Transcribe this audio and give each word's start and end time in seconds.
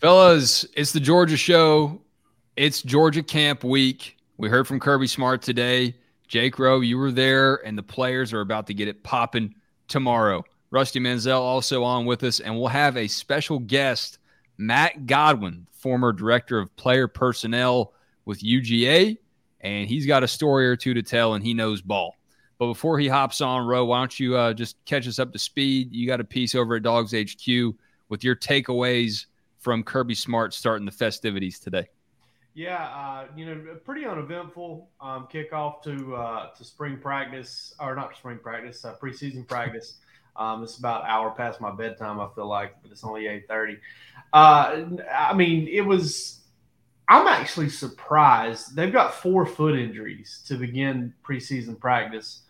Fellas, 0.00 0.66
it's 0.74 0.92
the 0.92 1.00
Georgia 1.00 1.36
show. 1.36 2.00
It's 2.56 2.82
Georgia 2.82 3.22
camp 3.22 3.62
week. 3.62 4.16
We 4.38 4.48
heard 4.48 4.66
from 4.66 4.80
Kirby 4.80 5.06
Smart 5.06 5.42
today. 5.42 5.94
Jake 6.26 6.58
Rowe, 6.58 6.80
you 6.80 6.98
were 6.98 7.12
there, 7.12 7.56
and 7.66 7.78
the 7.78 7.82
players 7.82 8.32
are 8.32 8.40
about 8.40 8.66
to 8.66 8.74
get 8.74 8.88
it 8.88 9.04
popping 9.04 9.54
tomorrow. 9.86 10.44
Rusty 10.70 10.98
Mansell 10.98 11.42
also 11.42 11.84
on 11.84 12.06
with 12.06 12.24
us, 12.24 12.40
and 12.40 12.56
we'll 12.56 12.68
have 12.68 12.96
a 12.96 13.06
special 13.06 13.58
guest, 13.60 14.18
Matt 14.58 15.06
Godwin, 15.06 15.66
former 15.70 16.12
director 16.12 16.58
of 16.58 16.74
player 16.76 17.06
personnel 17.06 17.92
with 18.24 18.42
UGA, 18.42 19.16
and 19.60 19.88
he's 19.88 20.06
got 20.06 20.24
a 20.24 20.28
story 20.28 20.66
or 20.66 20.76
two 20.76 20.94
to 20.94 21.02
tell, 21.02 21.34
and 21.34 21.44
he 21.44 21.54
knows 21.54 21.82
ball. 21.82 22.16
But 22.58 22.66
before 22.66 22.98
he 22.98 23.06
hops 23.06 23.40
on, 23.40 23.66
Rowe, 23.66 23.84
why 23.84 24.00
don't 24.00 24.18
you 24.18 24.36
uh, 24.36 24.54
just 24.54 24.82
catch 24.86 25.06
us 25.06 25.18
up 25.18 25.32
to 25.32 25.38
speed? 25.38 25.92
You 25.92 26.06
got 26.06 26.20
a 26.20 26.24
piece 26.24 26.54
over 26.54 26.76
at 26.76 26.82
Dawgs 26.82 27.14
HQ 27.14 27.74
with 28.08 28.24
your 28.24 28.34
takeaways 28.34 29.26
from 29.64 29.82
Kirby 29.82 30.14
Smart 30.14 30.52
starting 30.52 30.84
the 30.84 30.92
festivities 30.92 31.58
today? 31.58 31.88
Yeah, 32.52 32.84
uh, 32.84 33.26
you 33.34 33.46
know, 33.46 33.76
pretty 33.84 34.04
uneventful 34.06 34.88
um, 35.00 35.26
kickoff 35.32 35.82
to 35.82 36.14
uh, 36.14 36.50
to 36.52 36.64
spring 36.64 36.98
practice, 36.98 37.74
or 37.80 37.96
not 37.96 38.14
spring 38.16 38.38
practice, 38.38 38.84
uh, 38.84 38.94
preseason 39.02 39.48
practice. 39.48 39.96
Um, 40.36 40.64
it's 40.64 40.78
about 40.78 41.04
an 41.04 41.10
hour 41.10 41.30
past 41.30 41.60
my 41.60 41.70
bedtime. 41.70 42.18
I 42.18 42.26
feel 42.34 42.48
like, 42.48 42.74
but 42.82 42.90
it's 42.90 43.04
only 43.04 43.28
eight 43.28 43.46
thirty. 43.46 43.78
Uh, 44.32 44.82
I 45.16 45.32
mean, 45.32 45.68
it 45.68 45.82
was. 45.82 46.40
I'm 47.06 47.28
actually 47.28 47.68
surprised. 47.68 48.74
They've 48.74 48.92
got 48.92 49.14
four 49.14 49.46
foot 49.46 49.78
injuries 49.78 50.42
to 50.48 50.56
begin 50.56 51.14
preseason 51.24 51.78
practice. 51.78 52.40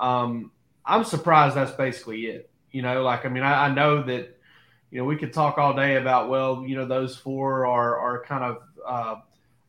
Um, 0.00 0.50
I'm 0.84 1.04
surprised 1.04 1.54
that's 1.54 1.70
basically 1.70 2.22
it. 2.22 2.50
You 2.72 2.82
know, 2.82 3.04
like 3.04 3.24
I 3.24 3.28
mean, 3.28 3.44
I, 3.44 3.66
I 3.66 3.72
know 3.72 4.02
that 4.02 4.36
you 4.90 4.98
know, 4.98 5.04
we 5.04 5.16
could 5.16 5.32
talk 5.32 5.58
all 5.58 5.74
day 5.74 5.96
about, 5.96 6.28
well, 6.28 6.64
you 6.66 6.76
know, 6.76 6.86
those 6.86 7.16
four 7.16 7.66
are, 7.66 7.98
are 7.98 8.24
kind 8.24 8.44
of, 8.44 8.62
uh, 8.86 9.20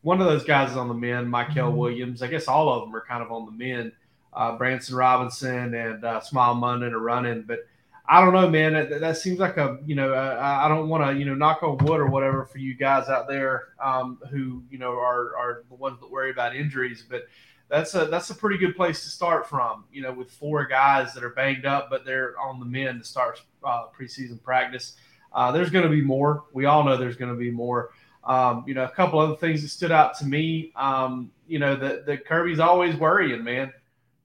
one 0.02 0.20
of 0.20 0.26
those 0.26 0.44
guys 0.44 0.70
is 0.70 0.76
on 0.76 0.88
the 0.88 0.94
men, 0.94 1.26
Mykel 1.26 1.54
mm-hmm. 1.54 1.76
Williams. 1.76 2.22
I 2.22 2.26
guess 2.26 2.48
all 2.48 2.72
of 2.72 2.82
them 2.82 2.96
are 2.96 3.04
kind 3.04 3.22
of 3.22 3.30
on 3.30 3.44
the 3.44 3.52
men. 3.52 3.92
Uh, 4.32 4.56
Branson 4.56 4.94
Robinson 4.94 5.74
and 5.74 6.04
uh, 6.04 6.20
Smael 6.20 6.56
Mondon 6.56 6.92
are 6.92 7.00
running, 7.00 7.42
but 7.42 7.66
I 8.08 8.20
don't 8.20 8.32
know, 8.32 8.48
man. 8.48 8.72
That, 8.72 9.00
that 9.00 9.16
seems 9.18 9.38
like 9.38 9.56
a, 9.56 9.78
you 9.84 9.94
know, 9.94 10.14
I, 10.14 10.66
I 10.66 10.68
don't 10.68 10.88
want 10.88 11.04
to, 11.04 11.18
you 11.18 11.24
know, 11.24 11.34
knock 11.34 11.62
on 11.62 11.78
wood 11.78 12.00
or 12.00 12.06
whatever 12.06 12.44
for 12.44 12.58
you 12.58 12.74
guys 12.74 13.08
out 13.08 13.28
there 13.28 13.68
um, 13.82 14.18
who, 14.30 14.62
you 14.70 14.78
know, 14.78 14.92
are, 14.92 15.36
are 15.36 15.64
the 15.68 15.74
ones 15.74 16.00
that 16.00 16.10
worry 16.10 16.30
about 16.30 16.56
injuries, 16.56 17.04
but 17.08 17.28
that's 17.68 17.94
a 17.94 18.06
that's 18.06 18.30
a 18.30 18.34
pretty 18.34 18.58
good 18.58 18.74
place 18.74 19.04
to 19.04 19.08
start 19.08 19.48
from. 19.48 19.84
You 19.92 20.02
know, 20.02 20.12
with 20.12 20.30
four 20.30 20.66
guys 20.66 21.14
that 21.14 21.22
are 21.22 21.30
banged 21.30 21.66
up, 21.66 21.88
but 21.88 22.04
they're 22.04 22.38
on 22.38 22.58
the 22.58 22.66
men 22.66 22.98
to 22.98 23.04
start 23.04 23.40
uh, 23.62 23.84
preseason 23.96 24.42
practice. 24.42 24.96
Uh, 25.32 25.52
there's 25.52 25.70
going 25.70 25.84
to 25.84 25.90
be 25.90 26.02
more. 26.02 26.44
We 26.52 26.66
all 26.66 26.84
know 26.84 26.96
there's 26.96 27.16
going 27.16 27.32
to 27.32 27.38
be 27.38 27.50
more. 27.50 27.90
Um, 28.24 28.64
you 28.66 28.74
know, 28.74 28.84
a 28.84 28.90
couple 28.90 29.18
other 29.18 29.36
things 29.36 29.62
that 29.62 29.68
stood 29.68 29.92
out 29.92 30.16
to 30.18 30.26
me. 30.26 30.72
Um, 30.76 31.30
you 31.46 31.58
know, 31.58 31.74
that 31.76 32.06
the 32.06 32.16
Kirby's 32.16 32.60
always 32.60 32.96
worrying, 32.96 33.42
man. 33.42 33.72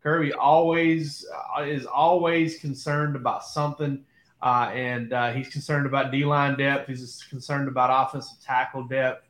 Kirby 0.03 0.33
always 0.33 1.25
uh, 1.57 1.63
is 1.63 1.85
always 1.85 2.59
concerned 2.59 3.15
about 3.15 3.43
something, 3.43 4.03
uh, 4.41 4.69
and 4.73 5.13
uh, 5.13 5.31
he's 5.31 5.49
concerned 5.49 5.87
about 5.87 6.11
D 6.11 6.25
line 6.25 6.57
depth. 6.57 6.87
He's 6.87 7.23
concerned 7.29 7.67
about 7.67 8.07
offensive 8.07 8.37
tackle 8.43 8.83
depth. 8.83 9.27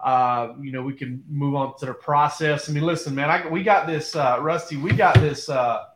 Uh, 0.00 0.54
you 0.60 0.72
know, 0.72 0.82
we 0.82 0.94
can 0.94 1.22
move 1.28 1.54
on 1.54 1.76
to 1.78 1.86
the 1.86 1.94
process. 1.94 2.68
I 2.68 2.72
mean, 2.72 2.84
listen, 2.84 3.14
man, 3.14 3.30
I, 3.30 3.48
we 3.48 3.62
got 3.62 3.86
this, 3.86 4.14
uh, 4.14 4.38
Rusty. 4.40 4.76
We 4.76 4.92
got 4.92 5.14
this 5.16 5.48
uh, 5.48 5.86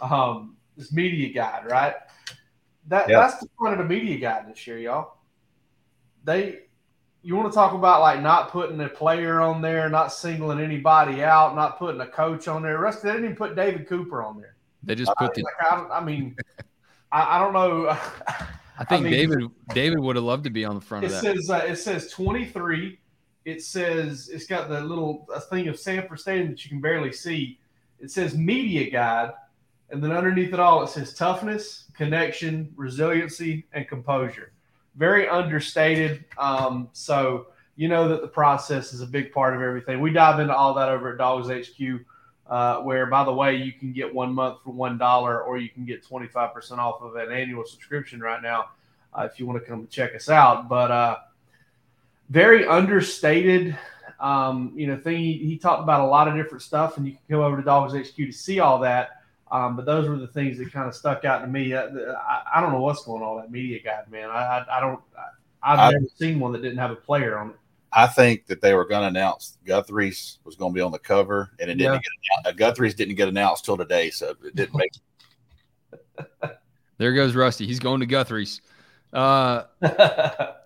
um, 0.00 0.56
this 0.76 0.92
media 0.92 1.32
guide, 1.32 1.66
right? 1.70 1.94
That 2.88 3.08
yep. 3.08 3.22
that's 3.22 3.40
the 3.40 3.48
point 3.58 3.72
of 3.72 3.78
the 3.78 3.84
media 3.84 4.18
guide 4.18 4.48
this 4.48 4.66
year, 4.66 4.78
y'all. 4.78 5.18
They 6.24 6.60
you 7.22 7.34
want 7.34 7.50
to 7.50 7.54
talk 7.54 7.72
about 7.72 8.00
like 8.02 8.22
not 8.22 8.52
putting 8.52 8.80
a 8.80 8.88
player 8.88 9.40
on 9.40 9.60
there, 9.60 9.88
not 9.88 10.12
singling 10.12 10.60
anybody 10.60 11.24
out, 11.24 11.56
not 11.56 11.76
putting 11.76 12.00
a 12.00 12.06
coach 12.06 12.46
on 12.46 12.62
there. 12.62 12.78
Rest 12.78 13.02
they 13.02 13.10
didn't 13.10 13.24
even 13.24 13.36
put 13.36 13.56
David 13.56 13.88
Cooper 13.88 14.22
on 14.22 14.38
there. 14.40 14.54
They 14.84 14.94
just 14.94 15.12
put 15.16 15.34
the. 15.34 15.42
Like, 15.42 15.72
I, 15.72 15.98
I, 15.98 16.04
mean, 16.04 16.36
I, 17.12 17.36
I, 17.36 17.38
don't 17.40 17.52
know. 17.52 17.88
I 18.78 18.84
think 18.84 19.00
I 19.00 19.00
mean, 19.00 19.12
David 19.12 19.50
David 19.74 19.98
would 19.98 20.14
have 20.14 20.24
loved 20.24 20.44
to 20.44 20.50
be 20.50 20.64
on 20.64 20.76
the 20.76 20.80
front 20.80 21.04
it 21.04 21.06
of 21.06 21.12
that. 21.14 21.22
Says, 21.22 21.50
uh, 21.50 21.64
it 21.66 21.76
says 21.76 22.12
twenty 22.12 22.44
three. 22.44 23.00
It 23.44 23.62
says 23.62 24.28
it's 24.32 24.46
got 24.46 24.68
the 24.68 24.80
little 24.80 25.26
thing 25.50 25.66
of 25.66 25.78
Sanford 25.80 26.20
Stadium 26.20 26.50
that 26.50 26.64
you 26.64 26.68
can 26.68 26.80
barely 26.80 27.12
see. 27.12 27.58
It 27.98 28.12
says 28.12 28.36
media 28.36 28.88
guide, 28.88 29.32
and 29.90 30.02
then 30.02 30.12
underneath 30.12 30.52
it 30.52 30.60
all, 30.60 30.82
it 30.82 30.88
says 30.88 31.14
toughness, 31.14 31.84
connection, 31.94 32.72
resiliency, 32.76 33.66
and 33.72 33.86
composure. 33.86 34.52
Very 34.96 35.28
understated. 35.28 36.24
Um, 36.38 36.88
so 36.92 37.48
you 37.76 37.88
know 37.88 38.08
that 38.08 38.22
the 38.22 38.28
process 38.28 38.92
is 38.92 39.02
a 39.02 39.06
big 39.06 39.32
part 39.32 39.54
of 39.54 39.60
everything. 39.60 40.00
We 40.00 40.10
dive 40.10 40.40
into 40.40 40.54
all 40.54 40.74
that 40.74 40.88
over 40.88 41.12
at 41.12 41.18
Dawgs 41.18 41.48
HQ, 41.48 42.00
uh, 42.48 42.78
where 42.80 43.06
by 43.06 43.24
the 43.24 43.32
way, 43.32 43.56
you 43.56 43.72
can 43.72 43.92
get 43.92 44.12
one 44.12 44.34
month 44.34 44.58
for 44.64 44.70
one 44.70 44.98
dollar, 44.98 45.42
or 45.42 45.58
you 45.58 45.68
can 45.68 45.84
get 45.84 46.04
twenty 46.04 46.26
five 46.26 46.54
percent 46.54 46.80
off 46.80 47.02
of 47.02 47.16
an 47.16 47.30
annual 47.30 47.64
subscription 47.64 48.20
right 48.20 48.42
now 48.42 48.70
uh, 49.14 49.28
if 49.30 49.38
you 49.38 49.46
want 49.46 49.62
to 49.62 49.68
come 49.68 49.86
check 49.90 50.14
us 50.14 50.28
out. 50.28 50.68
But 50.68 50.90
uh, 50.90 51.16
very 52.30 52.66
understated. 52.66 53.76
Um, 54.18 54.72
you 54.74 54.86
know, 54.86 54.96
thing 54.96 55.18
he, 55.18 55.34
he 55.34 55.58
talked 55.58 55.82
about 55.82 56.00
a 56.00 56.06
lot 56.06 56.26
of 56.26 56.34
different 56.34 56.62
stuff, 56.62 56.96
and 56.96 57.06
you 57.06 57.12
can 57.12 57.20
come 57.28 57.40
over 57.40 57.58
to 57.58 57.62
Dawgs 57.62 57.92
HQ 57.92 58.16
to 58.16 58.32
see 58.32 58.60
all 58.60 58.78
that. 58.80 59.22
Um, 59.50 59.76
but 59.76 59.84
those 59.84 60.08
were 60.08 60.16
the 60.16 60.26
things 60.26 60.58
that 60.58 60.72
kind 60.72 60.88
of 60.88 60.94
stuck 60.94 61.24
out 61.24 61.40
to 61.40 61.46
me. 61.46 61.74
I, 61.74 61.86
I, 61.86 62.42
I 62.56 62.60
don't 62.60 62.72
know 62.72 62.80
what's 62.80 63.04
going 63.04 63.22
on 63.22 63.36
that 63.36 63.50
media 63.50 63.80
guide, 63.80 64.10
man. 64.10 64.28
I, 64.28 64.34
I, 64.34 64.78
I 64.78 64.80
don't. 64.80 65.00
I, 65.62 65.76
have 65.76 65.92
never 65.92 66.06
seen 66.16 66.40
one 66.40 66.52
that 66.52 66.62
didn't 66.62 66.78
have 66.78 66.90
a 66.90 66.96
player 66.96 67.38
on 67.38 67.50
it. 67.50 67.56
I 67.92 68.06
think 68.06 68.46
that 68.46 68.60
they 68.60 68.74
were 68.74 68.84
going 68.84 69.02
to 69.02 69.08
announce 69.08 69.58
Guthrie's 69.64 70.38
was 70.44 70.56
going 70.56 70.72
to 70.72 70.74
be 70.74 70.80
on 70.80 70.92
the 70.92 70.98
cover, 70.98 71.50
and 71.60 71.70
it 71.70 71.74
didn't 71.74 71.94
yeah. 71.94 72.00
get 72.00 72.44
announced. 72.44 72.58
Guthrie's 72.58 72.94
didn't 72.94 73.14
get 73.14 73.28
announced 73.28 73.64
till 73.64 73.76
today, 73.76 74.10
so 74.10 74.34
it 74.44 74.54
didn't 74.54 74.74
make. 74.74 74.92
there 76.98 77.12
goes 77.12 77.34
Rusty. 77.34 77.66
He's 77.66 77.80
going 77.80 78.00
to 78.00 78.06
Guthrie's. 78.06 78.60
Uh, 79.12 79.62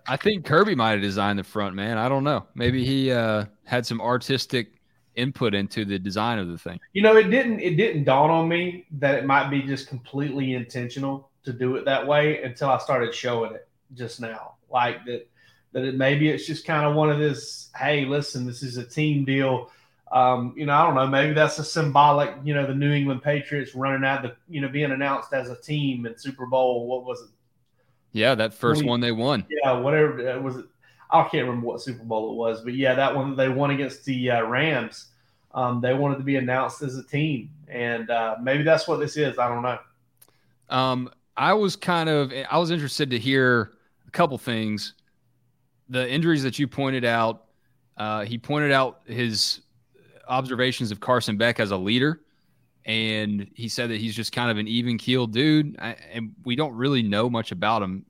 I 0.07 0.17
think 0.17 0.45
Kirby 0.45 0.75
might 0.75 0.91
have 0.91 1.01
designed 1.01 1.39
the 1.39 1.43
front, 1.43 1.75
man. 1.75 1.97
I 1.97 2.09
don't 2.09 2.23
know. 2.23 2.47
Maybe 2.55 2.83
he 2.83 3.11
uh, 3.11 3.45
had 3.63 3.85
some 3.85 4.01
artistic 4.01 4.73
input 5.15 5.53
into 5.53 5.85
the 5.85 5.99
design 5.99 6.39
of 6.39 6.47
the 6.47 6.57
thing. 6.57 6.79
You 6.93 7.01
know, 7.01 7.15
it 7.17 7.29
didn't 7.29 7.59
it 7.59 7.75
didn't 7.75 8.05
dawn 8.05 8.29
on 8.29 8.47
me 8.47 8.85
that 8.99 9.15
it 9.15 9.25
might 9.25 9.49
be 9.49 9.61
just 9.61 9.87
completely 9.87 10.53
intentional 10.53 11.29
to 11.43 11.53
do 11.53 11.75
it 11.75 11.85
that 11.85 12.05
way 12.05 12.41
until 12.43 12.69
I 12.69 12.77
started 12.77 13.13
showing 13.13 13.53
it 13.53 13.67
just 13.93 14.21
now. 14.21 14.55
Like 14.69 15.05
that 15.05 15.27
that 15.73 15.83
it, 15.83 15.95
maybe 15.95 16.29
it's 16.29 16.45
just 16.45 16.65
kind 16.65 16.85
of 16.85 16.95
one 16.95 17.09
of 17.09 17.19
this, 17.19 17.69
hey, 17.75 18.05
listen, 18.05 18.45
this 18.45 18.63
is 18.63 18.77
a 18.77 18.83
team 18.83 19.25
deal. 19.25 19.69
Um, 20.11 20.53
you 20.57 20.65
know, 20.65 20.73
I 20.73 20.85
don't 20.85 20.95
know, 20.95 21.07
maybe 21.07 21.33
that's 21.33 21.57
a 21.57 21.63
symbolic, 21.63 22.35
you 22.43 22.53
know, 22.53 22.67
the 22.67 22.75
New 22.75 22.91
England 22.91 23.23
Patriots 23.23 23.73
running 23.73 24.03
out 24.03 24.23
the, 24.23 24.35
you 24.49 24.59
know, 24.59 24.67
being 24.67 24.91
announced 24.91 25.31
as 25.31 25.49
a 25.49 25.55
team 25.55 26.05
in 26.05 26.17
Super 26.17 26.45
Bowl. 26.45 26.87
What 26.87 27.05
was 27.05 27.21
it? 27.21 27.29
Yeah, 28.11 28.35
that 28.35 28.53
first 28.53 28.81
20, 28.81 28.89
one 28.89 28.99
they 28.99 29.13
won. 29.13 29.45
Yeah, 29.49 29.79
whatever 29.79 30.41
was 30.41 30.57
it 30.57 30.65
I 31.11 31.23
can't 31.23 31.45
remember 31.45 31.67
what 31.67 31.81
Super 31.81 32.03
Bowl 32.03 32.31
it 32.31 32.35
was, 32.35 32.61
but 32.61 32.73
yeah, 32.73 32.93
that 32.95 33.15
one 33.15 33.35
they 33.35 33.49
won 33.49 33.71
against 33.71 34.05
the 34.05 34.31
uh, 34.31 34.43
Rams. 34.43 35.07
Um, 35.53 35.81
they 35.81 35.93
wanted 35.93 36.17
to 36.17 36.23
be 36.23 36.37
announced 36.37 36.81
as 36.81 36.97
a 36.97 37.03
team, 37.03 37.49
and 37.67 38.09
uh, 38.09 38.37
maybe 38.41 38.63
that's 38.63 38.87
what 38.87 38.99
this 38.99 39.17
is. 39.17 39.37
I 39.37 39.49
don't 39.49 39.61
know. 39.61 39.79
Um, 40.69 41.09
I 41.35 41.53
was 41.53 41.75
kind 41.75 42.09
of 42.09 42.31
I 42.49 42.57
was 42.57 42.71
interested 42.71 43.09
to 43.09 43.19
hear 43.19 43.73
a 44.07 44.11
couple 44.11 44.37
things. 44.37 44.93
The 45.89 46.09
injuries 46.09 46.43
that 46.43 46.57
you 46.57 46.67
pointed 46.67 47.03
out, 47.03 47.45
uh, 47.97 48.23
he 48.23 48.37
pointed 48.37 48.71
out 48.71 49.01
his 49.05 49.61
observations 50.29 50.91
of 50.91 51.01
Carson 51.01 51.35
Beck 51.35 51.59
as 51.59 51.71
a 51.71 51.77
leader, 51.77 52.21
and 52.85 53.49
he 53.53 53.67
said 53.67 53.89
that 53.89 53.99
he's 53.99 54.15
just 54.15 54.31
kind 54.31 54.49
of 54.49 54.57
an 54.57 54.67
even 54.69 54.97
keeled 54.97 55.33
dude, 55.33 55.75
I, 55.79 55.97
and 56.13 56.33
we 56.45 56.55
don't 56.55 56.73
really 56.73 57.03
know 57.03 57.29
much 57.29 57.51
about 57.51 57.81
him. 57.81 58.05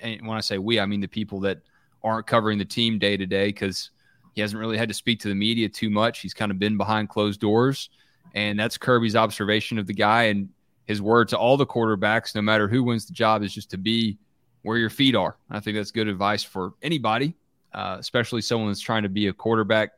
And 0.00 0.26
when 0.26 0.38
I 0.38 0.40
say 0.40 0.56
we, 0.56 0.80
I 0.80 0.86
mean 0.86 1.00
the 1.00 1.08
people 1.08 1.40
that 1.40 1.60
aren't 2.02 2.26
covering 2.26 2.58
the 2.58 2.64
team 2.64 2.98
day 2.98 3.16
to 3.16 3.26
day 3.26 3.46
because 3.48 3.90
he 4.34 4.40
hasn't 4.40 4.60
really 4.60 4.78
had 4.78 4.88
to 4.88 4.94
speak 4.94 5.20
to 5.20 5.28
the 5.28 5.34
media 5.34 5.68
too 5.68 5.90
much. 5.90 6.20
He's 6.20 6.34
kind 6.34 6.52
of 6.52 6.58
been 6.58 6.76
behind 6.76 7.08
closed 7.08 7.40
doors. 7.40 7.90
And 8.34 8.58
that's 8.58 8.78
Kirby's 8.78 9.16
observation 9.16 9.78
of 9.78 9.86
the 9.86 9.94
guy. 9.94 10.24
And 10.24 10.48
his 10.86 11.02
word 11.02 11.28
to 11.28 11.38
all 11.38 11.56
the 11.56 11.66
quarterbacks, 11.66 12.34
no 12.34 12.42
matter 12.42 12.68
who 12.68 12.84
wins 12.84 13.06
the 13.06 13.12
job, 13.14 13.42
is 13.42 13.52
just 13.52 13.70
to 13.70 13.78
be 13.78 14.18
where 14.62 14.78
your 14.78 14.90
feet 14.90 15.14
are. 15.14 15.36
I 15.50 15.60
think 15.60 15.76
that's 15.76 15.90
good 15.90 16.08
advice 16.08 16.42
for 16.42 16.74
anybody. 16.82 17.34
uh, 17.72 17.96
especially 17.98 18.40
someone 18.40 18.70
that's 18.70 18.80
trying 18.80 19.02
to 19.02 19.08
be 19.08 19.28
a 19.28 19.32
quarterback 19.32 19.90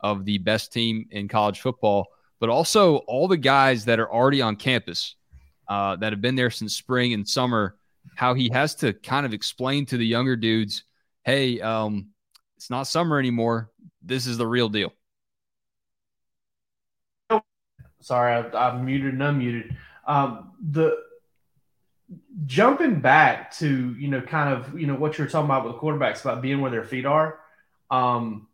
of 0.00 0.24
the 0.24 0.38
best 0.38 0.72
team 0.72 1.06
in 1.10 1.28
college 1.28 1.60
football, 1.60 2.06
but 2.40 2.48
also 2.48 2.96
all 2.98 3.28
the 3.28 3.36
guys 3.36 3.84
that 3.84 3.98
are 3.98 4.10
already 4.12 4.40
on 4.40 4.56
campus 4.56 5.16
uh, 5.68 5.96
that 5.96 6.12
have 6.12 6.20
been 6.20 6.34
there 6.34 6.50
since 6.50 6.74
spring 6.74 7.12
and 7.12 7.28
summer, 7.28 7.76
how 8.14 8.34
he 8.34 8.48
has 8.50 8.74
to 8.76 8.92
kind 8.92 9.26
of 9.26 9.34
explain 9.34 9.84
to 9.86 9.96
the 9.96 10.06
younger 10.06 10.36
dudes, 10.36 10.84
hey, 11.28 11.60
um, 11.60 12.08
it's 12.56 12.70
not 12.70 12.86
summer 12.86 13.18
anymore. 13.18 13.70
This 14.00 14.26
is 14.26 14.38
the 14.38 14.46
real 14.46 14.70
deal. 14.70 14.94
Sorry, 18.00 18.32
I, 18.32 18.68
I'm 18.68 18.86
muted 18.86 19.12
and 19.12 19.20
unmuted. 19.20 19.76
Um, 20.06 20.52
the 20.70 20.96
jumping 22.46 23.00
back 23.00 23.54
to 23.58 23.94
you 23.98 24.08
know 24.08 24.22
kind 24.22 24.54
of 24.54 24.80
you 24.80 24.86
know 24.86 24.94
what 24.94 25.18
you're 25.18 25.26
talking 25.26 25.44
about 25.44 25.66
with 25.66 25.74
the 25.74 25.78
quarterbacks 25.78 26.22
about 26.22 26.40
being 26.40 26.62
where 26.62 26.70
their 26.70 26.84
feet 26.84 27.04
are. 27.04 27.40
Um, 27.90 28.48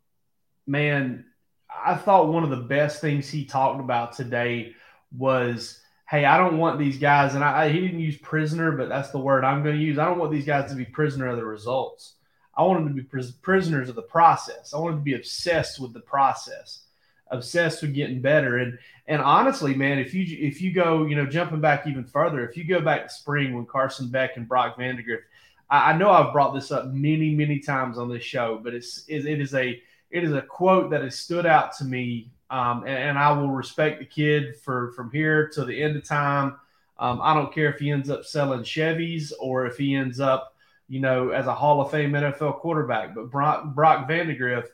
man, 0.67 1.23
I 1.69 1.95
thought 1.95 2.27
one 2.27 2.43
of 2.43 2.49
the 2.49 2.57
best 2.57 2.99
things 2.99 3.29
he 3.29 3.45
talked 3.45 3.79
about 3.79 4.13
today 4.13 4.73
was, 5.17 5.79
hey, 6.09 6.25
I 6.25 6.37
don't 6.37 6.57
want 6.57 6.77
these 6.77 6.97
guys, 6.97 7.35
and 7.35 7.43
I, 7.43 7.65
I 7.65 7.69
he 7.69 7.79
didn't 7.79 8.01
use 8.01 8.17
prisoner, 8.17 8.73
but 8.73 8.89
that's 8.89 9.11
the 9.11 9.19
word 9.19 9.45
I'm 9.45 9.63
going 9.63 9.77
to 9.77 9.81
use. 9.81 9.97
I 9.97 10.03
don't 10.03 10.19
want 10.19 10.33
these 10.33 10.45
guys 10.45 10.69
to 10.71 10.75
be 10.75 10.83
prisoner 10.83 11.27
of 11.27 11.37
the 11.37 11.45
results. 11.45 12.15
I 12.57 12.63
want 12.63 12.85
them 12.85 12.95
to 12.95 13.01
be 13.01 13.07
pris- 13.07 13.31
prisoners 13.31 13.89
of 13.89 13.95
the 13.95 14.01
process. 14.01 14.73
I 14.73 14.79
want 14.79 14.93
them 14.93 15.01
to 15.01 15.05
be 15.05 15.15
obsessed 15.15 15.79
with 15.79 15.93
the 15.93 15.99
process 15.99 16.85
obsessed 17.29 17.81
with 17.81 17.93
getting 17.93 18.21
better. 18.21 18.57
And 18.57 18.77
and 19.07 19.21
honestly, 19.21 19.75
man, 19.75 19.99
if 19.99 20.13
you 20.13 20.25
if 20.39 20.61
you 20.61 20.71
go, 20.71 21.05
you 21.05 21.15
know, 21.15 21.25
jumping 21.25 21.61
back 21.61 21.87
even 21.87 22.03
further, 22.03 22.47
if 22.47 22.57
you 22.57 22.63
go 22.63 22.81
back 22.81 23.03
to 23.03 23.13
spring 23.13 23.53
when 23.53 23.65
Carson 23.65 24.07
Beck 24.07 24.37
and 24.37 24.47
Brock 24.47 24.77
Vandagriff, 24.77 25.21
I, 25.69 25.91
I 25.91 25.97
know 25.97 26.09
I've 26.09 26.33
brought 26.33 26.53
this 26.53 26.71
up 26.71 26.87
many 26.87 27.35
many 27.35 27.59
times 27.59 27.97
on 27.97 28.09
this 28.09 28.23
show, 28.23 28.59
but 28.63 28.73
it's 28.73 29.05
it, 29.07 29.25
it 29.25 29.39
is 29.39 29.53
a 29.53 29.81
it 30.11 30.23
is 30.23 30.33
a 30.33 30.41
quote 30.41 30.91
that 30.91 31.01
has 31.01 31.17
stood 31.17 31.45
out 31.45 31.75
to 31.77 31.85
me, 31.85 32.31
um, 32.49 32.83
and, 32.85 32.97
and, 32.97 33.17
I 33.17 33.31
will 33.33 33.49
respect 33.49 33.99
the 33.99 34.05
kid 34.05 34.55
for 34.57 34.91
from 34.91 35.11
here 35.11 35.49
to 35.49 35.65
the 35.65 35.81
end 35.81 35.97
of 35.97 36.05
time. 36.05 36.55
Um, 36.97 37.19
I 37.21 37.33
don't 37.33 37.53
care 37.53 37.71
if 37.73 37.79
he 37.79 37.91
ends 37.91 38.09
up 38.09 38.23
selling 38.23 38.61
Chevys 38.61 39.33
or 39.39 39.65
if 39.65 39.77
he 39.77 39.95
ends 39.95 40.21
up, 40.21 40.54
you 40.87 40.99
know, 40.99 41.29
as 41.29 41.47
a 41.47 41.53
Hall 41.53 41.81
of 41.81 41.91
Fame 41.91 42.11
NFL 42.11 42.59
quarterback. 42.59 43.15
But 43.15 43.31
Brock, 43.31 43.73
Brock 43.73 44.07
Vandagriff 44.07 44.67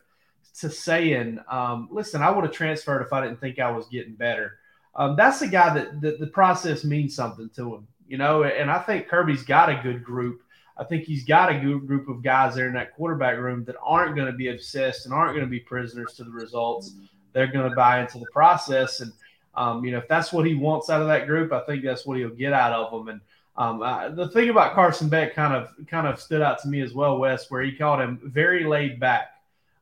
to 0.59 0.69
saying, 0.69 1.39
um, 1.49 1.87
listen, 1.91 2.21
I 2.21 2.29
would 2.29 2.43
have 2.43 2.53
transferred 2.53 3.01
if 3.01 3.13
I 3.13 3.21
didn't 3.21 3.39
think 3.39 3.59
I 3.59 3.71
was 3.71 3.87
getting 3.87 4.15
better. 4.15 4.57
Um, 4.95 5.15
that's 5.15 5.39
the 5.39 5.47
guy 5.47 5.73
that, 5.73 6.01
that 6.01 6.19
the 6.19 6.27
process 6.27 6.83
means 6.83 7.15
something 7.15 7.49
to 7.55 7.75
him, 7.75 7.87
you 8.07 8.17
know. 8.17 8.43
And 8.43 8.69
I 8.69 8.79
think 8.79 9.07
Kirby's 9.07 9.43
got 9.43 9.69
a 9.69 9.79
good 9.81 10.03
group. 10.03 10.41
I 10.77 10.83
think 10.83 11.05
he's 11.05 11.23
got 11.23 11.51
a 11.51 11.59
good 11.59 11.87
group 11.87 12.09
of 12.09 12.23
guys 12.23 12.55
there 12.55 12.67
in 12.67 12.73
that 12.73 12.95
quarterback 12.95 13.37
room 13.37 13.63
that 13.65 13.75
aren't 13.81 14.15
going 14.15 14.27
to 14.27 14.33
be 14.33 14.49
obsessed 14.49 15.05
and 15.05 15.13
aren't 15.13 15.33
going 15.33 15.45
to 15.45 15.49
be 15.49 15.59
prisoners 15.59 16.13
to 16.15 16.23
the 16.23 16.31
results. 16.31 16.93
They're 17.33 17.47
going 17.47 17.69
to 17.69 17.75
buy 17.75 18.01
into 18.01 18.19
the 18.19 18.25
process. 18.33 18.99
And, 18.99 19.13
um, 19.55 19.85
you 19.85 19.91
know, 19.91 19.99
if 19.99 20.07
that's 20.07 20.33
what 20.33 20.45
he 20.45 20.55
wants 20.55 20.89
out 20.89 21.01
of 21.01 21.07
that 21.07 21.27
group, 21.27 21.53
I 21.53 21.61
think 21.61 21.83
that's 21.83 22.05
what 22.05 22.17
he'll 22.17 22.29
get 22.29 22.51
out 22.51 22.73
of 22.73 22.91
them. 22.91 23.07
And 23.07 23.21
um, 23.57 23.81
uh, 23.81 24.09
the 24.09 24.29
thing 24.29 24.49
about 24.49 24.73
Carson 24.73 25.09
Beck 25.09 25.35
kind 25.35 25.53
of 25.53 25.69
kind 25.87 26.07
of 26.07 26.19
stood 26.19 26.41
out 26.41 26.61
to 26.61 26.67
me 26.67 26.81
as 26.81 26.93
well, 26.93 27.17
Wes, 27.17 27.51
where 27.51 27.61
he 27.61 27.71
called 27.71 27.99
him 27.99 28.19
very 28.23 28.63
laid 28.63 28.99
back. 28.99 29.31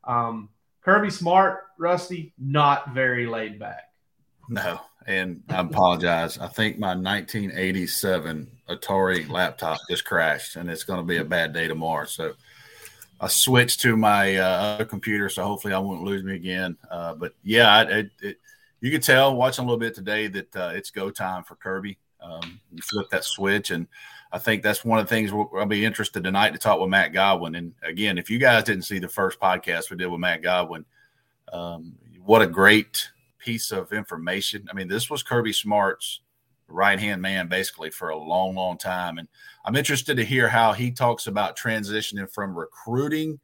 Um, 0.04 0.50
Kirby 0.82 1.12
Smart, 1.12 1.66
Rusty, 1.78 2.34
not 2.40 2.94
very 2.94 3.28
laid 3.28 3.60
back. 3.60 3.92
No, 4.50 4.80
and 5.06 5.44
I 5.50 5.60
apologize. 5.60 6.40
I 6.40 6.48
think 6.48 6.80
my 6.80 6.96
1987 6.96 8.50
Atari 8.70 9.30
laptop 9.30 9.78
just 9.90 10.06
crashed, 10.06 10.56
and 10.56 10.70
it's 10.70 10.84
going 10.84 11.00
to 11.00 11.06
be 11.06 11.18
a 11.18 11.24
bad 11.24 11.54
day 11.54 11.68
tomorrow. 11.68 12.06
So 12.06 12.34
I 13.22 13.28
switched 13.28 13.82
to 13.82 13.96
my 13.96 14.38
uh, 14.38 14.48
other 14.48 14.86
computer, 14.86 15.30
so 15.30 15.44
hopefully 15.44 15.74
I 15.74 15.80
won't 15.80 16.04
lose 16.04 16.24
me 16.24 16.36
again. 16.36 16.78
Uh, 16.90 17.14
but 17.14 17.34
yeah, 17.44 17.82
it, 17.84 18.12
it, 18.22 18.38
you 18.82 18.90
could 18.90 19.04
tell 19.04 19.36
watching 19.36 19.66
a 19.66 19.68
little 19.68 19.80
bit 19.80 19.94
today 19.94 20.28
that 20.28 20.56
uh, 20.56 20.72
it's 20.74 20.90
go 20.90 21.12
time 21.12 21.44
for 21.44 21.56
Kirby. 21.56 22.00
Um, 22.22 22.60
you 22.72 22.82
flip 22.82 23.10
that 23.12 23.24
switch, 23.24 23.72
and 23.72 23.88
I 24.32 24.38
think 24.38 24.62
that's 24.62 24.86
one 24.86 25.00
of 25.00 25.08
the 25.08 25.16
things 25.16 25.32
I'll 25.32 25.66
be 25.66 25.86
interested 25.86 26.24
tonight 26.24 26.52
to 26.52 26.60
talk 26.60 26.80
with 26.80 26.90
Matt 26.90 27.14
Godwin. 27.14 27.56
And 27.56 27.74
again, 27.84 28.18
if 28.18 28.30
you 28.30 28.38
guys 28.38 28.64
didn't 28.64 28.84
see 28.84 29.00
the 29.00 29.08
first 29.08 29.40
podcast 29.40 29.90
we 29.90 29.98
did 29.98 30.08
with 30.08 30.20
Matt 30.20 30.44
Godwin, 30.44 30.86
um, 31.52 31.96
what 32.24 32.42
a 32.42 32.48
great 32.48 33.10
piece 33.40 33.72
of 33.72 33.92
information. 33.92 34.68
I 34.70 34.74
mean, 34.74 34.88
this 34.88 35.10
was 35.10 35.24
Kirby 35.24 35.54
Smart's 35.54 36.22
right 36.68 37.00
hand 37.00 37.22
man 37.22 37.48
basically 37.48 37.90
for 37.90 38.10
a 38.10 38.18
long, 38.18 38.56
long 38.56 38.78
time. 38.78 39.18
And 39.18 39.28
I'm 39.66 39.76
interested 39.76 40.16
to 40.18 40.26
hear 40.26 40.48
how 40.48 40.74
he 40.74 40.92
talks 40.92 41.28
about 41.28 41.58
transitioning 41.58 42.32
from 42.32 42.56
recruiting 42.56 43.40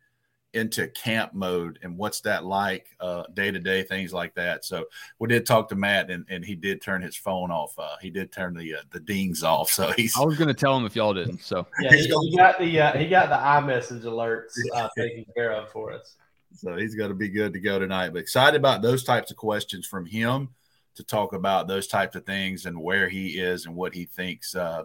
into 0.55 0.87
camp 0.89 1.33
mode 1.33 1.79
and 1.83 1.97
what's 1.97 2.21
that 2.21 2.45
like 2.45 2.87
day 3.33 3.51
to 3.51 3.59
day 3.59 3.83
things 3.83 4.13
like 4.13 4.33
that. 4.35 4.65
So 4.65 4.85
we 5.19 5.27
did 5.27 5.45
talk 5.45 5.69
to 5.69 5.75
matt 5.75 6.09
and, 6.09 6.25
and 6.29 6.43
he 6.43 6.55
did 6.55 6.81
turn 6.81 7.01
his 7.01 7.15
phone 7.15 7.51
off 7.51 7.77
uh, 7.77 7.95
he 8.01 8.09
did 8.09 8.31
turn 8.31 8.53
the 8.53 8.75
uh, 8.75 8.81
the 8.91 8.99
dings 8.99 9.43
off. 9.43 9.69
So 9.69 9.91
he's 9.91 10.17
i 10.17 10.23
was 10.23 10.37
going 10.37 10.47
to 10.47 10.53
tell 10.53 10.75
him 10.77 10.85
if 10.85 10.95
y'all 10.95 11.13
didn't 11.13 11.41
so. 11.41 11.67
Yeah 11.81 11.93
he, 11.93 12.07
he 12.07 12.37
got 12.37 12.59
the 12.59 12.81
uh, 12.81 12.97
he 12.97 13.07
got 13.07 13.29
the 13.29 13.35
iMessage 13.35 14.03
alerts 14.03 14.53
uh, 14.73 14.87
taken 14.97 15.25
care 15.35 15.51
of 15.51 15.69
for 15.69 15.91
us. 15.91 16.15
So 16.55 16.77
he's 16.77 16.95
going 16.95 17.09
to 17.09 17.15
be 17.15 17.29
good 17.29 17.53
to 17.53 17.59
go 17.59 17.79
tonight 17.79 18.09
but 18.09 18.19
excited 18.19 18.57
about 18.57 18.81
those 18.81 19.03
types 19.03 19.31
of 19.31 19.37
questions 19.37 19.85
from 19.85 20.05
him 20.05 20.49
to 20.95 21.03
talk 21.03 21.33
about 21.33 21.67
those 21.67 21.87
types 21.87 22.15
of 22.15 22.25
things 22.25 22.65
and 22.65 22.81
where 22.81 23.09
he 23.09 23.39
is 23.39 23.65
and 23.65 23.75
what 23.75 23.93
he 23.93 24.05
thinks 24.05 24.55
uh, 24.55 24.83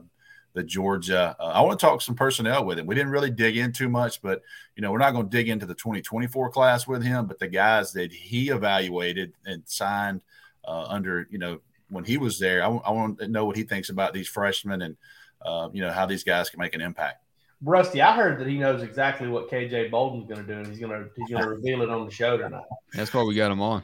the 0.52 0.62
Georgia. 0.62 1.36
Uh, 1.38 1.44
I 1.44 1.60
want 1.60 1.78
to 1.78 1.86
talk 1.86 2.02
some 2.02 2.14
personnel 2.14 2.64
with 2.64 2.78
him. 2.78 2.86
We 2.86 2.94
didn't 2.94 3.12
really 3.12 3.30
dig 3.30 3.56
in 3.56 3.72
too 3.72 3.88
much, 3.88 4.20
but 4.22 4.42
you 4.76 4.82
know, 4.82 4.90
we're 4.90 4.98
not 4.98 5.12
going 5.12 5.28
to 5.28 5.36
dig 5.36 5.48
into 5.48 5.66
the 5.66 5.74
2024 5.74 6.50
class 6.50 6.86
with 6.86 7.02
him, 7.02 7.26
but 7.26 7.38
the 7.38 7.48
guys 7.48 7.92
that 7.92 8.12
he 8.12 8.48
evaluated 8.48 9.32
and 9.44 9.62
signed 9.66 10.22
uh, 10.64 10.86
under, 10.88 11.26
you 11.30 11.38
know, 11.38 11.60
when 11.88 12.04
he 12.04 12.18
was 12.18 12.38
there, 12.38 12.62
I, 12.62 12.66
w- 12.66 12.82
I 12.84 12.90
want 12.90 13.18
to 13.18 13.28
know 13.28 13.44
what 13.44 13.56
he 13.56 13.64
thinks 13.64 13.90
about 13.90 14.12
these 14.12 14.28
freshmen 14.28 14.82
and 14.82 14.96
uh, 15.42 15.68
you 15.72 15.80
know 15.80 15.90
how 15.90 16.06
these 16.06 16.22
guys 16.22 16.50
can 16.50 16.60
make 16.60 16.74
an 16.74 16.80
impact. 16.80 17.24
Rusty, 17.62 18.00
I 18.00 18.14
heard 18.14 18.38
that 18.38 18.46
he 18.46 18.56
knows 18.56 18.82
exactly 18.82 19.28
what 19.28 19.50
KJ 19.50 19.90
Bolden's 19.90 20.26
going 20.26 20.46
to 20.46 20.46
do, 20.46 20.58
and 20.58 20.66
he's 20.66 20.78
going 20.78 20.92
to 20.92 21.10
he's 21.16 21.30
going 21.30 21.42
to 21.44 21.50
reveal 21.50 21.82
it 21.82 21.90
on 21.90 22.06
the 22.06 22.10
show 22.10 22.36
tonight. 22.36 22.64
That's 22.94 23.12
why 23.12 23.22
we 23.22 23.34
got 23.34 23.50
him 23.50 23.60
on. 23.60 23.82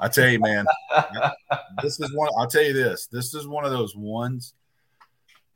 I 0.00 0.08
tell 0.08 0.28
you, 0.28 0.40
man, 0.40 0.66
this 1.82 2.00
is 2.00 2.12
one. 2.14 2.28
I'll 2.36 2.48
tell 2.48 2.62
you 2.62 2.72
this. 2.72 3.06
This 3.06 3.34
is 3.34 3.46
one 3.46 3.64
of 3.64 3.70
those 3.70 3.94
ones 3.94 4.54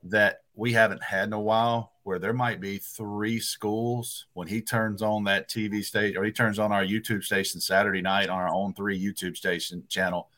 that 0.04 0.42
we 0.54 0.72
haven't 0.72 1.02
had 1.02 1.28
in 1.28 1.32
a 1.32 1.40
while 1.40 1.92
where 2.02 2.18
there 2.18 2.32
might 2.32 2.60
be 2.60 2.78
three 2.78 3.38
schools 3.38 4.26
when 4.34 4.48
he 4.48 4.60
turns 4.60 5.02
on 5.02 5.24
that 5.24 5.48
TV 5.48 5.84
station 5.84 6.16
or 6.16 6.24
he 6.24 6.32
turns 6.32 6.58
on 6.58 6.72
our 6.72 6.84
YouTube 6.84 7.22
station 7.22 7.60
Saturday 7.60 8.02
night 8.02 8.28
on 8.28 8.40
our 8.40 8.52
own 8.52 8.74
three 8.74 9.00
YouTube 9.00 9.36
station 9.36 9.84
channel 9.88 10.28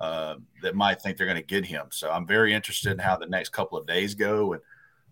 uh, 0.00 0.36
that 0.62 0.74
might 0.74 1.00
think 1.00 1.16
they're 1.16 1.26
going 1.26 1.36
to 1.36 1.42
get 1.42 1.64
him. 1.64 1.86
So 1.90 2.10
I'm 2.10 2.26
very 2.26 2.52
interested 2.52 2.92
in 2.92 2.98
how 2.98 3.16
the 3.16 3.26
next 3.26 3.50
couple 3.50 3.78
of 3.78 3.86
days 3.86 4.14
go. 4.14 4.52
And 4.52 4.62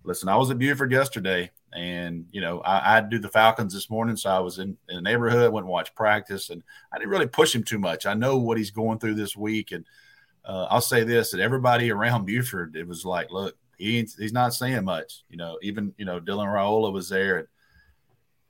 listen, 0.04 0.28
I 0.28 0.36
was 0.36 0.50
at 0.50 0.58
Buford 0.58 0.92
yesterday 0.92 1.50
and, 1.72 2.26
you 2.30 2.42
know, 2.42 2.60
I, 2.60 2.98
I 2.98 3.00
do 3.00 3.18
the 3.18 3.28
Falcons 3.28 3.72
this 3.72 3.90
morning. 3.90 4.16
So 4.16 4.30
I 4.30 4.38
was 4.38 4.58
in, 4.58 4.76
in 4.88 4.96
the 4.96 5.02
neighborhood, 5.02 5.50
went 5.50 5.64
and 5.64 5.72
watched 5.72 5.94
practice 5.94 6.50
and 6.50 6.62
I 6.92 6.98
didn't 6.98 7.10
really 7.10 7.26
push 7.26 7.54
him 7.54 7.64
too 7.64 7.78
much. 7.78 8.04
I 8.04 8.14
know 8.14 8.36
what 8.36 8.58
he's 8.58 8.70
going 8.70 8.98
through 8.98 9.14
this 9.14 9.34
week. 9.34 9.72
And 9.72 9.86
uh, 10.44 10.66
I'll 10.70 10.82
say 10.82 11.04
this 11.04 11.30
that 11.30 11.40
everybody 11.40 11.90
around 11.90 12.26
Buford, 12.26 12.76
it 12.76 12.86
was 12.86 13.04
like, 13.04 13.30
look, 13.30 13.56
he 13.76 14.06
he's 14.18 14.32
not 14.32 14.54
saying 14.54 14.84
much. 14.84 15.22
You 15.28 15.36
know, 15.36 15.58
even 15.62 15.94
you 15.96 16.04
know 16.04 16.20
Dylan 16.20 16.46
Raiola 16.46 16.92
was 16.92 17.08
there, 17.08 17.38
and 17.38 17.48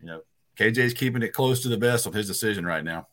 you 0.00 0.06
know 0.06 0.20
KJ's 0.58 0.94
keeping 0.94 1.22
it 1.22 1.32
close 1.32 1.62
to 1.62 1.68
the 1.68 1.76
best 1.76 2.06
of 2.06 2.14
his 2.14 2.26
decision 2.26 2.64
right 2.64 2.84
now. 2.84 3.08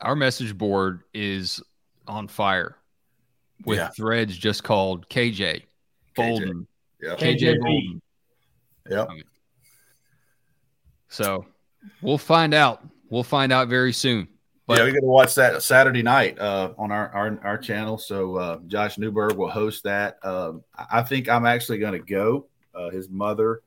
Our 0.00 0.16
message 0.16 0.56
board 0.56 1.02
is 1.14 1.62
on 2.06 2.28
fire 2.28 2.76
with 3.64 3.78
yeah. 3.78 3.88
threads 3.90 4.36
just 4.36 4.64
called 4.64 5.08
KJ, 5.08 5.62
Bolden, 6.16 6.66
KJ, 7.02 7.18
KJ, 7.18 7.38
KJ 7.38 7.60
Bolden. 7.60 8.02
Yep. 8.90 9.08
So 11.08 11.46
we'll 12.00 12.18
find 12.18 12.54
out. 12.54 12.84
We'll 13.10 13.22
find 13.22 13.52
out 13.52 13.68
very 13.68 13.92
soon. 13.92 14.28
But, 14.72 14.78
yeah, 14.78 14.84
we're 14.84 14.92
going 14.92 15.02
to 15.02 15.08
watch 15.08 15.34
that 15.34 15.62
Saturday 15.62 16.02
night 16.02 16.38
uh, 16.38 16.72
on 16.78 16.90
our, 16.90 17.10
our, 17.10 17.38
our 17.44 17.58
channel. 17.58 17.98
So 17.98 18.36
uh, 18.36 18.58
Josh 18.68 18.96
Newberg 18.96 19.36
will 19.36 19.50
host 19.50 19.84
that. 19.84 20.16
Um, 20.24 20.64
I 20.90 21.02
think 21.02 21.28
I'm 21.28 21.44
actually 21.44 21.76
going 21.76 21.92
to 21.92 21.98
go. 21.98 22.46
Uh, 22.74 22.88
his 22.88 23.10
mother 23.10 23.60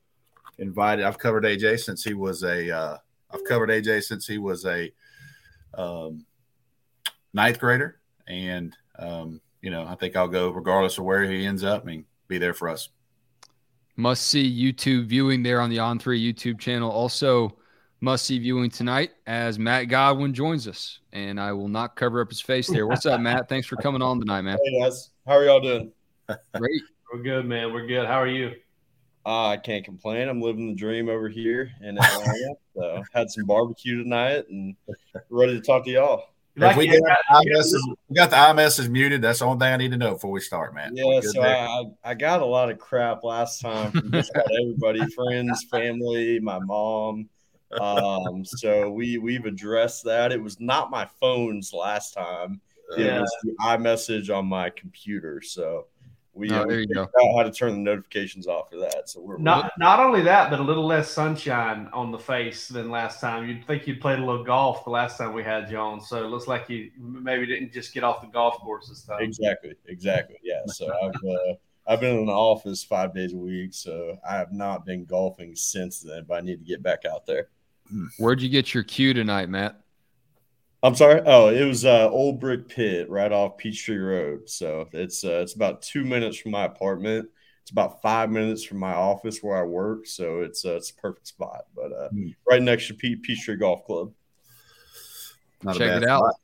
invited. 0.57 1.05
I've 1.05 1.19
covered 1.19 1.43
AJ 1.43 1.81
since 1.81 2.03
he 2.03 2.15
was 2.15 2.43
a. 2.43 2.65
have 2.65 3.01
uh, 3.29 3.37
covered 3.47 3.69
AJ 3.69 4.05
since 4.05 4.25
he 4.25 4.39
was 4.39 4.65
a 4.65 4.91
um, 5.75 6.25
ninth 7.33 7.59
grader, 7.59 7.99
and 8.27 8.75
um, 8.97 9.41
you 9.61 9.69
know 9.69 9.85
I 9.85 9.93
think 9.93 10.15
I'll 10.15 10.27
go 10.27 10.49
regardless 10.49 10.97
of 10.97 11.03
where 11.03 11.23
he 11.23 11.45
ends 11.45 11.63
up. 11.63 11.83
I 11.83 11.85
mean, 11.85 12.05
be 12.27 12.39
there 12.39 12.55
for 12.55 12.67
us. 12.67 12.89
Must 13.95 14.25
see 14.25 14.51
YouTube 14.51 15.05
viewing 15.05 15.43
there 15.43 15.61
on 15.61 15.69
the 15.69 15.77
On 15.77 15.99
Three 15.99 16.33
YouTube 16.33 16.59
channel. 16.59 16.89
Also 16.89 17.55
must 18.05 18.27
see 18.27 18.37
viewing 18.37 18.69
tonight 18.69 19.13
as 19.25 19.57
Matt 19.57 19.85
Godwin 19.85 20.31
joins 20.31 20.67
us. 20.67 20.99
And 21.11 21.41
I 21.41 21.51
will 21.53 21.67
not 21.67 21.95
cover 21.95 22.21
up 22.21 22.29
his 22.29 22.39
face 22.39 22.67
there. 22.67 22.85
What's 22.85 23.07
up, 23.07 23.19
Matt? 23.19 23.49
Thanks 23.49 23.65
for 23.65 23.77
coming 23.77 24.03
on 24.03 24.19
tonight, 24.19 24.41
man. 24.41 24.59
Hey, 24.63 24.79
guys. 24.79 25.09
How 25.25 25.33
are 25.33 25.43
y'all 25.43 25.59
doing? 25.59 25.91
Great. 26.55 26.81
We're 27.11 27.23
good, 27.23 27.47
man. 27.47 27.73
We're 27.73 27.87
good. 27.87 28.05
How 28.05 28.21
are 28.21 28.27
you? 28.27 28.51
Uh, 29.25 29.47
I 29.47 29.57
can't 29.57 29.83
complain. 29.83 30.29
I'm 30.29 30.39
living 30.39 30.67
the 30.67 30.75
dream 30.75 31.09
over 31.09 31.29
here 31.29 31.71
in 31.81 31.97
Atlanta. 31.97 32.53
so 32.75 33.03
had 33.11 33.31
some 33.31 33.45
barbecue 33.45 34.03
tonight 34.03 34.45
and 34.49 34.75
ready 35.31 35.59
to 35.59 35.61
talk 35.61 35.85
to 35.85 35.91
y'all. 35.91 36.25
If 36.57 36.77
we, 36.77 36.87
got, 36.87 37.01
iMessage, 37.31 37.95
we 38.07 38.15
got 38.15 38.29
the 38.29 38.35
iMessage 38.35 38.87
muted. 38.87 39.23
That's 39.23 39.39
the 39.39 39.45
only 39.45 39.65
thing 39.65 39.73
I 39.73 39.77
need 39.77 39.91
to 39.91 39.97
know 39.97 40.13
before 40.13 40.31
we 40.31 40.39
start, 40.41 40.75
man. 40.75 40.91
Yeah, 40.95 41.19
so 41.21 41.41
I, 41.41 41.83
I 42.03 42.13
got 42.13 42.41
a 42.41 42.45
lot 42.45 42.69
of 42.69 42.77
crap 42.77 43.23
last 43.23 43.61
time 43.61 43.91
from 43.91 44.11
just 44.11 44.29
about 44.29 44.45
everybody, 44.61 45.05
friends, 45.07 45.65
family, 45.71 46.39
my 46.39 46.59
mom. 46.59 47.29
Um, 47.81 48.45
so 48.45 48.89
we 48.89 49.17
we've 49.17 49.45
addressed 49.45 50.03
that. 50.05 50.31
It 50.31 50.41
was 50.41 50.59
not 50.59 50.91
my 50.91 51.05
phone's 51.19 51.73
last 51.73 52.13
time. 52.13 52.61
It 52.97 53.05
yeah. 53.05 53.21
was 53.21 53.35
the 53.43 53.55
iMessage 53.63 54.35
on 54.35 54.45
my 54.45 54.69
computer. 54.69 55.41
So 55.41 55.87
we, 56.35 56.51
oh, 56.51 56.65
there 56.67 56.81
you 56.81 56.87
go. 56.87 57.03
out 57.03 57.37
how 57.37 57.43
to 57.43 57.51
turn 57.51 57.71
the 57.71 57.77
notifications 57.77 58.45
off 58.45 58.69
for 58.69 58.77
that. 58.77 59.09
So 59.09 59.21
we're 59.21 59.37
not 59.37 59.71
not 59.79 60.01
only 60.01 60.21
that, 60.23 60.49
but 60.49 60.59
a 60.59 60.63
little 60.63 60.85
less 60.85 61.09
sunshine 61.09 61.89
on 61.93 62.11
the 62.11 62.19
face 62.19 62.67
than 62.67 62.91
last 62.91 63.21
time. 63.21 63.47
You'd 63.47 63.65
think 63.65 63.87
you 63.87 63.95
played 63.95 64.19
a 64.19 64.25
little 64.25 64.43
golf 64.43 64.83
the 64.83 64.89
last 64.89 65.17
time 65.17 65.33
we 65.33 65.43
had 65.43 65.71
you 65.71 65.77
on, 65.77 66.01
so 66.01 66.23
it 66.23 66.27
looks 66.27 66.45
like 66.45 66.69
you 66.69 66.91
maybe 66.99 67.45
didn't 67.45 67.71
just 67.71 67.93
get 67.93 68.03
off 68.03 68.19
the 68.19 68.27
golf 68.27 68.57
course 68.57 68.89
this 68.89 69.03
time. 69.03 69.21
Exactly, 69.21 69.75
exactly. 69.87 70.35
Yeah. 70.43 70.61
So 70.67 70.93
I've 71.01 71.15
uh, 71.15 71.53
I've 71.87 72.01
been 72.01 72.17
in 72.17 72.25
the 72.25 72.33
office 72.33 72.83
five 72.83 73.13
days 73.13 73.33
a 73.33 73.37
week, 73.37 73.73
so 73.73 74.17
I 74.29 74.35
have 74.35 74.51
not 74.51 74.85
been 74.85 75.05
golfing 75.05 75.55
since 75.55 76.01
then. 76.01 76.25
But 76.27 76.35
I 76.35 76.41
need 76.41 76.59
to 76.59 76.65
get 76.65 76.83
back 76.83 77.05
out 77.05 77.25
there. 77.25 77.47
Where'd 78.17 78.41
you 78.41 78.49
get 78.49 78.73
your 78.73 78.83
cue 78.83 79.13
tonight, 79.13 79.49
Matt? 79.49 79.81
I'm 80.83 80.95
sorry. 80.95 81.21
Oh, 81.25 81.47
it 81.47 81.65
was 81.65 81.83
uh, 81.83 82.09
Old 82.09 82.39
Brick 82.39 82.69
Pit 82.69 83.09
right 83.09 83.31
off 83.31 83.57
Peachtree 83.57 83.97
Road. 83.97 84.49
So 84.49 84.87
it's 84.91 85.23
uh, 85.23 85.41
it's 85.41 85.53
about 85.53 85.81
two 85.81 86.03
minutes 86.03 86.37
from 86.37 86.51
my 86.51 86.65
apartment. 86.65 87.27
It's 87.63 87.71
about 87.71 88.03
five 88.03 88.29
minutes 88.29 88.63
from 88.63 88.77
my 88.77 88.93
office 88.93 89.41
where 89.41 89.57
I 89.57 89.63
work. 89.63 90.05
So 90.05 90.41
it's 90.41 90.63
uh, 90.63 90.75
it's 90.75 90.91
a 90.91 90.95
perfect 90.95 91.27
spot. 91.27 91.65
But 91.75 91.91
uh, 91.91 92.09
mm. 92.13 92.35
right 92.47 92.61
next 92.61 92.87
to 92.87 92.93
Pe- 92.93 93.15
Peachtree 93.15 93.55
Golf 93.55 93.83
Club. 93.85 94.11
Not 95.63 95.77
Check 95.77 96.03
it 96.03 96.07
out. 96.07 96.19
Spot. 96.19 96.35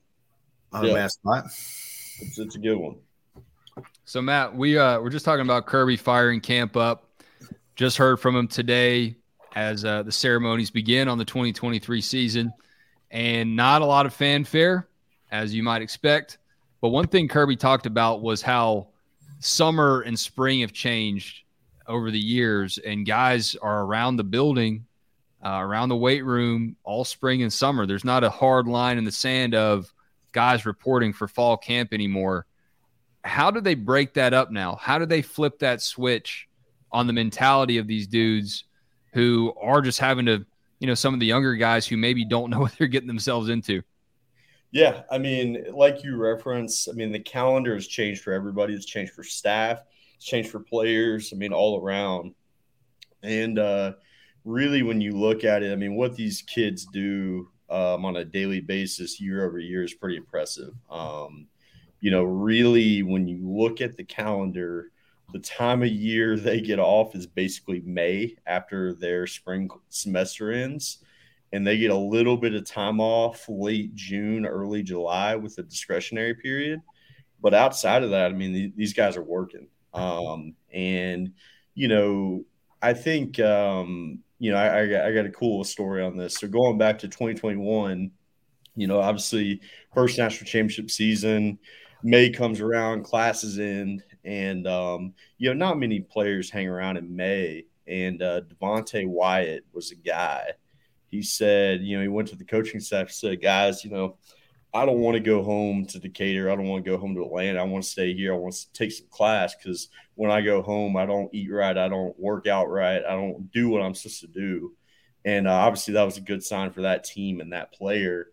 Not 0.74 0.84
yeah. 0.86 0.92
a 0.92 0.96
bad 0.96 1.12
spot. 1.12 1.46
It's, 1.46 2.40
it's 2.40 2.56
a 2.56 2.60
good 2.60 2.78
one. 2.78 2.96
So 4.06 4.22
Matt, 4.22 4.56
we 4.56 4.78
uh 4.78 5.00
we're 5.00 5.12
just 5.12 5.26
talking 5.26 5.46
about 5.46 5.68
Kirby 5.68 5.98
firing 5.98 6.42
camp 6.42 6.76
up. 6.76 7.10
Just 7.76 7.98
heard 7.98 8.20
from 8.20 8.36
him 8.36 8.48
today 8.48 9.16
as 9.54 9.84
uh, 9.84 10.04
the 10.04 10.12
ceremonies 10.12 10.72
begin 10.72 11.08
on 11.08 11.18
the 11.18 11.26
2023 11.26 12.02
season 12.02 12.54
and 13.12 13.56
not 13.56 13.82
a 13.82 13.86
lot 13.86 14.06
of 14.06 14.14
fanfare, 14.14 14.88
as 15.32 15.54
you 15.54 15.64
might 15.64 15.82
expect. 15.82 16.38
But 16.80 16.90
one 16.90 17.08
thing 17.08 17.28
Kirby 17.28 17.58
talked 17.58 17.86
about 17.86 18.22
was 18.22 18.42
how 18.42 18.88
summer 19.40 20.02
and 20.02 20.18
spring 20.18 20.62
have 20.62 20.74
changed 20.74 21.44
over 21.88 22.10
the 22.12 22.20
years, 22.20 22.78
and 22.78 23.06
guys 23.06 23.56
are 23.56 23.84
around 23.84 24.16
the 24.16 24.24
building, 24.24 24.86
uh, 25.44 25.60
around 25.60 25.90
the 25.90 25.96
weight 25.96 26.24
room 26.24 26.76
all 26.84 27.04
spring 27.04 27.42
and 27.42 27.52
summer. 27.52 27.86
There's 27.86 28.06
not 28.06 28.24
a 28.24 28.30
hard 28.30 28.68
line 28.68 28.98
in 28.98 29.04
the 29.04 29.12
sand 29.12 29.54
of 29.54 29.94
guys 30.32 30.66
reporting 30.66 31.12
for 31.12 31.28
fall 31.28 31.58
camp 31.58 31.94
anymore. 31.94 32.46
How 33.24 33.52
do 33.52 33.60
they 33.60 33.76
break 33.76 34.14
that 34.14 34.34
up 34.34 34.52
now? 34.52 34.76
How 34.76 34.98
do 34.98 35.06
they 35.06 35.22
flip 35.22 35.60
that 35.60 35.82
switch 35.82 36.48
on 36.92 37.08
the 37.08 37.14
mentality 37.14 37.78
of 37.78 37.88
these 37.88 38.08
dudes 38.08 38.64
who 39.14 39.54
are 39.62 39.82
just 39.82 40.00
having 40.00 40.26
to 40.26 40.46
you 40.80 40.88
know 40.88 40.94
some 40.94 41.14
of 41.14 41.20
the 41.20 41.26
younger 41.26 41.56
guys 41.56 41.88
who 41.88 41.96
maybe 41.96 42.26
don't 42.26 42.50
know 42.50 42.60
what 42.62 42.74
they're 42.78 42.88
getting 42.88 43.08
themselves 43.08 43.50
into. 43.50 43.82
Yeah, 44.72 45.04
I 45.12 45.18
mean, 45.18 45.66
like 45.74 46.04
you 46.04 46.16
reference, 46.16 46.88
I 46.88 46.94
mean, 46.94 47.12
the 47.12 47.20
calendar 47.20 47.74
has 47.74 47.88
changed 47.88 48.22
for 48.22 48.32
everybody. 48.32 48.74
It's 48.74 48.86
changed 48.86 49.12
for 49.12 49.24
staff. 49.24 49.80
It's 50.16 50.26
changed 50.26 50.50
for 50.50 50.62
players. 50.62 51.34
I 51.34 51.36
mean, 51.36 51.52
all 51.52 51.82
around. 51.82 52.34
And 53.22 53.60
uh, 53.60 53.94
really, 54.46 54.82
when 54.82 55.02
you 55.02 55.12
look 55.12 55.44
at 55.44 55.62
it, 55.62 55.74
I 55.74 55.76
mean, 55.76 55.96
what 55.96 56.16
these 56.16 56.42
kids 56.42 56.86
do 56.86 57.50
um, 57.70 58.06
on 58.06 58.16
a 58.16 58.26
daily 58.26 58.62
basis, 58.62 59.20
year 59.20 59.46
over 59.46 59.60
year, 59.60 59.84
is 59.84 59.94
pretty 59.94 60.16
impressive. 60.16 60.74
Um, 60.90 61.48
you 62.00 62.10
know, 62.10 62.24
really, 62.24 63.04
when 63.04 63.28
you 63.28 63.40
look 63.44 63.82
at 63.82 63.98
the 63.98 64.06
calendar, 64.06 64.91
the 65.32 65.40
time 65.40 65.84
of 65.84 65.90
year 65.90 66.38
they 66.38 66.62
get 66.62 66.80
off 66.80 67.16
is 67.16 67.28
basically 67.28 67.82
May 67.86 68.36
after 68.46 68.94
their 68.94 69.28
spring 69.28 69.70
semester 69.90 70.52
ends. 70.52 71.00
And 71.54 71.68
they 71.68 71.78
get 71.78 71.92
a 71.92 71.96
little 71.96 72.38
bit 72.38 72.54
of 72.54 72.66
time 72.66 73.02
off 73.02 73.46
late 73.50 73.94
June, 73.94 74.46
early 74.46 74.84
July 74.84 75.36
with 75.36 75.58
a 75.58 75.64
discretionary 75.64 76.34
period. 76.34 76.82
But 77.42 77.54
outside 77.54 78.04
of 78.04 78.12
that, 78.12 78.32
I 78.32 78.34
mean, 78.34 78.74
these 78.76 78.94
guys 78.94 79.18
are 79.18 79.24
working. 79.24 79.68
Um, 79.94 80.56
and, 80.72 81.34
you 81.74 81.90
know, 81.90 82.46
I 82.82 82.94
think, 82.94 83.40
um, 83.40 84.20
you 84.40 84.52
know, 84.52 84.58
I, 84.58 85.08
I, 85.08 85.14
got 85.14 85.26
a 85.26 85.32
cool 85.32 85.64
story 85.64 86.02
on 86.02 86.18
this. 86.18 86.36
So 86.36 86.48
going 86.48 86.78
back 86.78 87.00
to 87.00 87.08
2021, 87.08 88.12
you 88.76 88.88
know, 88.88 89.00
obviously, 89.00 89.60
first 89.94 90.18
national 90.18 90.48
championship 90.48 90.90
season, 90.90 91.60
May 92.04 92.30
comes 92.30 92.62
around, 92.62 93.04
classes 93.04 93.60
end, 93.60 94.04
and 94.24 94.68
um, 94.68 95.14
you 95.38 95.50
know, 95.50 95.54
not 95.54 95.80
many 95.80 96.00
players 96.00 96.50
hang 96.50 96.68
around 96.68 96.98
in 96.98 97.16
May. 97.16 97.66
And 97.88 98.22
uh, 98.22 98.42
Devonte 98.42 99.08
Wyatt 99.08 99.66
was 99.74 99.92
a 99.92 99.96
guy. 99.96 100.52
He 101.10 101.24
said, 101.24 101.82
you 101.82 101.98
know, 101.98 102.04
he 102.04 102.08
went 102.08 102.30
to 102.30 102.36
the 102.36 102.46
coaching 102.46 102.80
staff, 102.80 103.12
said, 103.12 103.42
guys, 103.42 103.84
you 103.84 103.92
know, 103.92 104.18
I 104.74 104.86
don't 104.86 105.00
want 105.00 105.16
to 105.16 105.20
go 105.20 105.44
home 105.44 105.86
to 105.88 106.00
Decatur. 106.00 106.50
I 106.50 106.56
don't 106.56 106.68
want 106.68 106.86
to 106.86 106.92
go 106.92 106.98
home 106.98 107.16
to 107.16 107.26
Atlanta. 107.26 107.60
I 107.60 107.64
want 107.64 107.84
to 107.84 107.90
stay 107.90 108.14
here. 108.14 108.34
I 108.34 108.38
want 108.38 108.54
to 108.54 108.72
take 108.72 108.94
some 108.94 109.08
class 109.10 109.54
because 109.54 109.90
when 110.16 110.32
I 110.32 110.40
go 110.40 110.62
home, 110.62 110.96
I 110.96 111.06
don't 111.06 111.34
eat 111.34 111.52
right. 111.52 111.78
I 111.78 111.90
don't 111.90 112.18
work 112.18 112.48
out 112.48 112.70
right. 112.70 113.04
I 113.04 113.12
don't 113.12 113.52
do 113.52 113.68
what 113.68 113.82
I'm 113.82 113.94
supposed 113.94 114.22
to 114.22 114.28
do. 114.28 114.74
And 115.26 115.48
uh, 115.48 115.54
obviously, 115.54 115.96
that 115.96 116.04
was 116.04 116.18
a 116.18 116.22
good 116.22 116.44
sign 116.44 116.72
for 116.72 116.84
that 116.84 117.04
team 117.04 117.42
and 117.42 117.52
that 117.52 117.74
player. 117.74 118.28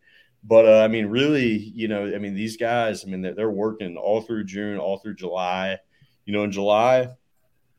But 0.45 0.67
uh, 0.67 0.83
I 0.83 0.89
mean, 0.89 1.07
really, 1.07 1.57
you 1.57 1.89
know, 1.89 2.07
I 2.07 2.19
mean, 2.19 2.35
these 2.35 2.57
guys, 2.57 3.05
I 3.05 3.09
mean, 3.09 3.23
they're, 3.23 3.35
they're 3.35 3.51
working 3.51 3.97
all 3.97 4.21
through 4.21 4.45
June, 4.45 4.79
all 4.79 4.99
through 4.99 5.17
July. 5.17 5.79
You 6.25 6.33
know, 6.33 6.45
in 6.45 6.53
July, 6.53 7.09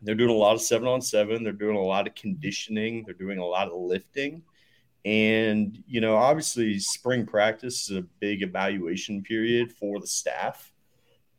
they're 0.01 0.15
doing 0.15 0.29
a 0.29 0.33
lot 0.33 0.55
of 0.55 0.61
seven 0.61 0.87
on 0.87 1.01
seven. 1.01 1.43
They're 1.43 1.53
doing 1.53 1.77
a 1.77 1.81
lot 1.81 2.07
of 2.07 2.15
conditioning. 2.15 3.03
They're 3.05 3.13
doing 3.13 3.39
a 3.39 3.45
lot 3.45 3.67
of 3.67 3.79
lifting. 3.79 4.43
And, 5.05 5.81
you 5.87 6.01
know, 6.01 6.15
obviously, 6.17 6.77
spring 6.79 7.25
practice 7.25 7.89
is 7.89 7.97
a 7.97 8.01
big 8.19 8.43
evaluation 8.43 9.23
period 9.23 9.71
for 9.71 9.99
the 9.99 10.07
staff. 10.07 10.71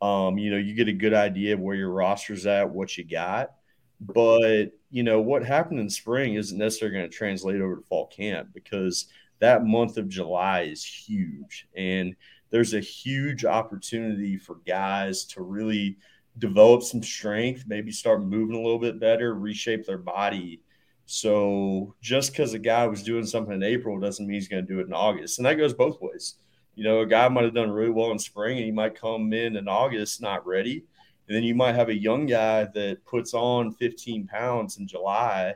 Um, 0.00 0.38
you 0.38 0.50
know, 0.50 0.56
you 0.56 0.74
get 0.74 0.88
a 0.88 0.92
good 0.92 1.12
idea 1.12 1.54
of 1.54 1.60
where 1.60 1.76
your 1.76 1.90
roster's 1.90 2.46
at, 2.46 2.70
what 2.70 2.96
you 2.96 3.04
got. 3.04 3.52
But, 4.00 4.72
you 4.90 5.02
know, 5.02 5.20
what 5.20 5.44
happened 5.44 5.78
in 5.78 5.90
spring 5.90 6.34
isn't 6.34 6.56
necessarily 6.56 6.96
going 6.96 7.10
to 7.10 7.14
translate 7.16 7.60
over 7.60 7.76
to 7.76 7.82
fall 7.82 8.06
camp 8.06 8.48
because 8.54 9.06
that 9.40 9.64
month 9.64 9.96
of 9.96 10.08
July 10.08 10.62
is 10.62 10.84
huge. 10.84 11.66
And 11.74 12.14
there's 12.50 12.74
a 12.74 12.80
huge 12.80 13.44
opportunity 13.44 14.36
for 14.36 14.56
guys 14.66 15.24
to 15.26 15.42
really 15.42 15.98
develop 16.38 16.82
some 16.82 17.02
strength, 17.02 17.64
maybe 17.66 17.92
start 17.92 18.22
moving 18.22 18.56
a 18.56 18.60
little 18.60 18.78
bit 18.78 19.00
better, 19.00 19.34
reshape 19.34 19.86
their 19.86 19.98
body. 19.98 20.62
So 21.06 21.94
just 22.00 22.32
because 22.32 22.54
a 22.54 22.58
guy 22.58 22.86
was 22.86 23.02
doing 23.02 23.26
something 23.26 23.54
in 23.54 23.62
April 23.62 23.98
doesn't 23.98 24.26
mean 24.26 24.34
he's 24.34 24.48
going 24.48 24.64
to 24.64 24.72
do 24.72 24.80
it 24.80 24.86
in 24.86 24.92
August. 24.92 25.38
And 25.38 25.46
that 25.46 25.54
goes 25.54 25.74
both 25.74 26.00
ways. 26.00 26.36
You 26.76 26.84
know, 26.84 27.00
a 27.00 27.06
guy 27.06 27.28
might 27.28 27.44
have 27.44 27.54
done 27.54 27.70
really 27.70 27.90
well 27.90 28.12
in 28.12 28.18
spring 28.18 28.56
and 28.56 28.66
he 28.66 28.72
might 28.72 29.00
come 29.00 29.32
in 29.32 29.56
in 29.56 29.68
August 29.68 30.22
not 30.22 30.46
ready. 30.46 30.84
And 31.26 31.36
then 31.36 31.42
you 31.42 31.54
might 31.54 31.74
have 31.74 31.88
a 31.88 31.98
young 31.98 32.26
guy 32.26 32.64
that 32.64 33.04
puts 33.06 33.34
on 33.34 33.72
15 33.72 34.26
pounds 34.26 34.78
in 34.78 34.86
July 34.86 35.54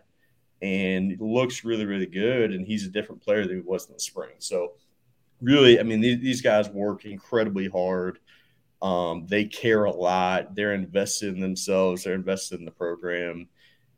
and 0.64 1.21
looks 1.21 1.62
really, 1.62 1.85
really 1.85 2.06
good. 2.06 2.52
And 2.52 2.66
he's 2.66 2.87
a 2.87 2.90
different 2.90 3.23
player 3.23 3.47
than 3.47 3.56
he 3.56 3.62
was 3.62 3.87
in 3.87 3.92
the 3.92 4.00
spring. 4.00 4.30
So, 4.38 4.73
really, 5.42 5.78
I 5.78 5.83
mean, 5.83 6.00
these, 6.00 6.21
these 6.21 6.40
guys 6.40 6.71
work 6.71 7.04
incredibly 7.04 7.68
hard. 7.68 8.18
Um, 8.80 9.26
they 9.28 9.44
care 9.44 9.85
a 9.85 9.92
lot. 9.92 10.54
They're 10.54 10.73
invested 10.73 11.35
in 11.35 11.40
themselves. 11.40 12.04
They're 12.04 12.14
invested 12.14 12.61
in 12.61 12.64
the 12.64 12.71
program, 12.71 13.49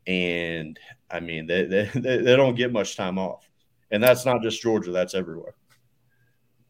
and 0.07 0.77
I 1.09 1.19
mean, 1.21 1.47
they 1.47 1.65
they, 1.65 1.85
they 1.95 2.35
don't 2.35 2.55
get 2.55 2.71
much 2.73 2.97
time 2.97 3.17
off. 3.17 3.49
And 3.89 4.03
that's 4.03 4.25
not 4.25 4.41
just 4.41 4.61
Georgia. 4.61 4.91
That's 4.91 5.13
everywhere. 5.13 5.55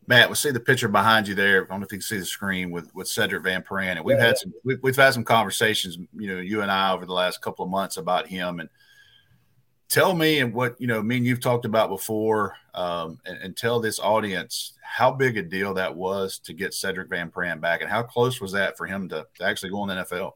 Matt, 0.05 0.29
we 0.29 0.35
see 0.35 0.51
the 0.51 0.59
picture 0.59 0.87
behind 0.87 1.27
you 1.27 1.35
there. 1.35 1.65
I 1.65 1.67
don't 1.67 1.79
know 1.79 1.85
if 1.85 1.91
you 1.91 1.97
can 1.97 2.03
see 2.03 2.19
the 2.19 2.25
screen 2.25 2.69
with 2.71 2.93
with 2.95 3.07
Sedrick 3.07 3.43
Van 3.43 3.63
Pran, 3.63 3.97
and 3.97 4.05
we've 4.05 4.17
yeah. 4.17 4.27
had 4.27 4.37
some 4.37 4.53
we've, 4.63 4.79
we've 4.83 4.95
had 4.95 5.13
some 5.13 5.23
conversations, 5.23 5.97
you 6.15 6.33
know, 6.33 6.39
you 6.39 6.61
and 6.61 6.71
I 6.71 6.93
over 6.93 7.05
the 7.05 7.13
last 7.13 7.41
couple 7.41 7.65
of 7.65 7.71
months 7.71 7.97
about 7.97 8.27
him 8.27 8.59
and 8.59 8.69
tell 9.89 10.13
me 10.13 10.39
and 10.39 10.53
what 10.53 10.79
you 10.79 10.87
know 10.87 11.01
me 11.01 11.17
and 11.17 11.25
you've 11.25 11.39
talked 11.39 11.65
about 11.65 11.89
before 11.89 12.55
um, 12.73 13.19
and, 13.25 13.37
and, 13.39 13.57
tell 13.57 13.79
this 13.79 13.99
audience 13.99 14.73
how 14.81 15.11
big 15.11 15.37
a 15.37 15.41
deal 15.41 15.73
that 15.73 15.95
was 15.95 16.39
to 16.39 16.53
get 16.53 16.71
Sedrick 16.71 17.09
Van 17.09 17.31
Pran 17.31 17.59
back 17.59 17.81
and 17.81 17.89
how 17.89 18.03
close 18.03 18.39
was 18.39 18.51
that 18.51 18.77
for 18.77 18.85
him 18.85 19.09
to, 19.09 19.25
to 19.37 19.43
actually 19.43 19.69
go 19.69 19.83
in 19.83 19.89
the 19.89 20.03
NFL? 20.03 20.33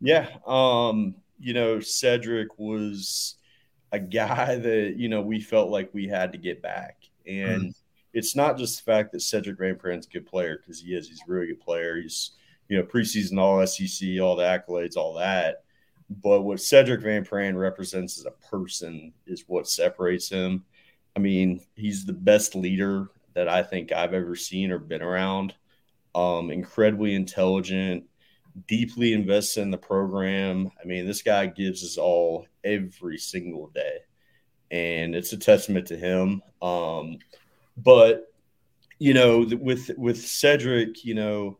Yeah. 0.00 0.28
Um, 0.46 1.14
you 1.38 1.54
know, 1.54 1.78
Sedrick 1.78 2.48
was 2.58 3.36
a 3.92 3.98
guy 3.98 4.56
that, 4.56 4.94
you 4.96 5.08
know, 5.08 5.22
we 5.22 5.40
felt 5.40 5.70
like 5.70 5.92
we 5.92 6.06
had 6.06 6.32
to 6.32 6.38
get 6.38 6.62
back. 6.62 6.96
And 7.26 7.62
mm. 7.62 7.74
it's 8.12 8.36
not 8.36 8.58
just 8.58 8.84
the 8.84 8.90
fact 8.90 9.12
that 9.12 9.18
Sedrick 9.18 9.58
Van 9.58 9.76
Pran's 9.76 10.06
a 10.06 10.10
good 10.10 10.26
player 10.26 10.58
because 10.58 10.80
he 10.80 10.94
is, 10.94 11.08
he's 11.08 11.22
a 11.26 11.30
really 11.32 11.48
good 11.48 11.60
player. 11.60 11.96
He's, 11.96 12.32
you 12.68 12.76
know, 12.76 12.84
preseason 12.84 13.38
all 13.38 13.66
SEC, 13.66 14.20
all 14.20 14.36
the 14.36 14.44
accolades, 14.44 14.96
all 14.96 15.14
that 15.14 15.64
But 16.20 16.42
what 16.42 16.58
Sedrick 16.58 17.02
Van 17.02 17.24
Pran 17.24 17.56
represents 17.56 18.18
as 18.18 18.26
a 18.26 18.48
person 18.48 19.12
is 19.26 19.44
what 19.46 19.68
separates 19.68 20.28
him. 20.28 20.64
I 21.16 21.20
mean, 21.20 21.60
he's 21.76 22.04
the 22.04 22.12
best 22.12 22.54
leader 22.54 23.08
that 23.34 23.48
I 23.48 23.62
think 23.62 23.92
I've 23.92 24.14
ever 24.14 24.36
seen 24.36 24.72
or 24.72 24.78
been 24.78 25.02
around. 25.02 25.54
Um, 26.14 26.50
incredibly 26.50 27.14
intelligent, 27.14 28.04
deeply 28.66 29.12
invested 29.12 29.62
in 29.62 29.70
the 29.70 29.78
program. 29.78 30.70
I 30.80 30.86
mean, 30.86 31.06
this 31.06 31.22
guy 31.22 31.46
gives 31.46 31.82
us 31.84 31.96
all 31.96 32.46
every 32.64 33.18
single 33.18 33.68
day, 33.68 33.98
and 34.70 35.14
it's 35.14 35.32
a 35.32 35.38
testament 35.38 35.86
to 35.88 35.96
him. 35.96 36.42
Um, 36.60 37.18
but 37.76 38.32
you 38.98 39.14
know, 39.14 39.46
with 39.60 39.90
with 39.96 40.18
Sedrick, 40.18 41.04
you 41.04 41.14
know, 41.14 41.58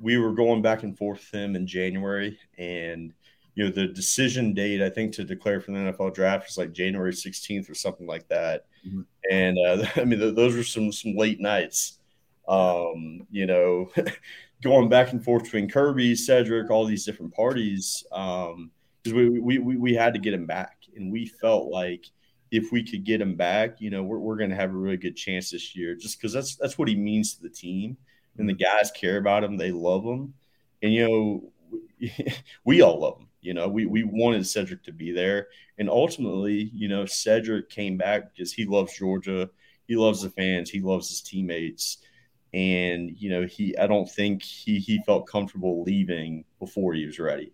we 0.00 0.18
were 0.18 0.32
going 0.32 0.62
back 0.62 0.82
and 0.82 0.98
forth 0.98 1.20
with 1.20 1.40
him 1.40 1.54
in 1.54 1.66
January, 1.66 2.38
and 2.58 3.12
you 3.54 3.64
know, 3.64 3.70
the 3.70 3.86
decision 3.86 4.54
date 4.54 4.82
I 4.82 4.88
think 4.88 5.12
to 5.14 5.24
declare 5.24 5.60
for 5.60 5.72
the 5.72 5.78
NFL 5.78 6.14
draft 6.14 6.46
was 6.46 6.58
like 6.58 6.72
January 6.72 7.12
16th 7.12 7.70
or 7.70 7.74
something 7.74 8.06
like 8.06 8.26
that. 8.28 8.66
Mm-hmm. 8.86 9.02
And 9.30 9.58
uh, 9.58 9.86
I 9.96 10.04
mean, 10.04 10.18
th- 10.18 10.34
those 10.34 10.56
were 10.56 10.62
some 10.62 10.92
some 10.92 11.16
late 11.16 11.40
nights. 11.40 11.98
Um, 12.48 13.26
you 13.30 13.46
know, 13.46 13.90
going 14.62 14.88
back 14.88 15.12
and 15.12 15.22
forth 15.22 15.44
between 15.44 15.68
Kirby, 15.68 16.14
Sedrick, 16.14 16.70
all 16.70 16.84
these 16.84 17.04
different 17.04 17.34
parties, 17.34 18.04
because 18.08 18.54
um, 18.54 18.70
we, 19.04 19.28
we, 19.28 19.58
we 19.58 19.76
we 19.76 19.94
had 19.94 20.14
to 20.14 20.20
get 20.20 20.34
him 20.34 20.46
back, 20.46 20.78
and 20.96 21.12
we 21.12 21.26
felt 21.26 21.68
like 21.68 22.06
if 22.50 22.70
we 22.70 22.82
could 22.82 23.04
get 23.04 23.20
him 23.20 23.34
back, 23.34 23.80
you 23.80 23.90
know, 23.90 24.02
we're, 24.02 24.18
we're 24.18 24.36
going 24.36 24.50
to 24.50 24.56
have 24.56 24.70
a 24.70 24.76
really 24.76 24.98
good 24.98 25.16
chance 25.16 25.50
this 25.50 25.74
year, 25.74 25.94
just 25.94 26.18
because 26.18 26.32
that's 26.32 26.56
that's 26.56 26.78
what 26.78 26.88
he 26.88 26.96
means 26.96 27.34
to 27.34 27.42
the 27.42 27.50
team, 27.50 27.96
and 28.38 28.48
the 28.48 28.54
guys 28.54 28.90
care 28.90 29.18
about 29.18 29.44
him, 29.44 29.56
they 29.56 29.72
love 29.72 30.04
him, 30.04 30.34
and 30.82 30.92
you 30.92 31.08
know, 31.08 32.08
we 32.64 32.82
all 32.82 33.00
love 33.00 33.18
him. 33.18 33.28
You 33.42 33.54
know, 33.54 33.68
we 33.68 33.86
we 33.86 34.04
wanted 34.04 34.42
Sedrick 34.42 34.84
to 34.84 34.92
be 34.92 35.12
there, 35.12 35.48
and 35.78 35.90
ultimately, 35.90 36.70
you 36.74 36.88
know, 36.88 37.04
Sedrick 37.04 37.68
came 37.68 37.96
back 37.98 38.32
because 38.34 38.52
he 38.52 38.64
loves 38.66 38.96
Georgia, 38.96 39.50
he 39.88 39.96
loves 39.96 40.22
the 40.22 40.30
fans, 40.30 40.70
he 40.70 40.80
loves 40.80 41.08
his 41.08 41.20
teammates. 41.22 41.98
And 42.54 43.12
you 43.18 43.30
know 43.30 43.46
he 43.46 43.76
i 43.78 43.86
don't 43.86 44.10
think 44.10 44.42
he 44.42 44.78
he 44.78 45.02
felt 45.06 45.26
comfortable 45.26 45.82
leaving 45.84 46.44
before 46.58 46.92
he 46.92 47.06
was 47.06 47.18
ready. 47.18 47.52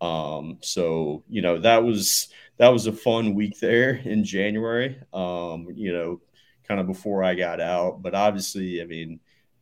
Um 0.00 0.58
so 0.60 1.24
you 1.28 1.40
know 1.42 1.58
that 1.60 1.82
was 1.82 2.28
that 2.58 2.68
was 2.68 2.86
a 2.86 2.92
fun 2.92 3.34
week 3.34 3.58
there 3.60 3.94
in 3.94 4.24
january 4.24 4.98
um 5.14 5.68
you 5.74 5.92
know 5.92 6.20
kind 6.68 6.80
of 6.80 6.86
before 6.86 7.24
i 7.24 7.34
got 7.34 7.60
out. 7.60 8.02
But 8.02 8.14
obviously 8.14 8.82
i 8.82 8.84
mean 8.84 9.20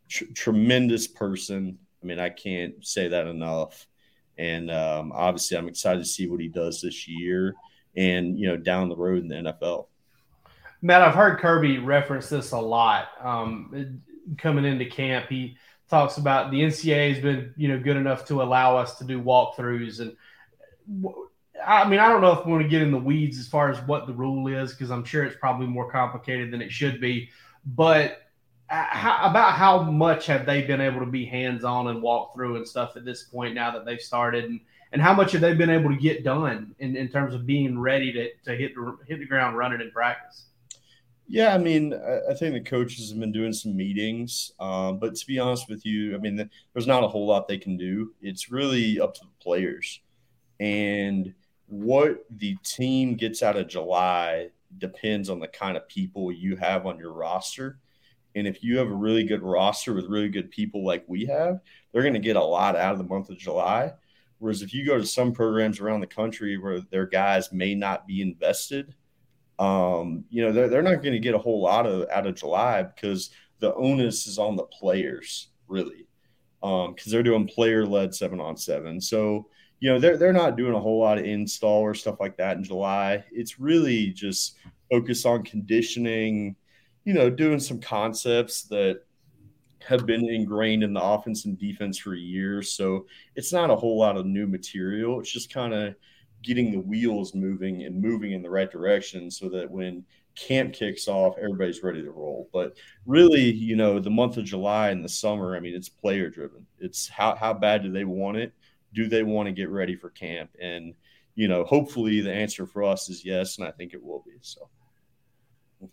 tr- 0.09 0.25
tremendous 0.33 1.07
person. 1.07 1.77
I 2.03 2.05
mean 2.05 2.19
i 2.19 2.29
can't 2.29 2.85
say 2.85 3.07
that 3.09 3.27
enough 3.27 3.87
and 4.37 4.71
um 4.71 5.11
obviously 5.13 5.57
i'm 5.57 5.67
excited 5.67 5.99
to 5.99 6.09
see 6.09 6.27
what 6.27 6.39
he 6.39 6.47
does 6.47 6.81
this 6.81 7.07
year 7.07 7.55
and 7.95 8.37
you 8.37 8.47
know 8.47 8.57
down 8.57 8.89
the 8.89 8.95
road 8.95 9.21
in 9.21 9.27
the 9.27 9.35
nfl 9.35 9.87
Matt, 10.81 11.01
I've 11.01 11.15
heard 11.15 11.39
Kirby 11.39 11.79
reference 11.79 12.29
this 12.29 12.51
a 12.51 12.59
lot. 12.59 13.07
Um, 13.19 14.03
coming 14.37 14.65
into 14.65 14.85
camp, 14.85 15.29
he 15.29 15.57
talks 15.89 16.17
about 16.17 16.51
the 16.51 16.61
NCAA 16.61 17.13
has 17.13 17.23
been 17.23 17.55
you 17.57 17.67
know 17.67 17.79
good 17.79 17.97
enough 17.97 18.25
to 18.27 18.43
allow 18.43 18.77
us 18.77 18.99
to 18.99 19.03
do 19.03 19.21
walkthroughs 19.21 19.99
and. 19.99 20.15
I 21.65 21.89
mean, 21.89 21.99
I 21.99 22.09
don't 22.09 22.21
know 22.21 22.33
if 22.33 22.45
we 22.45 22.51
want 22.51 22.63
to 22.63 22.69
get 22.69 22.83
in 22.83 22.91
the 22.91 22.97
weeds 22.99 23.39
as 23.39 23.47
far 23.47 23.71
as 23.71 23.79
what 23.87 24.05
the 24.05 24.13
rule 24.13 24.45
is 24.47 24.71
because 24.71 24.91
I'm 24.91 25.03
sure 25.03 25.23
it's 25.23 25.37
probably 25.37 25.65
more 25.65 25.89
complicated 25.89 26.51
than 26.51 26.61
it 26.61 26.71
should 26.71 27.01
be. 27.01 27.29
But 27.65 28.19
how, 28.67 29.29
about 29.29 29.53
how 29.53 29.83
much 29.83 30.25
have 30.25 30.45
they 30.45 30.61
been 30.61 30.81
able 30.81 30.99
to 30.99 31.05
be 31.05 31.25
hands 31.25 31.63
on 31.63 31.87
and 31.87 32.01
walk 32.01 32.33
through 32.33 32.55
and 32.57 32.67
stuff 32.67 32.95
at 32.95 33.05
this 33.05 33.23
point 33.23 33.53
now 33.53 33.71
that 33.71 33.85
they've 33.85 34.01
started, 34.01 34.45
and, 34.45 34.59
and 34.91 35.01
how 35.01 35.13
much 35.13 35.31
have 35.33 35.41
they 35.41 35.53
been 35.53 35.69
able 35.69 35.89
to 35.89 35.97
get 35.97 36.23
done 36.23 36.73
in, 36.79 36.95
in 36.95 37.07
terms 37.09 37.33
of 37.35 37.45
being 37.45 37.77
ready 37.77 38.11
to, 38.11 38.29
to 38.43 38.55
hit 38.55 38.73
the, 38.75 38.97
hit 39.07 39.19
the 39.19 39.25
ground 39.25 39.57
running 39.57 39.81
in 39.81 39.91
practice? 39.91 40.45
Yeah, 41.27 41.55
I 41.55 41.57
mean, 41.57 41.93
I 41.93 42.33
think 42.35 42.53
the 42.53 42.61
coaches 42.61 43.09
have 43.09 43.19
been 43.19 43.31
doing 43.31 43.51
some 43.51 43.75
meetings, 43.75 44.51
um, 44.59 44.99
but 44.99 45.15
to 45.15 45.25
be 45.25 45.39
honest 45.39 45.67
with 45.67 45.83
you, 45.83 46.13
I 46.13 46.19
mean, 46.19 46.49
there's 46.73 46.87
not 46.87 47.03
a 47.03 47.07
whole 47.07 47.25
lot 47.25 47.47
they 47.47 47.57
can 47.57 47.77
do. 47.77 48.13
It's 48.21 48.51
really 48.51 48.99
up 48.99 49.15
to 49.15 49.21
the 49.21 49.43
players, 49.43 50.01
and 50.59 51.33
what 51.67 52.25
the 52.29 52.55
team 52.63 53.15
gets 53.15 53.41
out 53.41 53.57
of 53.57 53.67
July 53.67 54.49
depends 54.77 55.29
on 55.29 55.39
the 55.39 55.47
kind 55.47 55.77
of 55.77 55.87
people 55.87 56.31
you 56.31 56.55
have 56.57 56.85
on 56.85 56.99
your 56.99 57.11
roster. 57.11 57.79
And 58.35 58.47
if 58.47 58.63
you 58.63 58.77
have 58.77 58.87
a 58.87 58.95
really 58.95 59.23
good 59.23 59.41
roster 59.41 59.93
with 59.93 60.05
really 60.05 60.29
good 60.29 60.51
people 60.51 60.85
like 60.85 61.03
we 61.07 61.25
have, 61.25 61.61
they're 61.91 62.01
going 62.01 62.13
to 62.13 62.19
get 62.19 62.35
a 62.35 62.43
lot 62.43 62.75
out 62.75 62.91
of 62.91 62.97
the 62.97 63.05
month 63.05 63.29
of 63.29 63.37
July. 63.37 63.93
Whereas 64.39 64.61
if 64.61 64.73
you 64.73 64.85
go 64.85 64.97
to 64.97 65.05
some 65.05 65.31
programs 65.31 65.79
around 65.79 66.01
the 66.01 66.07
country 66.07 66.57
where 66.57 66.81
their 66.81 67.05
guys 67.05 67.51
may 67.51 67.73
not 67.73 68.05
be 68.05 68.21
invested 68.21 68.93
um, 69.59 70.25
you 70.29 70.43
know, 70.43 70.51
they're, 70.51 70.67
they're 70.67 70.81
not 70.81 71.01
going 71.01 71.13
to 71.13 71.19
get 71.19 71.35
a 71.35 71.39
whole 71.39 71.61
lot 71.61 71.87
of 71.87 72.09
out 72.09 72.27
of 72.27 72.35
July 72.35 72.83
because 72.83 73.29
the 73.59 73.73
onus 73.75 74.27
is 74.27 74.37
on 74.37 74.55
the 74.55 74.63
players, 74.63 75.49
really, 75.67 76.07
because 76.61 76.87
um, 76.87 76.95
they're 77.05 77.23
doing 77.23 77.47
player 77.47 77.85
led 77.85 78.13
seven 78.13 78.41
on 78.41 78.57
seven. 78.57 78.99
So, 78.99 79.47
you 79.79 79.91
know, 79.91 79.99
they're, 79.99 80.17
they're 80.17 80.33
not 80.33 80.57
doing 80.57 80.73
a 80.73 80.79
whole 80.79 80.99
lot 80.99 81.17
of 81.17 81.25
install 81.25 81.81
or 81.81 81.93
stuff 81.93 82.19
like 82.19 82.37
that 82.37 82.57
in 82.57 82.63
July. 82.63 83.23
It's 83.31 83.59
really 83.59 84.11
just 84.11 84.57
focus 84.91 85.25
on 85.25 85.43
conditioning, 85.43 86.55
you 87.05 87.13
know, 87.13 87.29
doing 87.29 87.59
some 87.59 87.79
concepts 87.79 88.63
that 88.63 89.01
have 89.87 90.05
been 90.05 90.27
ingrained 90.27 90.83
in 90.83 90.93
the 90.93 91.01
offense 91.01 91.45
and 91.45 91.57
defense 91.57 91.97
for 91.97 92.15
years. 92.15 92.71
So 92.71 93.05
it's 93.35 93.53
not 93.53 93.69
a 93.69 93.75
whole 93.75 93.99
lot 93.99 94.17
of 94.17 94.25
new 94.25 94.47
material. 94.47 95.19
It's 95.19 95.31
just 95.31 95.53
kind 95.53 95.73
of 95.73 95.95
getting 96.41 96.71
the 96.71 96.79
wheels 96.79 97.35
moving 97.35 97.83
and 97.83 98.01
moving 98.01 98.33
in 98.33 98.41
the 98.41 98.49
right 98.49 98.71
direction 98.71 99.29
so 99.29 99.49
that 99.49 99.69
when 99.69 100.03
camp 100.35 100.73
kicks 100.73 101.07
off, 101.07 101.37
everybody's 101.37 101.83
ready 101.83 102.01
to 102.01 102.11
roll. 102.11 102.49
But 102.51 102.75
really, 103.05 103.51
you 103.51 103.75
know, 103.75 103.99
the 103.99 104.09
month 104.09 104.37
of 104.37 104.45
July 104.45 104.89
and 104.89 105.03
the 105.03 105.09
summer, 105.09 105.55
I 105.55 105.59
mean, 105.59 105.75
it's 105.75 105.89
player 105.89 106.29
driven. 106.29 106.65
It's 106.79 107.07
how, 107.07 107.35
how 107.35 107.53
bad 107.53 107.83
do 107.83 107.91
they 107.91 108.05
want 108.05 108.37
it? 108.37 108.53
Do 108.93 109.07
they 109.07 109.23
want 109.23 109.47
to 109.47 109.53
get 109.53 109.69
ready 109.69 109.95
for 109.95 110.09
camp? 110.09 110.49
And, 110.59 110.95
you 111.35 111.47
know, 111.47 111.63
hopefully 111.63 112.21
the 112.21 112.33
answer 112.33 112.65
for 112.65 112.83
us 112.83 113.09
is 113.09 113.23
yes. 113.23 113.57
And 113.57 113.67
I 113.67 113.71
think 113.71 113.93
it 113.93 114.03
will 114.03 114.23
be. 114.25 114.37
So 114.41 114.69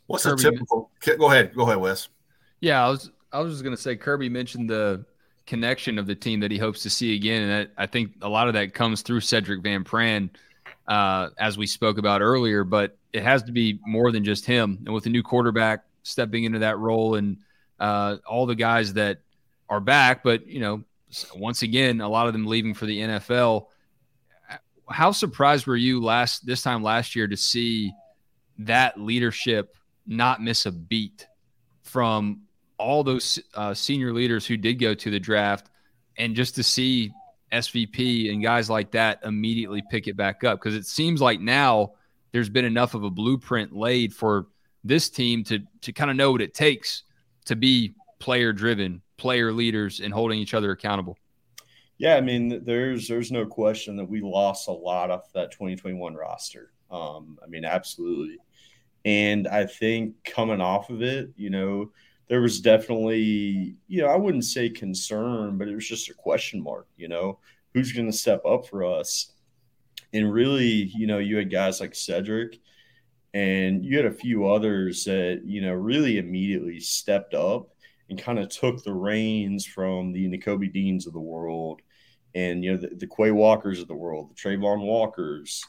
what's 0.06 0.24
Kirby, 0.24 0.48
a 0.48 0.50
typical, 0.50 0.90
go 1.18 1.30
ahead, 1.30 1.54
go 1.54 1.62
ahead, 1.62 1.78
Wes. 1.78 2.08
Yeah. 2.60 2.84
I 2.84 2.88
was, 2.88 3.10
I 3.32 3.40
was 3.40 3.52
just 3.52 3.64
going 3.64 3.76
to 3.76 3.80
say, 3.80 3.96
Kirby 3.96 4.28
mentioned 4.28 4.68
the 4.68 5.04
connection 5.46 5.98
of 5.98 6.06
the 6.06 6.14
team 6.14 6.40
that 6.40 6.50
he 6.50 6.58
hopes 6.58 6.82
to 6.82 6.90
see 6.90 7.14
again. 7.14 7.42
And 7.42 7.68
I, 7.76 7.82
I 7.82 7.86
think 7.86 8.12
a 8.22 8.28
lot 8.28 8.48
of 8.48 8.54
that 8.54 8.74
comes 8.74 9.02
through 9.02 9.20
Sedrick 9.20 9.62
Van 9.62 9.84
Pran, 9.84 10.30
uh, 10.86 11.30
as 11.38 11.58
we 11.58 11.66
spoke 11.66 11.98
about 11.98 12.20
earlier. 12.20 12.64
But 12.64 12.96
it 13.12 13.22
has 13.22 13.42
to 13.44 13.52
be 13.52 13.80
more 13.86 14.12
than 14.12 14.24
just 14.24 14.46
him. 14.46 14.78
And 14.84 14.94
with 14.94 15.06
a 15.06 15.10
new 15.10 15.22
quarterback 15.22 15.84
stepping 16.02 16.44
into 16.44 16.60
that 16.60 16.78
role, 16.78 17.14
and 17.16 17.38
uh, 17.78 18.16
all 18.26 18.46
the 18.46 18.54
guys 18.54 18.94
that 18.94 19.18
are 19.68 19.80
back, 19.80 20.22
but 20.22 20.46
you 20.46 20.60
know, 20.60 20.84
once 21.34 21.62
again, 21.62 22.00
a 22.00 22.08
lot 22.08 22.26
of 22.26 22.32
them 22.32 22.46
leaving 22.46 22.74
for 22.74 22.86
the 22.86 23.00
NFL. 23.00 23.66
How 24.88 25.12
surprised 25.12 25.66
were 25.66 25.76
you 25.76 26.02
last 26.02 26.44
this 26.44 26.62
time 26.62 26.82
last 26.82 27.16
year 27.16 27.26
to 27.26 27.36
see 27.36 27.92
that 28.58 29.00
leadership 29.00 29.74
not 30.06 30.42
miss 30.42 30.66
a 30.66 30.72
beat 30.72 31.26
from 31.82 32.42
all 32.78 33.04
those 33.04 33.38
uh, 33.54 33.74
senior 33.74 34.12
leaders 34.12 34.46
who 34.46 34.56
did 34.56 34.74
go 34.74 34.94
to 34.94 35.10
the 35.10 35.20
draft, 35.20 35.70
and 36.16 36.34
just 36.34 36.54
to 36.56 36.62
see 36.62 37.12
SVP 37.52 38.32
and 38.32 38.42
guys 38.42 38.70
like 38.70 38.90
that 38.92 39.20
immediately 39.24 39.82
pick 39.90 40.08
it 40.08 40.16
back 40.16 40.42
up 40.42 40.58
because 40.58 40.74
it 40.74 40.86
seems 40.86 41.20
like 41.20 41.40
now 41.40 41.92
there's 42.32 42.48
been 42.48 42.64
enough 42.64 42.94
of 42.94 43.04
a 43.04 43.10
blueprint 43.10 43.74
laid 43.74 44.14
for 44.14 44.46
this 44.84 45.10
team 45.10 45.44
to 45.44 45.60
to 45.82 45.92
kind 45.92 46.10
of 46.10 46.16
know 46.16 46.32
what 46.32 46.40
it 46.40 46.54
takes 46.54 47.04
to 47.44 47.56
be 47.56 47.94
player 48.18 48.52
driven, 48.52 49.02
player 49.16 49.52
leaders, 49.52 50.00
and 50.00 50.14
holding 50.14 50.38
each 50.38 50.54
other 50.54 50.70
accountable. 50.70 51.18
Yeah, 51.98 52.16
I 52.16 52.20
mean, 52.20 52.64
there's 52.64 53.06
there's 53.06 53.30
no 53.30 53.46
question 53.46 53.96
that 53.96 54.08
we 54.08 54.20
lost 54.20 54.68
a 54.68 54.72
lot 54.72 55.10
of 55.10 55.22
that 55.34 55.52
2021 55.52 56.14
roster. 56.14 56.72
Um, 56.90 57.38
I 57.42 57.46
mean, 57.46 57.64
absolutely. 57.64 58.38
And 59.04 59.48
I 59.48 59.66
think 59.66 60.22
coming 60.24 60.60
off 60.60 60.90
of 60.90 61.02
it, 61.02 61.30
you 61.36 61.50
know, 61.50 61.90
there 62.28 62.40
was 62.40 62.60
definitely, 62.60 63.76
you 63.88 64.00
know, 64.00 64.08
I 64.08 64.16
wouldn't 64.16 64.44
say 64.44 64.70
concern, 64.70 65.58
but 65.58 65.68
it 65.68 65.74
was 65.74 65.86
just 65.86 66.08
a 66.08 66.14
question 66.14 66.62
mark, 66.62 66.86
you 66.96 67.08
know, 67.08 67.38
who's 67.74 67.92
going 67.92 68.10
to 68.10 68.16
step 68.16 68.44
up 68.46 68.66
for 68.66 68.84
us? 68.84 69.32
And 70.12 70.32
really, 70.32 70.90
you 70.94 71.06
know, 71.06 71.18
you 71.18 71.36
had 71.36 71.50
guys 71.50 71.80
like 71.80 71.92
Sedrick 71.92 72.58
and 73.34 73.84
you 73.84 73.96
had 73.96 74.06
a 74.06 74.12
few 74.12 74.46
others 74.46 75.04
that, 75.04 75.42
you 75.44 75.62
know, 75.62 75.72
really 75.72 76.18
immediately 76.18 76.80
stepped 76.80 77.34
up 77.34 77.70
and 78.08 78.22
kind 78.22 78.38
of 78.38 78.48
took 78.48 78.84
the 78.84 78.92
reins 78.92 79.64
from 79.64 80.12
the 80.12 80.28
Nakobe 80.28 80.72
Deans 80.72 81.06
of 81.06 81.14
the 81.14 81.20
world 81.20 81.80
and, 82.34 82.62
you 82.62 82.72
know, 82.72 82.78
the, 82.78 82.94
the 82.94 83.06
Quay 83.06 83.30
Walkers 83.30 83.80
of 83.80 83.88
the 83.88 83.94
world, 83.94 84.30
the 84.30 84.34
Travon 84.34 84.80
Walkers, 84.80 85.64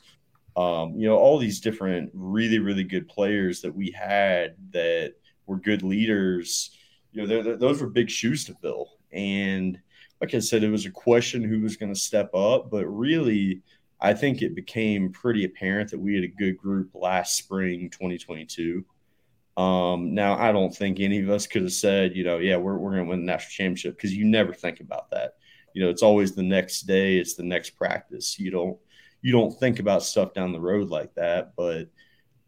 um, 0.55 0.93
you 0.95 1.07
know, 1.07 1.17
all 1.17 1.37
these 1.37 1.59
different 1.59 2.11
really, 2.13 2.59
really 2.59 2.83
good 2.83 3.07
players 3.07 3.61
that 3.61 3.73
we 3.73 3.91
had 3.91 4.55
that– 4.71 5.13
were 5.45 5.57
good 5.57 5.83
leaders, 5.83 6.71
you 7.11 7.21
know, 7.21 7.27
they're, 7.27 7.43
they're, 7.43 7.57
those 7.57 7.81
were 7.81 7.89
big 7.89 8.09
shoes 8.09 8.45
to 8.45 8.55
fill. 8.55 8.97
And 9.11 9.79
like 10.21 10.33
I 10.33 10.39
said, 10.39 10.63
it 10.63 10.69
was 10.69 10.85
a 10.85 10.91
question 10.91 11.43
who 11.43 11.61
was 11.61 11.77
going 11.77 11.93
to 11.93 11.99
step 11.99 12.33
up, 12.33 12.69
but 12.69 12.85
really, 12.87 13.61
I 13.99 14.13
think 14.13 14.41
it 14.41 14.55
became 14.55 15.11
pretty 15.11 15.45
apparent 15.45 15.91
that 15.91 15.99
we 15.99 16.15
had 16.15 16.23
a 16.23 16.27
good 16.27 16.57
group 16.57 16.89
last 16.93 17.37
spring, 17.37 17.89
2022. 17.89 18.83
Um, 19.55 20.13
now, 20.13 20.35
I 20.37 20.51
don't 20.51 20.75
think 20.75 20.99
any 20.99 21.21
of 21.21 21.29
us 21.29 21.47
could 21.47 21.61
have 21.61 21.73
said, 21.73 22.15
you 22.15 22.23
know, 22.23 22.39
yeah, 22.39 22.57
we're, 22.57 22.77
we're 22.77 22.91
going 22.91 23.03
to 23.03 23.09
win 23.09 23.19
the 23.19 23.31
national 23.31 23.51
championship 23.51 23.95
because 23.95 24.13
you 24.13 24.25
never 24.25 24.53
think 24.53 24.79
about 24.79 25.11
that. 25.11 25.35
You 25.73 25.83
know, 25.83 25.89
it's 25.89 26.03
always 26.03 26.33
the 26.33 26.43
next 26.43 26.81
day, 26.81 27.17
it's 27.17 27.35
the 27.35 27.43
next 27.43 27.71
practice. 27.71 28.39
You 28.39 28.51
don't 28.51 28.77
you 29.23 29.31
don't 29.31 29.57
think 29.57 29.79
about 29.79 30.03
stuff 30.03 30.33
down 30.33 30.51
the 30.51 30.59
road 30.59 30.89
like 30.89 31.15
that. 31.15 31.53
But 31.55 31.87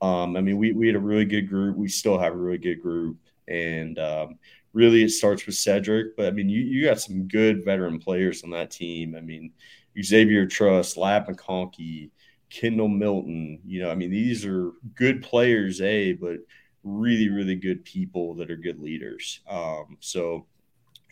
um, 0.01 0.35
I 0.35 0.41
mean, 0.41 0.57
we 0.57 0.73
we 0.73 0.87
had 0.87 0.95
a 0.95 0.99
really 0.99 1.25
good 1.25 1.49
group. 1.49 1.77
We 1.77 1.87
still 1.87 2.19
have 2.19 2.33
a 2.33 2.37
really 2.37 2.59
good 2.59 2.81
group, 2.81 3.17
and 3.47 3.97
um, 3.97 4.37
really 4.73 5.03
it 5.03 5.09
starts 5.09 5.45
with 5.45 5.55
Sedrick. 5.55 6.09
But 6.17 6.27
I 6.27 6.31
mean, 6.31 6.49
you 6.49 6.59
you 6.61 6.85
got 6.85 6.99
some 6.99 7.27
good 7.27 7.65
veteran 7.65 7.97
players 7.97 8.43
on 8.43 8.51
that 8.51 8.69
team. 8.69 9.15
I 9.15 9.21
mean, 9.21 9.53
Xavier 9.99 10.45
Truss, 10.45 10.97
Ladd 10.97 11.27
McConkey, 11.27 12.11
Kendall 12.49 12.89
Milton. 12.89 13.61
You 13.65 13.83
know, 13.83 13.89
I 13.89 13.95
mean, 13.95 14.11
these 14.11 14.45
are 14.45 14.73
good 14.93 15.23
players, 15.23 15.81
a 15.81 16.13
but 16.13 16.39
really 16.83 17.29
really 17.29 17.55
good 17.55 17.83
people 17.85 18.35
that 18.35 18.51
are 18.51 18.57
good 18.57 18.79
leaders. 18.79 19.39
Um, 19.49 19.97
so 20.01 20.45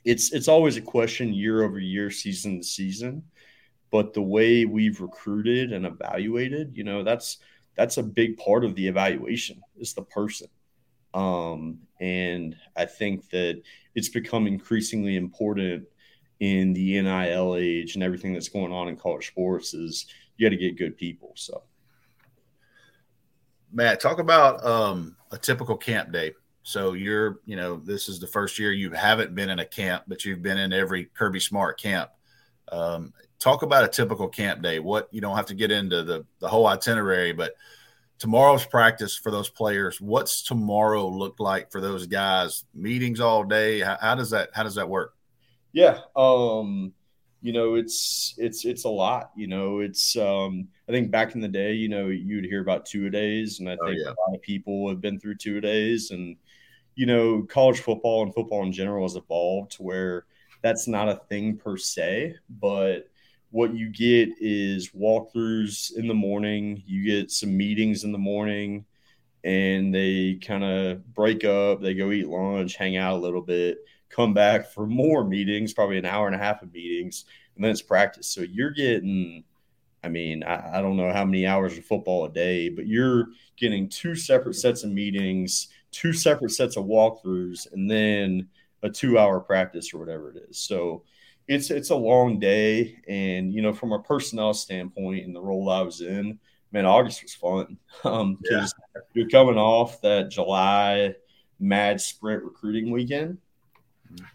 it's 0.03 0.33
it's 0.33 0.49
always 0.49 0.75
a 0.75 0.81
question 0.81 1.33
year 1.33 1.63
over 1.63 1.79
year, 1.79 2.11
season 2.11 2.57
to 2.57 2.63
season. 2.63 3.23
But 3.93 4.11
the 4.11 4.23
way 4.23 4.65
we've 4.65 4.99
recruited 4.99 5.71
and 5.71 5.85
evaluated, 5.85 6.75
you 6.75 6.83
know, 6.83 7.03
that's 7.03 7.37
that's 7.77 7.97
a 7.97 8.03
big 8.03 8.37
part 8.37 8.65
of 8.65 8.73
the 8.73 8.87
evaluation 8.87 9.61
is 9.77 9.93
the 9.93 10.01
person. 10.01 10.47
Um, 11.13 11.77
and 11.99 12.55
I 12.75 12.85
think 12.85 13.29
that 13.29 13.61
it's 13.93 14.09
become 14.09 14.47
increasingly 14.47 15.15
important 15.15 15.85
in 16.39 16.73
the 16.73 16.99
NIL 17.03 17.55
age 17.55 17.93
and 17.93 18.03
everything 18.03 18.33
that's 18.33 18.49
going 18.49 18.73
on 18.73 18.87
in 18.87 18.97
college 18.97 19.27
sports 19.27 19.75
is 19.75 20.07
you 20.37 20.49
got 20.49 20.49
to 20.49 20.57
get 20.57 20.75
good 20.75 20.97
people. 20.97 21.33
So, 21.35 21.61
Matt, 23.71 23.99
talk 23.99 24.17
about 24.17 24.65
um, 24.65 25.15
a 25.29 25.37
typical 25.37 25.77
camp 25.77 26.11
day. 26.11 26.31
So 26.63 26.93
you're, 26.93 27.41
you 27.45 27.55
know, 27.57 27.77
this 27.77 28.09
is 28.09 28.19
the 28.19 28.25
first 28.25 28.57
year 28.57 28.71
you 28.71 28.89
haven't 28.89 29.35
been 29.35 29.51
in 29.51 29.59
a 29.59 29.65
camp, 29.65 30.05
but 30.07 30.25
you've 30.25 30.41
been 30.41 30.57
in 30.57 30.73
every 30.73 31.11
Kirby 31.13 31.39
Smart 31.39 31.79
camp. 31.79 32.09
Um, 32.71 33.13
talk 33.39 33.61
about 33.61 33.83
a 33.83 33.87
typical 33.87 34.27
camp 34.27 34.61
day. 34.61 34.79
What 34.79 35.07
you 35.11 35.21
don't 35.21 35.35
have 35.35 35.47
to 35.47 35.53
get 35.53 35.71
into 35.71 36.03
the 36.03 36.25
the 36.39 36.47
whole 36.47 36.67
itinerary, 36.67 37.33
but 37.33 37.55
tomorrow's 38.19 38.65
practice 38.65 39.15
for 39.15 39.31
those 39.31 39.49
players. 39.49 39.99
What's 39.99 40.43
tomorrow 40.43 41.07
look 41.07 41.39
like 41.39 41.71
for 41.71 41.81
those 41.81 42.07
guys? 42.07 42.63
Meetings 42.73 43.19
all 43.19 43.43
day. 43.43 43.81
How, 43.81 43.97
how 43.99 44.15
does 44.15 44.29
that 44.29 44.49
How 44.53 44.63
does 44.63 44.75
that 44.75 44.89
work? 44.89 45.13
Yeah, 45.73 45.99
um, 46.15 46.93
you 47.41 47.51
know, 47.51 47.75
it's 47.75 48.35
it's 48.37 48.63
it's 48.63 48.85
a 48.85 48.89
lot. 48.89 49.31
You 49.35 49.47
know, 49.47 49.79
it's 49.79 50.15
um, 50.15 50.69
I 50.87 50.91
think 50.91 51.11
back 51.11 51.35
in 51.35 51.41
the 51.41 51.47
day, 51.47 51.73
you 51.73 51.89
know, 51.89 52.07
you'd 52.07 52.45
hear 52.45 52.61
about 52.61 52.85
two 52.85 53.07
a 53.07 53.09
days, 53.09 53.59
and 53.59 53.69
I 53.69 53.73
oh, 53.73 53.85
think 53.85 53.97
oh, 53.99 54.03
yeah. 54.05 54.09
a 54.11 54.21
lot 54.25 54.35
of 54.35 54.41
people 54.41 54.87
have 54.87 55.01
been 55.01 55.19
through 55.19 55.35
two 55.35 55.57
a 55.57 55.61
days, 55.61 56.11
and 56.11 56.37
you 56.95 57.05
know, 57.05 57.41
college 57.43 57.79
football 57.79 58.23
and 58.23 58.33
football 58.33 58.63
in 58.63 58.71
general 58.71 59.03
has 59.03 59.15
evolved 59.15 59.71
to 59.73 59.83
where 59.83 60.25
that's 60.63 60.87
not 60.87 61.09
a 61.09 61.21
thing 61.29 61.57
per 61.57 61.77
se, 61.77 62.35
but 62.49 63.09
what 63.51 63.75
you 63.75 63.89
get 63.89 64.29
is 64.39 64.91
walkthroughs 64.91 65.95
in 65.95 66.07
the 66.07 66.13
morning, 66.13 66.81
you 66.87 67.03
get 67.03 67.29
some 67.29 67.55
meetings 67.55 68.03
in 68.03 68.11
the 68.11 68.17
morning, 68.17 68.85
and 69.43 69.93
they 69.93 70.39
kind 70.41 70.63
of 70.63 71.13
break 71.13 71.43
up, 71.43 71.81
they 71.81 71.93
go 71.93 72.11
eat 72.11 72.27
lunch, 72.27 72.75
hang 72.77 72.97
out 72.97 73.13
a 73.13 73.21
little 73.21 73.41
bit, 73.41 73.77
come 74.09 74.33
back 74.33 74.71
for 74.71 74.87
more 74.87 75.23
meetings, 75.23 75.73
probably 75.73 75.99
an 75.99 76.05
hour 76.05 76.25
and 76.25 76.35
a 76.35 76.39
half 76.39 76.63
of 76.63 76.73
meetings, 76.73 77.25
and 77.55 77.63
then 77.63 77.69
it's 77.71 77.81
practice. 77.81 78.27
So 78.27 78.41
you're 78.41 78.71
getting 78.71 79.43
I 80.03 80.09
mean, 80.09 80.43
I, 80.43 80.79
I, 80.79 80.81
don't 80.81 80.97
know 80.97 81.13
how 81.13 81.23
many 81.23 81.47
hours 81.47 81.77
of 81.77 81.85
football 81.85 82.25
a 82.25 82.29
day, 82.29 82.67
but 82.67 82.87
you're 82.87 83.27
getting 83.55 83.87
two 83.87 84.15
separate 84.15 84.55
sets 84.55 84.83
of 84.83 84.91
meetings, 84.91 85.69
two 85.91 86.11
separate 86.11 86.51
sets 86.51 86.75
of 86.75 86.83
walkthroughs, 86.83 87.71
and 87.71 87.89
then 87.89 88.49
a 88.83 88.89
two 88.89 89.17
hour 89.17 89.39
practice 89.39 89.93
or 89.93 89.97
whatever 89.97 90.29
it 90.31 90.45
is. 90.49 90.59
So 90.59 91.03
it's 91.47 91.71
it's 91.71 91.89
a 91.89 91.95
long 91.95 92.39
day. 92.39 92.99
And 93.07 93.53
you 93.53 93.61
know, 93.61 93.73
from 93.73 93.93
a 93.93 93.99
personnel 93.99 94.53
standpoint 94.53 95.25
and 95.25 95.35
the 95.35 95.41
role 95.41 95.69
I 95.69 95.81
was 95.81 96.01
in, 96.01 96.39
man, 96.71 96.85
August 96.85 97.23
was 97.23 97.33
fun. 97.33 97.77
Um 98.03 98.37
because 98.41 98.73
yeah. 98.95 99.01
you're 99.13 99.29
coming 99.29 99.57
off 99.57 100.01
that 100.01 100.29
July 100.29 101.15
mad 101.59 102.01
sprint 102.01 102.43
recruiting 102.43 102.91
weekend. 102.91 103.37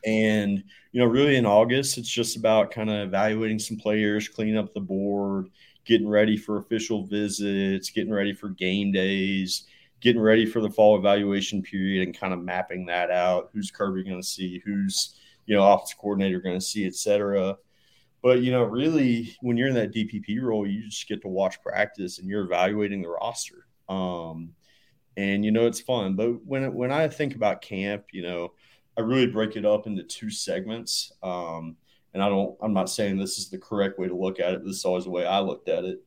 And 0.04 0.64
you 0.92 1.00
know, 1.00 1.06
really 1.06 1.36
in 1.36 1.46
August, 1.46 1.98
it's 1.98 2.08
just 2.08 2.36
about 2.36 2.70
kind 2.70 2.90
of 2.90 3.06
evaluating 3.06 3.58
some 3.58 3.76
players, 3.76 4.28
cleaning 4.28 4.56
up 4.56 4.72
the 4.72 4.80
board, 4.80 5.48
getting 5.84 6.08
ready 6.08 6.36
for 6.36 6.58
official 6.58 7.04
visits, 7.04 7.90
getting 7.90 8.12
ready 8.12 8.32
for 8.32 8.48
game 8.48 8.90
days, 8.90 9.64
getting 10.00 10.20
ready 10.20 10.46
for 10.46 10.60
the 10.60 10.70
fall 10.70 10.96
evaluation 10.96 11.62
period 11.62 12.06
and 12.06 12.18
kind 12.18 12.32
of 12.32 12.40
mapping 12.40 12.86
that 12.86 13.10
out. 13.10 13.50
Who's 13.52 13.70
Kirby 13.70 14.04
going 14.04 14.20
to 14.20 14.26
see? 14.26 14.62
Who's 14.64 15.18
you 15.46 15.56
know 15.56 15.62
office 15.62 15.94
coordinator 15.94 16.40
going 16.40 16.58
to 16.58 16.64
see, 16.64 16.86
et 16.86 16.94
cetera. 16.94 17.56
But 18.22 18.42
you 18.42 18.52
know, 18.52 18.64
really, 18.64 19.36
when 19.40 19.56
you're 19.56 19.68
in 19.68 19.74
that 19.74 19.94
DPP 19.94 20.40
role, 20.42 20.66
you 20.66 20.88
just 20.88 21.08
get 21.08 21.22
to 21.22 21.28
watch 21.28 21.62
practice 21.62 22.18
and 22.18 22.28
you're 22.28 22.44
evaluating 22.44 23.02
the 23.02 23.08
roster. 23.08 23.66
Um, 23.88 24.50
and 25.16 25.44
you 25.44 25.50
know, 25.50 25.66
it's 25.66 25.80
fun. 25.80 26.14
But 26.16 26.44
when 26.44 26.72
when 26.74 26.92
I 26.92 27.08
think 27.08 27.34
about 27.34 27.62
camp, 27.62 28.06
you 28.12 28.22
know, 28.22 28.52
I 28.96 29.00
really 29.00 29.26
break 29.26 29.56
it 29.56 29.64
up 29.64 29.86
into 29.86 30.02
two 30.02 30.30
segments. 30.30 31.12
Um, 31.22 31.76
and 32.14 32.22
I 32.22 32.28
don't. 32.28 32.56
I'm 32.60 32.72
not 32.72 32.90
saying 32.90 33.16
this 33.16 33.38
is 33.38 33.48
the 33.48 33.58
correct 33.58 33.98
way 33.98 34.08
to 34.08 34.16
look 34.16 34.40
at 34.40 34.52
it. 34.52 34.64
This 34.64 34.76
is 34.76 34.84
always 34.84 35.04
the 35.04 35.10
way 35.10 35.26
I 35.26 35.40
looked 35.40 35.68
at 35.68 35.84
it. 35.84 36.02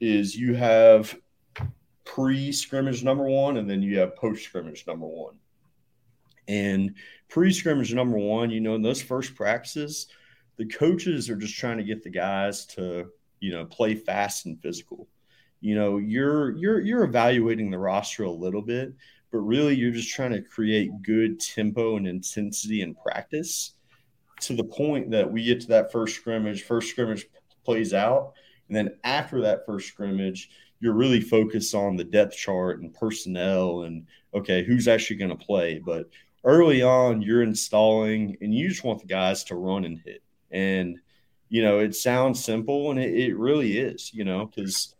Is 0.00 0.34
you 0.34 0.54
have 0.54 1.14
pre 2.14 2.50
scrimmage 2.50 3.04
number 3.04 3.24
one, 3.24 3.56
and 3.56 3.70
then 3.70 3.82
you 3.82 3.98
have 3.98 4.16
post 4.16 4.44
scrimmage 4.44 4.84
number 4.86 5.06
one. 5.06 5.34
And 6.48 6.96
pre 7.28 7.52
scrimmage 7.52 7.94
number 7.94 8.18
one, 8.18 8.50
you 8.50 8.60
know, 8.60 8.74
in 8.74 8.82
those 8.82 9.02
first 9.02 9.34
practices, 9.36 10.08
the 10.56 10.66
coaches 10.66 11.30
are 11.30 11.36
just 11.36 11.56
trying 11.56 11.78
to 11.78 11.84
get 11.84 12.02
the 12.02 12.10
guys 12.10 12.66
to, 12.66 13.06
you 13.38 13.52
know, 13.52 13.64
play 13.64 13.94
fast 13.94 14.46
and 14.46 14.60
physical. 14.60 15.08
You 15.60 15.76
know, 15.76 15.98
you're 15.98 16.56
you're 16.56 16.80
you're 16.80 17.04
evaluating 17.04 17.70
the 17.70 17.78
roster 17.78 18.24
a 18.24 18.30
little 18.30 18.62
bit, 18.62 18.92
but 19.30 19.38
really 19.38 19.76
you're 19.76 19.92
just 19.92 20.12
trying 20.12 20.32
to 20.32 20.42
create 20.42 21.02
good 21.02 21.38
tempo 21.38 21.96
and 21.96 22.08
intensity 22.08 22.82
in 22.82 22.94
practice 22.94 23.74
to 24.40 24.56
the 24.56 24.64
point 24.64 25.10
that 25.10 25.30
we 25.30 25.44
get 25.44 25.60
to 25.60 25.68
that 25.68 25.92
first 25.92 26.16
scrimmage, 26.16 26.64
first 26.64 26.88
scrimmage 26.88 27.26
plays 27.64 27.94
out, 27.94 28.32
and 28.68 28.76
then 28.76 28.96
after 29.04 29.42
that 29.42 29.64
first 29.66 29.86
scrimmage, 29.86 30.48
you're 30.80 30.94
really 30.94 31.20
focused 31.20 31.74
on 31.74 31.96
the 31.96 32.04
depth 32.04 32.36
chart 32.36 32.80
and 32.80 32.92
personnel 32.94 33.82
and 33.82 34.06
okay, 34.34 34.64
who's 34.64 34.88
actually 34.88 35.16
going 35.16 35.36
to 35.36 35.44
play. 35.44 35.78
But 35.84 36.08
early 36.44 36.82
on, 36.82 37.22
you're 37.22 37.42
installing 37.42 38.36
and 38.40 38.54
you 38.54 38.68
just 38.68 38.84
want 38.84 39.00
the 39.00 39.06
guys 39.06 39.44
to 39.44 39.56
run 39.56 39.84
and 39.84 39.98
hit. 39.98 40.22
And, 40.50 40.98
you 41.48 41.62
know, 41.62 41.80
it 41.80 41.94
sounds 41.94 42.42
simple 42.42 42.90
and 42.90 42.98
it, 42.98 43.14
it 43.14 43.36
really 43.36 43.78
is, 43.78 44.12
you 44.14 44.24
know, 44.24 44.46
because 44.46 44.94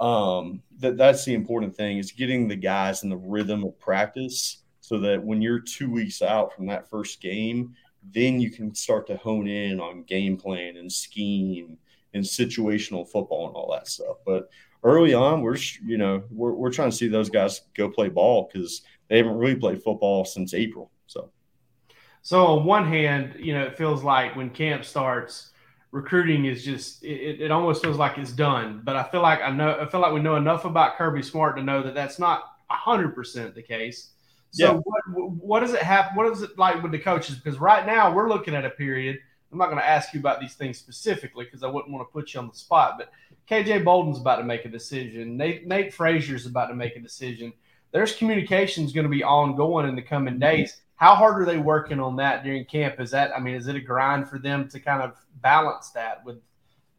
um, 0.00 0.62
that, 0.80 0.96
that's 0.96 1.24
the 1.24 1.34
important 1.34 1.76
thing 1.76 1.98
is 1.98 2.12
getting 2.12 2.48
the 2.48 2.56
guys 2.56 3.04
in 3.04 3.10
the 3.10 3.16
rhythm 3.16 3.64
of 3.64 3.78
practice 3.78 4.62
so 4.80 4.98
that 5.00 5.22
when 5.22 5.40
you're 5.40 5.60
two 5.60 5.90
weeks 5.90 6.20
out 6.20 6.54
from 6.54 6.66
that 6.66 6.90
first 6.90 7.20
game, 7.20 7.74
then 8.12 8.40
you 8.40 8.50
can 8.50 8.74
start 8.74 9.06
to 9.06 9.16
hone 9.16 9.48
in 9.48 9.80
on 9.80 10.02
game 10.02 10.36
plan 10.36 10.76
and 10.76 10.92
scheme 10.92 11.78
and 12.12 12.22
situational 12.22 13.08
football 13.08 13.46
and 13.46 13.56
all 13.56 13.72
that 13.72 13.88
stuff. 13.88 14.16
But 14.26 14.50
early 14.84 15.14
on, 15.14 15.40
we're 15.40 15.56
you 15.84 15.98
know 15.98 16.22
we're, 16.30 16.52
we're 16.52 16.72
trying 16.72 16.90
to 16.90 16.96
see 16.96 17.08
those 17.08 17.30
guys 17.30 17.62
go 17.74 17.88
play 17.88 18.08
ball 18.08 18.48
because 18.52 18.82
they 19.08 19.16
haven't 19.16 19.36
really 19.36 19.56
played 19.56 19.82
football 19.82 20.24
since 20.24 20.54
April. 20.54 20.90
So, 21.06 21.30
so 22.22 22.46
on 22.46 22.64
one 22.64 22.86
hand, 22.86 23.34
you 23.38 23.54
know, 23.54 23.64
it 23.64 23.76
feels 23.76 24.04
like 24.04 24.36
when 24.36 24.50
camp 24.50 24.84
starts, 24.84 25.50
recruiting 25.90 26.44
is 26.44 26.64
just 26.64 27.02
it, 27.02 27.40
it 27.40 27.50
almost 27.50 27.82
feels 27.82 27.96
like 27.96 28.18
it's 28.18 28.32
done. 28.32 28.82
But 28.84 28.96
I 28.96 29.02
feel 29.04 29.22
like 29.22 29.40
I 29.40 29.50
know 29.50 29.78
I 29.80 29.86
feel 29.86 30.00
like 30.00 30.12
we 30.12 30.20
know 30.20 30.36
enough 30.36 30.64
about 30.64 30.96
Kirby 30.96 31.22
Smart 31.22 31.56
to 31.56 31.62
know 31.62 31.82
that 31.82 31.94
that's 31.94 32.18
not 32.18 32.50
hundred 32.68 33.14
percent 33.14 33.54
the 33.54 33.62
case. 33.62 34.10
So 34.50 34.64
yeah. 34.64 34.80
what, 34.84 35.30
what 35.32 35.60
does 35.60 35.72
it 35.72 35.82
happen? 35.82 36.16
What 36.16 36.30
is 36.32 36.42
it 36.42 36.56
like 36.58 36.80
with 36.82 36.92
the 36.92 36.98
coaches? 36.98 37.36
Because 37.36 37.58
right 37.58 37.84
now 37.84 38.12
we're 38.12 38.28
looking 38.28 38.54
at 38.54 38.64
a 38.64 38.70
period. 38.70 39.18
I'm 39.50 39.58
not 39.58 39.66
going 39.66 39.78
to 39.78 39.86
ask 39.86 40.12
you 40.12 40.20
about 40.20 40.40
these 40.40 40.54
things 40.54 40.78
specifically 40.78 41.44
because 41.44 41.62
I 41.62 41.68
wouldn't 41.68 41.92
want 41.92 42.06
to 42.06 42.12
put 42.12 42.34
you 42.34 42.40
on 42.40 42.48
the 42.48 42.54
spot. 42.54 42.94
But 42.98 43.10
KJ 43.50 43.84
Bolden's 43.84 44.18
about 44.18 44.36
to 44.36 44.44
make 44.44 44.64
a 44.64 44.68
decision. 44.68 45.36
Nate 45.36 45.66
Nate 45.66 45.92
Frazier's 45.92 46.46
about 46.46 46.66
to 46.66 46.74
make 46.74 46.96
a 46.96 47.00
decision. 47.00 47.52
There's 47.92 48.16
communications 48.16 48.92
going 48.92 49.04
to 49.04 49.10
be 49.10 49.22
ongoing 49.22 49.88
in 49.88 49.94
the 49.94 50.02
coming 50.02 50.38
days. 50.38 50.80
How 50.96 51.14
hard 51.14 51.42
are 51.42 51.44
they 51.44 51.58
working 51.58 52.00
on 52.00 52.16
that 52.16 52.44
during 52.44 52.64
camp? 52.64 53.00
Is 53.00 53.10
that 53.10 53.32
I 53.36 53.40
mean, 53.40 53.54
is 53.54 53.68
it 53.68 53.76
a 53.76 53.80
grind 53.80 54.28
for 54.28 54.38
them 54.38 54.68
to 54.70 54.80
kind 54.80 55.02
of 55.02 55.14
balance 55.40 55.90
that 55.90 56.24
with 56.24 56.38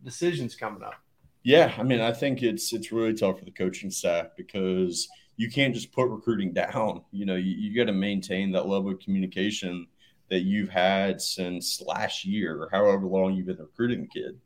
decisions 0.04 0.56
coming 0.56 0.84
up? 0.84 0.96
Yeah, 1.44 1.74
I 1.78 1.84
mean, 1.84 2.02
I 2.02 2.12
think 2.12 2.44
it's 2.44 2.74
it's 2.74 2.92
really 2.92 3.14
tough 3.14 3.40
for 3.40 3.46
the 3.46 3.52
coaching 3.52 3.92
staff 3.92 4.28
because 4.38 5.08
you 5.38 5.50
can't 5.50 5.74
just 5.74 5.92
put 5.92 6.08
recruiting 6.10 6.54
down. 6.54 7.02
You 7.12 7.26
know, 7.26 7.36
you, 7.36 7.52
you 7.52 7.76
got 7.76 7.92
to 7.92 7.98
maintain 7.98 8.52
that 8.52 8.68
level 8.68 8.92
of 8.92 9.00
communication 9.00 9.88
that 10.30 10.42
you've 10.42 10.70
had 10.70 11.22
since 11.22 11.82
last 11.86 12.26
year 12.26 12.64
or 12.64 12.70
however 12.72 13.06
long 13.06 13.34
you've 13.34 13.46
been 13.46 13.58
recruiting 13.58 14.02
the 14.02 14.08
kid. 14.08 14.40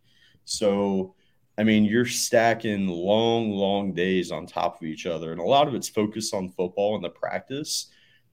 So 0.43 1.15
I 1.59 1.63
mean, 1.63 1.83
you're 1.83 2.05
stacking 2.05 2.87
long, 2.87 3.51
long 3.51 3.93
days 3.93 4.31
on 4.31 4.47
top 4.47 4.77
of 4.77 4.87
each 4.87 5.05
other, 5.05 5.33
and 5.33 5.41
a 5.41 5.43
lot 5.43 5.67
of 5.67 5.75
it's 5.75 5.89
focused 5.89 6.33
on 6.33 6.51
football 6.51 6.95
and 6.95 7.03
the 7.03 7.09
practice. 7.09 7.87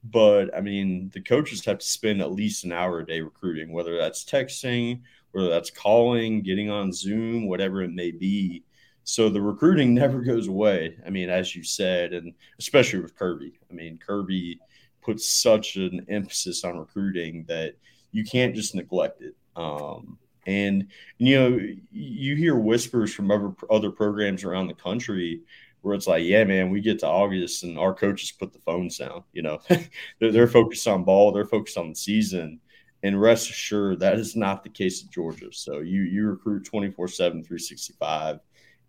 But 0.05 0.55
I 0.55 0.61
mean, 0.61 1.11
the 1.13 1.19
coaches 1.19 1.65
have 1.65 1.79
to 1.79 1.85
spend 1.85 2.21
at 2.21 2.31
least 2.31 2.63
an 2.63 2.71
hour 2.71 2.99
a 2.99 3.05
day 3.05 3.19
recruiting, 3.19 3.73
whether 3.73 3.97
that's 3.97 4.23
texting, 4.23 5.01
whether 5.31 5.49
that's 5.49 5.69
calling, 5.69 6.41
getting 6.41 6.69
on 6.69 6.93
Zoom, 6.93 7.49
whatever 7.49 7.81
it 7.81 7.91
may 7.91 8.11
be. 8.11 8.63
So 9.03 9.27
the 9.27 9.41
recruiting 9.41 9.93
never 9.93 10.21
goes 10.21 10.47
away. 10.47 10.95
I 11.05 11.09
mean, 11.09 11.29
as 11.29 11.53
you 11.53 11.63
said, 11.63 12.13
and 12.13 12.33
especially 12.59 12.99
with 12.99 13.17
Kirby. 13.17 13.59
I 13.69 13.73
mean, 13.73 13.97
Kirby 13.97 14.57
puts 15.01 15.29
such 15.29 15.75
an 15.75 16.05
emphasis 16.07 16.63
on 16.63 16.79
recruiting 16.79 17.43
that 17.49 17.75
you 18.13 18.23
can't 18.23 18.55
just 18.55 18.73
neglect 18.73 19.21
it. 19.21 19.35
Um, 19.57 20.17
and 20.47 20.87
you 21.17 21.35
know, 21.35 21.59
you 21.91 22.35
hear 22.35 22.55
whispers 22.55 23.13
from 23.13 23.29
other 23.29 23.53
other 23.69 23.91
programs 23.91 24.43
around 24.43 24.67
the 24.67 24.73
country 24.73 25.41
where 25.81 25.93
it's 25.93 26.07
like, 26.07 26.23
yeah, 26.23 26.43
man, 26.45 26.69
we 26.71 26.81
get 26.81 26.99
to 26.99 27.07
August 27.07 27.63
and 27.63 27.77
our 27.77 27.93
coaches 27.93 28.31
put 28.31 28.51
the 28.53 28.59
phones 28.59 28.97
down. 28.97 29.23
You 29.33 29.43
know, 29.43 29.59
they're, 30.19 30.31
they're 30.31 30.47
focused 30.47 30.87
on 30.87 31.03
ball, 31.03 31.31
they're 31.31 31.45
focused 31.45 31.77
on 31.77 31.89
the 31.89 31.95
season. 31.95 32.59
And 33.03 33.21
rest 33.21 33.49
assured, 33.49 33.99
that 33.99 34.17
is 34.17 34.35
not 34.35 34.63
the 34.63 34.69
case 34.69 35.03
at 35.03 35.11
Georgia. 35.11 35.49
So 35.51 35.79
you 35.79 36.01
you 36.01 36.27
recruit 36.27 36.65
24 36.65 37.09
7, 37.09 37.43
365. 37.43 38.39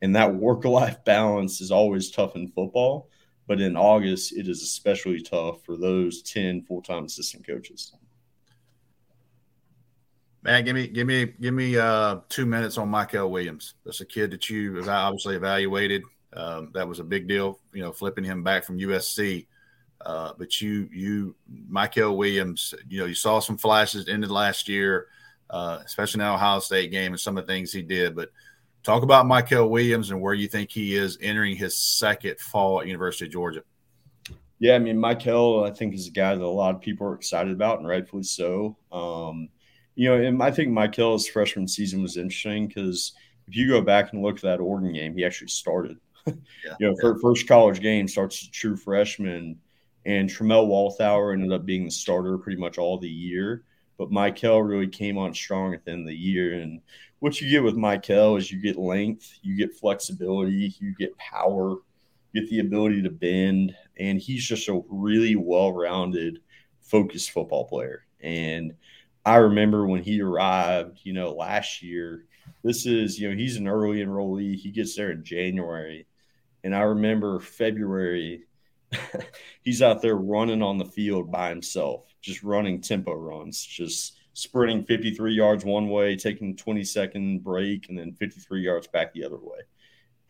And 0.00 0.14
that 0.14 0.34
work 0.34 0.64
life 0.64 1.04
balance 1.04 1.60
is 1.60 1.72
always 1.72 2.10
tough 2.10 2.36
in 2.36 2.48
football. 2.48 3.10
But 3.48 3.60
in 3.60 3.76
August, 3.76 4.36
it 4.36 4.48
is 4.48 4.62
especially 4.62 5.22
tough 5.22 5.64
for 5.64 5.76
those 5.76 6.22
10 6.22 6.62
full 6.62 6.82
time 6.82 7.04
assistant 7.04 7.46
coaches. 7.46 7.92
Man, 10.48 10.64
give 10.64 10.74
me 10.74 10.86
give 10.86 11.06
me 11.06 11.26
give 11.26 11.52
me 11.52 11.76
uh, 11.76 12.20
two 12.30 12.46
minutes 12.46 12.78
on 12.78 12.88
Mykel 12.88 13.28
Williams. 13.28 13.74
That's 13.84 14.00
a 14.00 14.06
kid 14.06 14.30
that 14.30 14.48
you 14.48 14.82
obviously 14.88 15.36
evaluated. 15.36 16.04
Um, 16.32 16.70
that 16.72 16.88
was 16.88 17.00
a 17.00 17.04
big 17.04 17.28
deal, 17.28 17.60
you 17.74 17.82
know, 17.82 17.92
flipping 17.92 18.24
him 18.24 18.42
back 18.42 18.64
from 18.64 18.78
USC. 18.78 19.46
Uh, 20.00 20.32
but 20.38 20.58
you 20.58 20.88
you 20.90 21.36
Mykel 21.70 22.16
Williams, 22.16 22.72
you 22.88 22.98
know, 22.98 23.04
you 23.04 23.14
saw 23.14 23.40
some 23.40 23.58
flashes 23.58 24.08
ended 24.08 24.30
last 24.30 24.70
year, 24.70 25.08
uh, 25.50 25.80
especially 25.84 26.22
in 26.22 26.26
the 26.26 26.32
Ohio 26.32 26.60
State 26.60 26.90
game 26.92 27.12
and 27.12 27.20
some 27.20 27.36
of 27.36 27.46
the 27.46 27.52
things 27.52 27.70
he 27.70 27.82
did. 27.82 28.16
But 28.16 28.30
talk 28.82 29.02
about 29.02 29.26
Mykel 29.26 29.68
Williams 29.68 30.10
and 30.10 30.22
where 30.22 30.32
you 30.32 30.48
think 30.48 30.70
he 30.70 30.94
is 30.94 31.18
entering 31.20 31.56
his 31.56 31.78
second 31.78 32.40
fall 32.40 32.80
at 32.80 32.86
University 32.86 33.26
of 33.26 33.32
Georgia. 33.32 33.64
Yeah, 34.60 34.76
I 34.76 34.78
mean, 34.78 34.96
Mykel, 34.96 35.68
I 35.68 35.74
think 35.74 35.92
is 35.92 36.08
a 36.08 36.10
guy 36.10 36.34
that 36.34 36.42
a 36.42 36.48
lot 36.48 36.74
of 36.74 36.80
people 36.80 37.06
are 37.06 37.14
excited 37.14 37.52
about, 37.52 37.80
and 37.80 37.86
rightfully 37.86 38.22
so. 38.22 38.78
Um, 38.90 39.50
you 39.98 40.08
know, 40.08 40.14
and 40.14 40.40
I 40.40 40.52
think 40.52 40.68
Mykel's 40.68 41.26
freshman 41.26 41.66
season 41.66 42.02
was 42.02 42.16
interesting 42.16 42.68
because 42.68 43.14
if 43.48 43.56
you 43.56 43.66
go 43.66 43.80
back 43.80 44.12
and 44.12 44.22
look 44.22 44.36
at 44.36 44.42
that 44.42 44.60
Oregon 44.60 44.92
game, 44.92 45.16
he 45.16 45.24
actually 45.24 45.48
started. 45.48 45.98
Yeah, 46.62 46.74
you 46.78 46.86
know, 46.88 46.96
yeah. 47.02 47.14
first 47.22 47.48
college 47.48 47.80
game 47.80 48.06
starts 48.06 48.42
a 48.42 48.50
true 48.50 48.76
freshman, 48.76 49.58
and 50.04 50.28
Tramel 50.28 50.68
Walthour 50.68 51.32
ended 51.32 51.52
up 51.52 51.64
being 51.64 51.86
the 51.86 51.90
starter 51.90 52.36
pretty 52.36 52.60
much 52.60 52.76
all 52.76 52.98
the 52.98 53.08
year. 53.08 53.64
But 53.96 54.10
Mykel 54.10 54.68
really 54.68 54.88
came 54.88 55.16
on 55.16 55.32
strong 55.32 55.72
at 55.72 55.86
the 55.86 55.92
end 55.92 56.02
of 56.02 56.08
the 56.08 56.14
year. 56.14 56.60
And 56.60 56.82
what 57.20 57.40
you 57.40 57.48
get 57.48 57.62
with 57.62 57.76
Mykel 57.76 58.36
is 58.36 58.52
you 58.52 58.60
get 58.60 58.76
length, 58.76 59.38
you 59.40 59.56
get 59.56 59.74
flexibility, 59.74 60.74
you 60.78 60.94
get 60.98 61.16
power, 61.16 61.76
you 62.32 62.42
get 62.42 62.50
the 62.50 62.60
ability 62.60 63.00
to 63.02 63.10
bend, 63.10 63.74
and 63.98 64.20
he's 64.20 64.46
just 64.46 64.68
a 64.68 64.82
really 64.90 65.34
well-rounded, 65.34 66.40
focused 66.82 67.30
football 67.30 67.64
player. 67.64 68.04
And 68.20 68.74
I 69.28 69.36
remember 69.36 69.86
when 69.86 70.02
he 70.02 70.22
arrived, 70.22 71.00
you 71.02 71.12
know, 71.12 71.34
last 71.34 71.82
year. 71.82 72.24
This 72.64 72.86
is, 72.86 73.20
you 73.20 73.28
know, 73.28 73.36
he's 73.36 73.56
an 73.56 73.68
early 73.68 73.98
enrollee. 73.98 74.56
He 74.56 74.70
gets 74.70 74.96
there 74.96 75.10
in 75.10 75.22
January. 75.22 76.06
And 76.64 76.74
I 76.74 76.80
remember 76.80 77.38
February, 77.38 78.44
he's 79.62 79.82
out 79.82 80.00
there 80.00 80.16
running 80.16 80.62
on 80.62 80.78
the 80.78 80.86
field 80.86 81.30
by 81.30 81.50
himself, 81.50 82.06
just 82.22 82.42
running 82.42 82.80
tempo 82.80 83.12
runs, 83.12 83.62
just 83.62 84.16
sprinting 84.32 84.84
53 84.84 85.34
yards 85.34 85.62
one 85.62 85.90
way, 85.90 86.16
taking 86.16 86.52
a 86.52 86.54
20 86.54 86.82
second 86.84 87.44
break, 87.44 87.90
and 87.90 87.98
then 87.98 88.14
53 88.14 88.62
yards 88.62 88.86
back 88.86 89.12
the 89.12 89.24
other 89.24 89.36
way. 89.36 89.60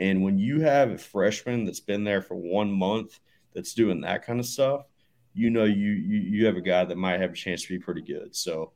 And 0.00 0.24
when 0.24 0.38
you 0.38 0.60
have 0.62 0.90
a 0.90 0.98
freshman 0.98 1.64
that's 1.64 1.78
been 1.78 2.02
there 2.02 2.20
for 2.20 2.34
one 2.34 2.72
month 2.72 3.20
that's 3.54 3.74
doing 3.74 4.00
that 4.00 4.26
kind 4.26 4.40
of 4.40 4.46
stuff, 4.46 4.86
you 5.34 5.50
know 5.50 5.64
you 5.64 5.92
you, 5.92 6.18
you 6.18 6.46
have 6.46 6.56
a 6.56 6.60
guy 6.60 6.84
that 6.84 6.98
might 6.98 7.20
have 7.20 7.30
a 7.30 7.36
chance 7.36 7.62
to 7.62 7.68
be 7.68 7.78
pretty 7.78 8.02
good. 8.02 8.34
So 8.34 8.72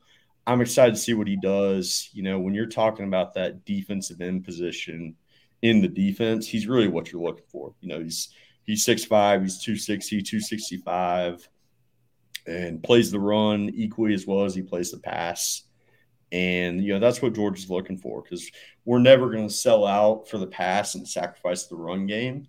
I'm 0.47 0.61
excited 0.61 0.95
to 0.95 1.01
see 1.01 1.15
what 1.15 1.29
he 1.29 1.37
does. 1.37 2.11
You 2.13 2.23
know, 2.23 2.39
when 2.41 2.55
you're 2.55 2.67
talking 2.67 3.07
about 3.07 3.35
that 3.35 3.65
defensive 3.65 4.21
end 4.21 4.45
position 4.45 5.15
in 5.63 5.81
the 5.81 5.89
defense, 5.89 6.49
he's 6.49 6.67
really 6.67 6.89
what 6.89 7.13
you're 7.13 7.23
looking 7.23 7.45
for. 7.49 7.75
You 7.81 7.89
know, 7.89 8.01
he's 8.01 8.31
he's 8.65 8.85
6'5, 8.85 9.43
he's 9.43 9.63
260, 9.63 10.23
265, 10.23 11.49
and 12.47 12.83
plays 12.83 13.11
the 13.11 13.21
run 13.21 13.71
equally 13.75 14.15
as 14.15 14.27
well 14.27 14.45
as 14.45 14.55
he 14.55 14.63
plays 14.63 14.91
the 14.91 14.99
pass. 14.99 15.63
And, 16.33 16.83
you 16.83 16.95
know, 16.95 16.99
that's 16.99 17.21
what 17.21 17.35
George 17.35 17.59
is 17.59 17.71
looking 17.71 17.99
for 17.99 18.23
because 18.23 18.51
we're 18.85 18.99
never 18.99 19.31
going 19.31 19.47
to 19.47 19.55
sell 19.55 19.87
out 19.87 20.29
for 20.29 20.39
the 20.39 20.47
pass 20.47 20.95
and 20.95 21.07
sacrifice 21.07 21.67
the 21.67 21.77
run 21.77 22.07
game. 22.07 22.49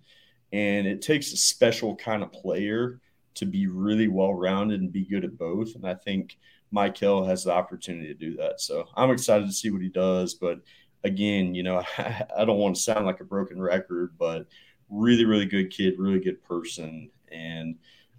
And 0.52 0.86
it 0.86 1.02
takes 1.02 1.32
a 1.32 1.36
special 1.36 1.94
kind 1.94 2.22
of 2.22 2.32
player 2.32 3.00
to 3.34 3.44
be 3.44 3.66
really 3.66 4.08
well 4.08 4.32
rounded 4.32 4.80
and 4.80 4.90
be 4.90 5.04
good 5.04 5.24
at 5.24 5.38
both. 5.38 5.76
And 5.76 5.86
I 5.86 5.94
think– 5.94 6.38
Mykel 6.74 7.26
has 7.26 7.44
the 7.44 7.52
opportunity 7.52 8.08
to 8.08 8.14
do 8.14 8.36
that. 8.36 8.60
So 8.60 8.86
I'm 8.96 9.10
excited 9.10 9.46
to 9.46 9.52
see 9.52 9.70
what 9.70 9.82
he 9.82 9.88
does. 9.88 10.34
But 10.34 10.60
again, 11.04 11.54
you 11.54 11.62
know, 11.62 11.82
I, 11.98 12.26
I 12.38 12.44
don't 12.44 12.58
want 12.58 12.76
to 12.76 12.82
sound 12.82 13.06
like 13.06 13.20
a 13.20 13.24
broken 13.24 13.60
record, 13.60 14.16
but 14.18 14.46
really, 14.88 15.24
really 15.24 15.46
good 15.46 15.70
kid, 15.70 15.98
really 15.98 16.20
good 16.20 16.42
person. 16.42 17.10
And 17.30 17.76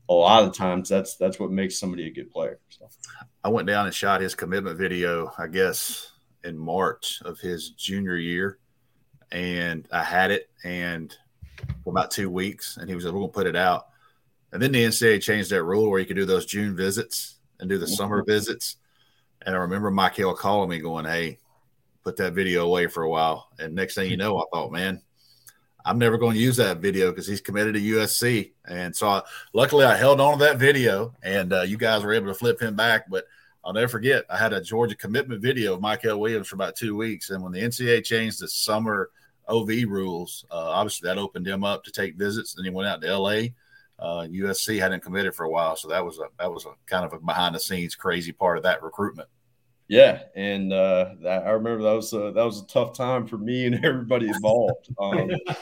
a 0.08 0.14
lot 0.14 0.44
of 0.44 0.56
times 0.56 0.88
that's 0.88 1.16
that's 1.16 1.40
what 1.40 1.52
makes 1.52 1.80
somebody 1.80 2.08
a 2.08 2.14
good 2.14 2.32
player. 2.32 2.60
So. 2.70 2.88
I 3.44 3.50
went 3.50 3.68
down 3.68 3.86
and 3.86 3.96
shot 3.96 4.22
his 4.22 4.36
commitment 4.36 4.78
video, 4.78 5.32
I 5.38 5.48
guess, 5.48 6.12
in 6.44 6.58
March 6.58 7.22
of 7.26 7.40
his 7.40 7.72
junior 7.72 8.16
year. 8.16 8.60
And 9.32 9.88
I 9.92 10.04
had 10.04 10.32
it 10.32 10.50
and 10.64 11.16
for 11.84 11.90
about 11.90 12.12
two 12.12 12.30
weeks, 12.30 12.78
and 12.78 12.88
he 12.88 12.96
was 12.96 13.06
like, 13.06 13.14
We're 13.14 13.22
gonna 13.22 13.32
put 13.32 13.48
it 13.48 13.56
out. 13.56 13.88
And 14.52 14.62
then 14.62 14.72
the 14.72 14.84
NCAA 14.84 15.22
changed 15.22 15.50
that 15.50 15.64
rule 15.64 15.90
where 15.90 16.00
you 16.00 16.06
could 16.06 16.16
do 16.16 16.26
those 16.26 16.46
June 16.46 16.76
visits 16.76 17.35
and 17.60 17.70
do 17.70 17.78
the 17.78 17.88
summer 17.88 18.24
visits. 18.24 18.78
And 19.46 19.56
I 19.56 19.60
remember 19.60 19.92
Mykel 19.92 20.36
calling 20.36 20.70
me, 20.70 20.80
going, 20.80 21.06
"Hey, 21.06 21.38
put 22.04 22.18
that 22.18 22.34
video 22.34 22.66
away 22.66 22.88
for 22.88 23.04
a 23.04 23.10
while." 23.10 23.50
And 23.60 23.76
next 23.76 23.96
thing 23.96 24.10
you 24.10 24.18
know, 24.18 24.38
I 24.40 24.44
thought, 24.52 24.72
"Man, 24.72 25.02
I'm 25.86 26.00
never 26.00 26.18
going 26.18 26.34
to 26.34 26.40
use 26.40 26.58
that 26.58 26.80
video 26.80 27.12
because 27.12 27.28
he's 27.28 27.42
committed 27.42 27.76
to 27.76 27.82
USC." 27.82 28.54
And 28.66 28.96
so, 28.96 29.08
I, 29.08 29.22
luckily, 29.54 29.86
I 29.86 29.96
held 29.96 30.20
on 30.20 30.40
to 30.40 30.46
that 30.46 30.58
video, 30.58 31.14
and 31.22 31.54
uh, 31.54 31.62
you 31.62 31.78
guys 31.78 32.04
were 32.04 32.14
able 32.14 32.28
to 32.28 32.34
flip 32.34 32.60
him 32.60 32.76
back. 32.76 33.10
But 33.10 33.26
I'll 33.64 33.74
never 33.74 33.88
forget, 33.88 34.26
I 34.30 34.38
had 34.38 34.54
a 34.54 34.62
Georgia 34.62 34.96
commitment 34.96 35.42
video 35.42 35.74
of 35.74 35.82
Mykel 35.82 36.20
Williams 36.20 36.48
for 36.48 36.56
about 36.56 36.76
two 36.76 36.96
weeks, 36.96 37.30
and 37.30 37.44
when 37.44 37.52
the 37.52 37.62
NCAA 37.62 38.04
changed 38.04 38.40
the 38.40 38.48
summer 38.48 39.10
OV 39.48 39.70
rules, 39.88 40.46
uh, 40.52 40.70
obviously 40.72 41.08
that 41.08 41.18
opened 41.18 41.48
him 41.48 41.64
up 41.64 41.84
to 41.84 41.92
take 41.92 42.16
visits. 42.16 42.54
Then 42.54 42.66
he 42.66 42.72
went 42.72 42.88
out 42.88 43.02
to 43.02 43.18
LA 43.18 43.50
uh, 44.00 44.28
USC 44.30 44.80
hadn't 44.80 45.04
committed 45.04 45.34
for 45.34 45.46
a 45.46 45.50
while, 45.50 45.76
so 45.76 45.88
that 45.88 46.04
was 46.04 46.20
a 46.20 46.26
that 46.40 46.52
was 46.52 46.66
a 46.66 46.74
kind 46.86 47.06
of 47.06 47.14
a 47.14 47.20
behind 47.20 47.56
the 47.56 47.60
scenes 47.60 47.96
crazy 47.96 48.32
part 48.32 48.58
of 48.58 48.64
that 48.64 48.84
recruitment. 48.84 49.30
Yeah, 49.88 50.24
and 50.36 50.74
uh, 50.74 51.12
that, 51.22 51.46
I 51.46 51.52
remember 51.52 51.84
that 51.84 51.94
was 51.94 52.12
a, 52.14 52.32
that 52.32 52.44
was 52.44 52.62
a 52.62 52.66
tough 52.66 52.94
time 52.94 53.28
for 53.28 53.38
me 53.38 53.68
and 53.68 53.76
everybody 53.86 54.28
involved. 54.28 54.90
Um, 55.00 55.30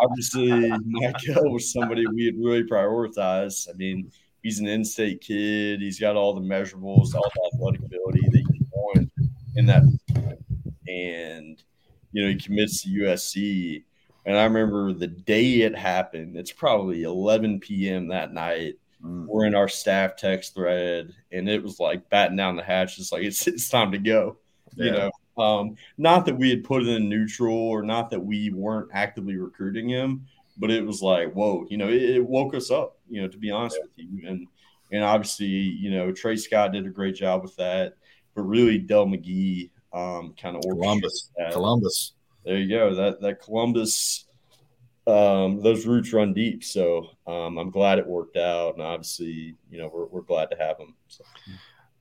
obviously, 0.00 0.50
Mykel 0.50 1.50
was 1.52 1.72
somebody 1.72 2.06
we 2.06 2.26
had 2.26 2.34
really 2.36 2.64
prioritized. 2.64 3.68
I 3.70 3.72
mean, 3.76 4.12
he's 4.42 4.60
an 4.60 4.66
in-state 4.66 5.22
kid. 5.22 5.80
He's 5.80 5.98
got 5.98 6.14
all 6.14 6.34
the 6.34 6.42
measurables, 6.42 7.14
all 7.14 7.30
the 7.34 7.50
athletic 7.54 7.80
ability 7.80 8.20
that 8.30 8.44
you 8.52 8.66
want 8.70 9.10
in 9.56 9.66
that, 9.66 9.82
and 10.86 11.62
you 12.12 12.22
know 12.22 12.28
he 12.28 12.36
commits 12.36 12.82
to 12.82 12.90
USC 12.90 13.84
and 14.28 14.36
I 14.36 14.44
remember 14.44 14.92
the 14.92 15.06
day 15.06 15.62
it 15.62 15.74
happened, 15.74 16.36
it's 16.36 16.52
probably 16.52 17.04
11 17.04 17.60
p.m. 17.60 18.08
that 18.08 18.34
night. 18.34 18.74
Mm. 19.02 19.24
We're 19.24 19.46
in 19.46 19.54
our 19.54 19.68
staff 19.68 20.16
text 20.16 20.54
thread, 20.54 21.14
and 21.32 21.48
it 21.48 21.62
was 21.62 21.80
like 21.80 22.10
batting 22.10 22.36
down 22.36 22.54
the 22.54 22.62
hatch. 22.62 22.98
It's 22.98 23.10
like, 23.10 23.22
it's, 23.22 23.46
it's 23.46 23.70
time 23.70 23.90
to 23.92 23.98
go. 23.98 24.36
Yeah. 24.76 24.84
You 24.84 24.92
know, 24.92 25.42
um, 25.42 25.76
not 25.96 26.26
that 26.26 26.36
we 26.36 26.50
had 26.50 26.62
put 26.62 26.82
it 26.82 26.88
in 26.88 27.08
neutral 27.08 27.56
or 27.56 27.82
not 27.82 28.10
that 28.10 28.20
we 28.20 28.50
weren't 28.50 28.90
actively 28.92 29.38
recruiting 29.38 29.88
him, 29.88 30.26
but 30.58 30.70
it 30.70 30.84
was 30.84 31.00
like, 31.00 31.32
whoa, 31.32 31.66
you 31.70 31.78
know, 31.78 31.88
it, 31.88 32.02
it 32.02 32.26
woke 32.26 32.54
us 32.54 32.70
up, 32.70 32.98
you 33.08 33.22
know, 33.22 33.28
to 33.28 33.38
be 33.38 33.50
honest 33.50 33.78
yeah. 33.78 33.82
with 33.82 34.22
you. 34.22 34.28
And, 34.28 34.46
and 34.92 35.04
obviously, 35.04 35.46
you 35.46 35.90
know, 35.90 36.12
Tray 36.12 36.36
Scott 36.36 36.72
did 36.72 36.84
a 36.84 36.90
great 36.90 37.14
job 37.14 37.42
with 37.42 37.56
that, 37.56 37.94
but 38.34 38.42
really 38.42 38.76
Dell 38.76 39.06
McGee 39.06 39.70
um, 39.94 40.34
kind 40.38 40.54
of 40.54 40.60
Columbus. 40.60 41.30
That. 41.38 41.52
Columbus 41.52 42.12
there 42.48 42.56
you 42.56 42.68
go. 42.68 42.94
That 42.94 43.20
that 43.20 43.42
Columbus, 43.42 44.24
um, 45.06 45.62
those 45.62 45.84
roots 45.84 46.14
run 46.14 46.32
deep. 46.32 46.64
So 46.64 47.10
um, 47.26 47.58
I'm 47.58 47.70
glad 47.70 47.98
it 47.98 48.06
worked 48.06 48.38
out, 48.38 48.72
and 48.72 48.82
obviously, 48.82 49.54
you 49.70 49.78
know, 49.78 49.90
we're, 49.92 50.06
we're 50.06 50.22
glad 50.22 50.50
to 50.50 50.56
have 50.56 50.78
them. 50.78 50.94
So. 51.08 51.24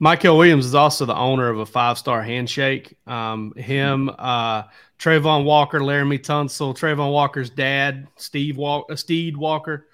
Mykel 0.01 0.37
Williams 0.37 0.65
is 0.65 0.73
also 0.75 1.05
the 1.05 1.15
owner 1.15 1.49
of 1.49 1.59
a 1.59 1.65
five 1.65 1.97
star 1.97 2.23
handshake. 2.23 2.97
Um, 3.07 3.51
him, 3.57 4.09
uh, 4.17 4.63
Travon 4.97 5.43
Walker, 5.43 5.81
Laremy 5.81 6.19
Tunsil, 6.19 6.73
Travon 6.77 7.11
Walker's 7.11 7.49
dad, 7.49 8.07
Steve 8.15 8.55
Walker, 8.55 8.93
uh, 8.93 8.95
Steve 8.95 9.37
Walker. 9.37 9.87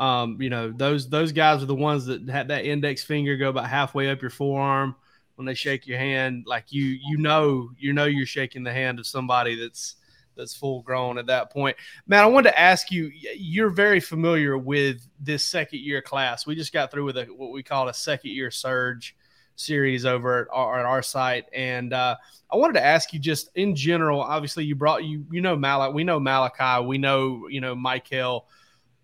Um, 0.00 0.42
you 0.42 0.50
know, 0.50 0.72
those 0.72 1.08
those 1.08 1.30
guys 1.30 1.62
are 1.62 1.66
the 1.66 1.74
ones 1.74 2.06
that 2.06 2.28
had 2.28 2.48
that 2.48 2.64
index 2.64 3.04
finger 3.04 3.36
go 3.36 3.50
about 3.50 3.68
halfway 3.68 4.10
up 4.10 4.22
your 4.22 4.30
forearm 4.30 4.96
when 5.36 5.46
they 5.46 5.54
shake 5.54 5.86
your 5.86 5.98
hand. 5.98 6.46
Like 6.48 6.72
you, 6.72 6.84
you 6.84 7.16
know, 7.16 7.70
you 7.78 7.92
know, 7.92 8.06
you're 8.06 8.26
shaking 8.26 8.64
the 8.64 8.72
hand 8.72 8.98
of 8.98 9.06
somebody 9.06 9.54
that's 9.54 9.96
that's 10.40 10.54
full 10.54 10.82
grown 10.82 11.18
at 11.18 11.26
that 11.26 11.50
point. 11.50 11.76
Man, 12.06 12.22
I 12.22 12.26
wanted 12.26 12.50
to 12.50 12.58
ask 12.58 12.90
you. 12.90 13.12
You're 13.36 13.70
very 13.70 14.00
familiar 14.00 14.58
with 14.58 15.06
this 15.20 15.44
second 15.44 15.80
year 15.80 16.02
class. 16.02 16.46
We 16.46 16.54
just 16.54 16.72
got 16.72 16.90
through 16.90 17.04
with 17.04 17.18
a, 17.18 17.24
what 17.26 17.52
we 17.52 17.62
call 17.62 17.88
a 17.88 17.94
second 17.94 18.32
year 18.32 18.50
surge 18.50 19.14
series 19.60 20.06
over 20.06 20.42
at 20.42 20.48
our, 20.50 20.80
at 20.80 20.86
our 20.86 21.02
site. 21.02 21.44
And 21.52 21.92
uh, 21.92 22.16
I 22.50 22.56
wanted 22.56 22.74
to 22.74 22.84
ask 22.84 23.12
you 23.12 23.18
just 23.18 23.50
in 23.54 23.76
general. 23.76 24.20
Obviously, 24.20 24.64
you 24.64 24.74
brought 24.74 25.04
you 25.04 25.24
you 25.30 25.40
know 25.40 25.56
Malachi. 25.56 25.92
We 25.92 26.04
know 26.04 26.18
Malachi. 26.18 26.84
We 26.84 26.98
know 26.98 27.46
you 27.48 27.60
know 27.60 27.76
Mykel. 27.76 28.44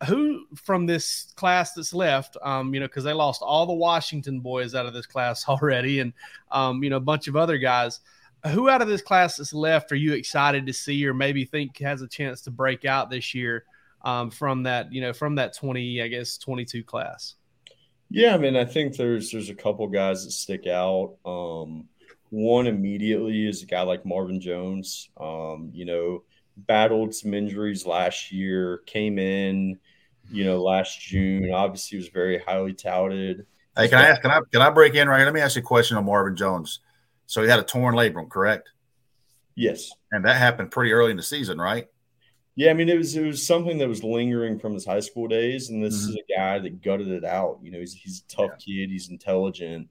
Who 0.07 0.45
from 0.55 0.85
this 0.85 1.33
class 1.37 1.73
that's 1.73 1.95
left, 1.95 2.37
um, 2.43 2.75
you 2.75 2.81
know, 2.81 2.87
because 2.87 3.05
they 3.05 3.15
lost 3.15 3.41
all 3.41 3.65
the 3.65 3.73
Washington 3.73 4.41
boys 4.41 4.75
out 4.75 4.85
of 4.85 4.93
this 4.93 5.07
class 5.07 5.45
already, 5.49 6.01
and 6.01 6.13
um, 6.51 6.83
you 6.83 6.91
know, 6.91 6.97
a 6.97 7.01
bunch 7.01 7.29
of 7.29 7.37
other 7.37 7.57
guys. 7.57 8.01
Who 8.49 8.69
out 8.69 8.83
of 8.83 8.89
this 8.89 9.03
class 9.03 9.37
that's 9.37 9.53
left 9.53 9.93
are 9.93 9.97
you 9.97 10.13
excited 10.13 10.67
to 10.67 10.73
see, 10.73 11.07
or 11.07 11.15
maybe 11.15 11.45
think 11.45 11.79
has 11.79 12.03
a 12.03 12.09
chance 12.09 12.43
to 12.43 12.51
break 12.51 12.85
out 12.85 13.11
this 13.11 13.35
year 13.35 13.65
um, 14.05 14.31
from 14.31 14.63
that, 14.65 14.93
you 14.93 15.01
know, 15.01 15.13
from 15.13 15.35
that 15.37 15.57
twenty, 15.57 16.03
I 16.03 16.09
guess, 16.09 16.39
twenty-two 16.39 16.85
class? 16.85 17.35
Yeah, 18.09 18.35
I 18.35 18.39
mean, 18.39 18.57
I 18.57 18.65
think 18.65 18.97
there's 18.97 19.31
there's 19.31 19.51
a 19.51 19.55
couple 19.55 19.87
guys 19.89 20.25
that 20.25 20.31
stick 20.31 20.67
out. 20.67 21.17
Um, 21.25 21.89
one 22.31 22.67
immediately 22.67 23.47
is 23.47 23.63
a 23.63 23.67
guy 23.67 23.83
like 23.83 24.07
Marvin 24.07 24.41
Jones. 24.41 25.11
Um, 25.17 25.71
you 25.73 25.85
know, 25.85 26.23
battled 26.57 27.15
some 27.15 27.35
injuries 27.35 27.85
last 27.87 28.33
year, 28.33 28.83
came 28.87 29.19
in, 29.19 29.79
you 30.31 30.45
know, 30.45 30.63
last 30.63 31.01
June. 31.01 31.51
Obviously, 31.53 31.99
was 31.99 32.09
very 32.09 32.39
highly 32.39 32.75
touted. 32.75 33.47
Hey, 33.77 33.89
can 33.89 33.99
I 33.99 34.09
ask? 34.09 34.23
Can 34.23 34.31
I 34.31 34.41
can 34.53 34.63
I 34.63 34.71
break 34.71 34.95
in 34.95 35.09
right 35.09 35.19
here? 35.19 35.27
Let 35.27 35.35
me 35.35 35.41
ask 35.41 35.57
you 35.57 35.63
a 35.63 35.65
question 35.65 35.97
on 35.97 36.05
Marvin 36.05 36.37
Jones. 36.37 36.81
So 37.27 37.43
he 37.43 37.49
had 37.49 37.59
a 37.59 37.65
torn 37.65 37.95
labrum, 37.95 38.29
correct? 38.29 38.71
Yes. 39.55 39.91
And 40.13 40.25
that 40.25 40.37
happened 40.37 40.71
pretty 40.71 40.93
early 40.93 41.11
in 41.11 41.17
the 41.17 41.23
season, 41.23 41.59
right? 41.59 41.89
Yeah, 42.57 42.71
I 42.71 42.75
mean 42.75 42.89
it 42.89 42.97
was 42.97 43.15
it 43.15 43.23
was 43.23 43.47
something 43.47 43.77
that 43.79 43.89
was 43.89 44.03
lingering 44.03 44.59
from 44.59 44.73
his 44.73 44.87
high 44.87 45.01
school 45.01 45.29
days, 45.29 45.69
and 45.69 45.85
this 45.85 46.03
mm-hmm. 46.03 46.11
is 46.11 46.17
a 46.17 46.39
guy 46.39 46.59
that 46.59 46.81
gutted 46.83 47.09
it 47.09 47.25
out. 47.25 47.59
You 47.63 47.71
know, 47.71 47.81
he's 47.81 47.93
he's 47.93 48.23
a 48.27 48.35
tough 48.35 48.51
yeah. 48.61 48.85
kid, 48.85 48.91
he's 48.91 49.11
intelligent, 49.11 49.89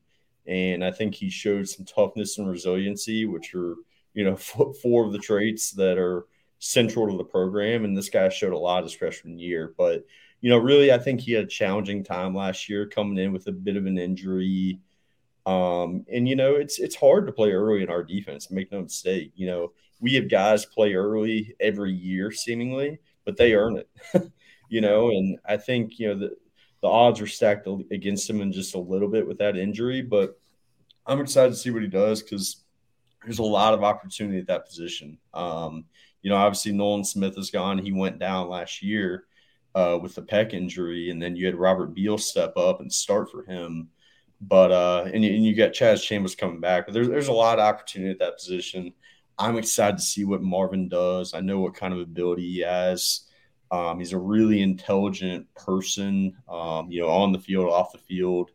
and 0.47 0.83
I 0.83 0.89
think 0.89 1.13
he 1.13 1.29
showed 1.29 1.69
some 1.69 1.85
toughness 1.85 2.39
and 2.39 2.49
resiliency, 2.49 3.25
which 3.25 3.53
are 3.53 3.75
you 4.15 4.23
know 4.23 4.35
four 4.81 5.05
of 5.05 5.11
the 5.11 5.19
traits 5.19 5.71
that 5.73 5.99
are 5.99 6.25
central 6.57 7.07
to 7.07 7.17
the 7.17 7.23
program. 7.23 7.85
And 7.85 7.95
this 7.95 8.09
guy 8.09 8.29
showed 8.29 8.53
a 8.53 8.57
lot 8.57 8.83
his 8.83 8.93
freshman 8.93 9.37
year, 9.37 9.75
but 9.77 10.03
you 10.41 10.49
know, 10.49 10.57
really, 10.57 10.91
I 10.91 10.97
think 10.97 11.21
he 11.21 11.33
had 11.33 11.45
a 11.45 11.47
challenging 11.47 12.03
time 12.03 12.35
last 12.35 12.69
year, 12.69 12.87
coming 12.87 13.17
in 13.17 13.31
with 13.31 13.47
a 13.47 13.51
bit 13.51 13.77
of 13.77 13.85
an 13.85 13.97
injury. 13.97 14.79
Um, 15.45 16.05
and 16.11 16.27
you 16.27 16.35
know, 16.35 16.55
it's 16.55 16.79
it's 16.79 16.95
hard 16.95 17.27
to 17.27 17.33
play 17.33 17.51
early 17.51 17.83
in 17.83 17.89
our 17.89 18.03
defense. 18.03 18.49
Make 18.49 18.71
no 18.71 18.81
mistake. 18.81 19.31
You 19.35 19.47
know, 19.47 19.71
we 19.99 20.15
have 20.15 20.29
guys 20.29 20.65
play 20.65 20.93
early 20.93 21.55
every 21.59 21.93
year 21.93 22.31
seemingly, 22.31 22.99
but 23.25 23.37
they 23.37 23.53
earn 23.53 23.77
it, 23.77 23.89
you 24.69 24.81
know. 24.81 25.09
And 25.09 25.37
I 25.45 25.57
think 25.57 25.99
you 25.99 26.07
know 26.07 26.19
the 26.19 26.35
the 26.81 26.87
odds 26.87 27.21
are 27.21 27.27
stacked 27.27 27.67
against 27.91 28.29
him 28.29 28.41
in 28.41 28.51
just 28.51 28.75
a 28.75 28.79
little 28.79 29.07
bit 29.07 29.27
with 29.27 29.37
that 29.39 29.57
injury, 29.57 30.01
but 30.01 30.39
I'm 31.05 31.21
excited 31.21 31.51
to 31.51 31.55
see 31.55 31.71
what 31.71 31.81
he 31.81 31.87
does 31.87 32.21
because 32.21 32.63
there's 33.23 33.39
a 33.39 33.43
lot 33.43 33.73
of 33.73 33.83
opportunity 33.83 34.39
at 34.39 34.47
that 34.47 34.65
position. 34.67 35.17
Um, 35.33 35.85
you 36.21 36.29
know, 36.29 36.37
obviously 36.37 36.71
Nolan 36.71 37.03
Smith 37.03 37.37
is 37.37 37.51
gone; 37.51 37.77
he 37.77 37.91
went 37.91 38.19
down 38.19 38.49
last 38.49 38.81
year 38.81 39.25
uh, 39.75 39.99
with 40.01 40.15
the 40.15 40.21
pec 40.21 40.53
injury, 40.53 41.11
and 41.11 41.21
then 41.21 41.35
you 41.35 41.45
had 41.45 41.55
Robert 41.55 41.93
Beal 41.93 42.17
step 42.17 42.57
up 42.57 42.81
and 42.81 42.91
start 42.91 43.29
for 43.29 43.43
him. 43.43 43.89
But 44.41 44.71
uh, 44.71 45.03
and, 45.05 45.23
and 45.23 45.45
you 45.45 45.55
got 45.55 45.71
Chaz 45.71 46.03
Chambliss 46.05 46.37
coming 46.37 46.59
back. 46.59 46.85
But 46.85 46.93
there's 46.93 47.07
there's 47.07 47.27
a 47.29 47.33
lot 47.33 47.59
of 47.59 47.65
opportunity 47.65 48.11
at 48.11 48.19
that 48.19 48.37
position. 48.37 48.93
I'm 49.37 49.57
excited 49.57 49.97
to 49.97 50.03
see 50.03 50.23
what 50.23 50.41
Marvin 50.41 50.87
does. 50.87 51.33
I 51.33 51.41
know 51.41 51.59
what 51.59 51.75
kind 51.75 51.93
of 51.93 51.99
ability 51.99 52.53
he 52.53 52.59
has. 52.59 53.21
Um, 53.71 53.99
he's 53.99 54.13
a 54.13 54.17
really 54.17 54.61
intelligent 54.61 55.53
person, 55.55 56.37
um, 56.47 56.89
you 56.91 57.01
know, 57.01 57.09
on 57.09 57.31
the 57.31 57.39
field, 57.39 57.65
off 57.69 57.91
the 57.91 57.97
field, 57.97 58.51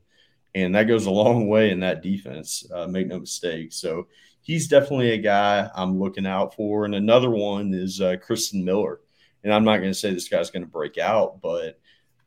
and 0.55 0.75
that 0.75 0.85
goes 0.85 1.07
a 1.07 1.11
long 1.23 1.49
way 1.49 1.71
in 1.71 1.81
that 1.81 2.03
defense. 2.03 2.65
Uh, 2.73 2.87
make 2.87 3.09
no 3.09 3.19
mistake. 3.19 3.73
So 3.73 4.07
he's 4.43 4.69
definitely 4.69 5.11
a 5.13 5.19
guy 5.19 5.69
I'm 5.75 5.99
looking 5.99 6.27
out 6.27 6.55
for. 6.55 6.85
And 6.85 6.95
another 6.95 7.31
one 7.31 7.75
is 7.75 8.01
uh, 8.01 8.17
Christen 8.21 8.65
Miller. 8.65 9.01
And 9.43 9.53
I'm 9.53 9.65
not 9.65 9.79
going 9.79 9.91
to 9.91 9.99
say 9.99 10.13
this 10.13 10.29
guy's 10.29 10.51
going 10.51 10.65
to 10.65 10.71
break 10.71 10.99
out, 10.99 11.41
but 11.41 11.79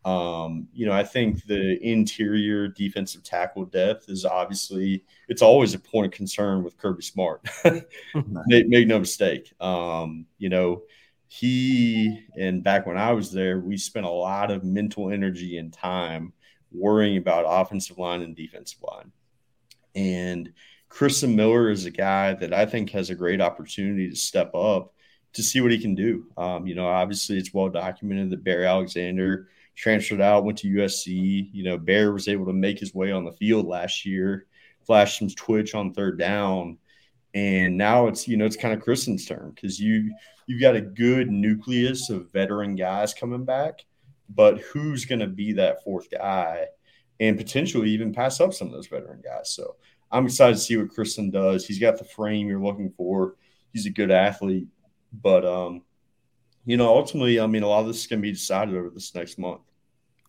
um, 0.05 0.67
you 0.73 0.85
know, 0.85 0.91
I 0.91 1.03
think 1.03 1.45
the 1.45 1.79
interior 1.81 2.67
defensive 2.67 3.23
tackle 3.23 3.65
depth 3.65 4.09
is 4.09 4.25
obviously 4.25 5.05
it's 5.29 5.41
always 5.41 5.73
a 5.73 5.79
point 5.79 6.07
of 6.07 6.11
concern 6.11 6.63
with 6.63 6.77
Kirby 6.77 7.03
Smart. 7.03 7.41
make, 7.65 8.67
make, 8.67 8.87
no 8.87 8.99
mistake. 8.99 9.53
Um, 9.61 10.25
you 10.37 10.49
know, 10.49 10.83
he 11.27 12.25
and 12.35 12.63
back 12.63 12.85
when 12.85 12.97
I 12.97 13.13
was 13.13 13.31
there, 13.31 13.59
we 13.59 13.77
spent 13.77 14.05
a 14.05 14.09
lot 14.09 14.51
of 14.51 14.65
mental 14.65 15.09
energy 15.09 15.57
and 15.57 15.71
time 15.71 16.33
worrying 16.71 17.17
about 17.17 17.45
offensive 17.47 17.97
line 17.97 18.21
and 18.21 18.35
defensive 18.35 18.83
line. 18.83 19.11
And 19.95 20.51
Christen 20.89 21.35
Miller 21.35 21.69
is 21.69 21.85
a 21.85 21.91
guy 21.91 22.33
that 22.33 22.53
I 22.53 22.65
think 22.65 22.89
has 22.89 23.09
a 23.09 23.15
great 23.15 23.39
opportunity 23.39 24.09
to 24.09 24.15
step 24.17 24.53
up 24.53 24.93
to 25.31 25.41
see 25.41 25.61
what 25.61 25.71
he 25.71 25.79
can 25.79 25.95
do. 25.95 26.25
Um, 26.35 26.67
you 26.67 26.75
know, 26.75 26.87
obviously 26.87 27.37
it's 27.37 27.53
well 27.53 27.69
documented 27.69 28.31
that 28.31 28.43
Bear 28.43 28.65
Alexander– 28.65 29.47
transferred 29.75 30.21
out, 30.21 30.45
went 30.45 30.57
to 30.59 30.67
USC. 30.67 31.49
You 31.51 31.63
know, 31.63 31.77
Bear 31.77 32.11
was 32.11 32.27
able 32.27 32.45
to 32.45 32.53
make 32.53 32.79
his 32.79 32.93
way 32.93 33.11
on 33.11 33.25
the 33.25 33.31
field 33.31 33.65
last 33.65 34.05
year, 34.05 34.47
flashed 34.85 35.19
some 35.19 35.29
twitch 35.29 35.75
on 35.75 35.93
third 35.93 36.17
down. 36.19 36.77
And 37.33 37.77
now 37.77 38.07
it's, 38.07 38.27
you 38.27 38.37
know, 38.37 38.45
it's 38.45 38.55
kind 38.55 38.73
of 38.73 38.81
Christen's 38.81 39.25
turn 39.25 39.51
because 39.55 39.79
you 39.79 40.13
you've 40.45 40.61
got 40.61 40.75
a 40.75 40.81
good 40.81 41.31
nucleus 41.31 42.09
of 42.09 42.31
veteran 42.31 42.75
guys 42.75 43.13
coming 43.13 43.45
back, 43.45 43.85
but 44.29 44.59
who's 44.59 45.05
to 45.05 45.27
be 45.27 45.53
that 45.53 45.83
fourth 45.83 46.09
guy 46.11 46.67
and 47.19 47.37
potentially 47.37 47.89
even 47.89 48.13
pass 48.13 48.39
up 48.39 48.53
some 48.53 48.67
of 48.67 48.73
those 48.73 48.87
veteran 48.87 49.21
guys? 49.23 49.49
So 49.51 49.77
I'm 50.11 50.25
excited 50.25 50.55
to 50.55 50.61
see 50.61 50.77
what 50.77 50.89
Christen 50.89 51.31
does. 51.31 51.65
He's 51.65 51.79
got 51.79 51.97
the 51.97 52.03
frame 52.03 52.47
you're 52.47 52.61
looking 52.61 52.91
for. 52.95 53.35
He's 53.71 53.87
a 53.87 53.91
good 53.91 54.11
athlete, 54.11 54.67
but 55.11 55.43
um, 55.43 55.81
you 56.65 56.77
know, 56.77 56.87
ultimately, 56.87 57.39
I 57.39 57.47
mean, 57.47 57.63
a 57.63 57.67
lot 57.67 57.81
of 57.81 57.87
this 57.87 58.01
is 58.01 58.07
going 58.07 58.19
to 58.19 58.23
be 58.23 58.31
decided 58.31 58.75
over 58.75 58.89
this 58.89 59.13
next 59.13 59.37
month. 59.37 59.61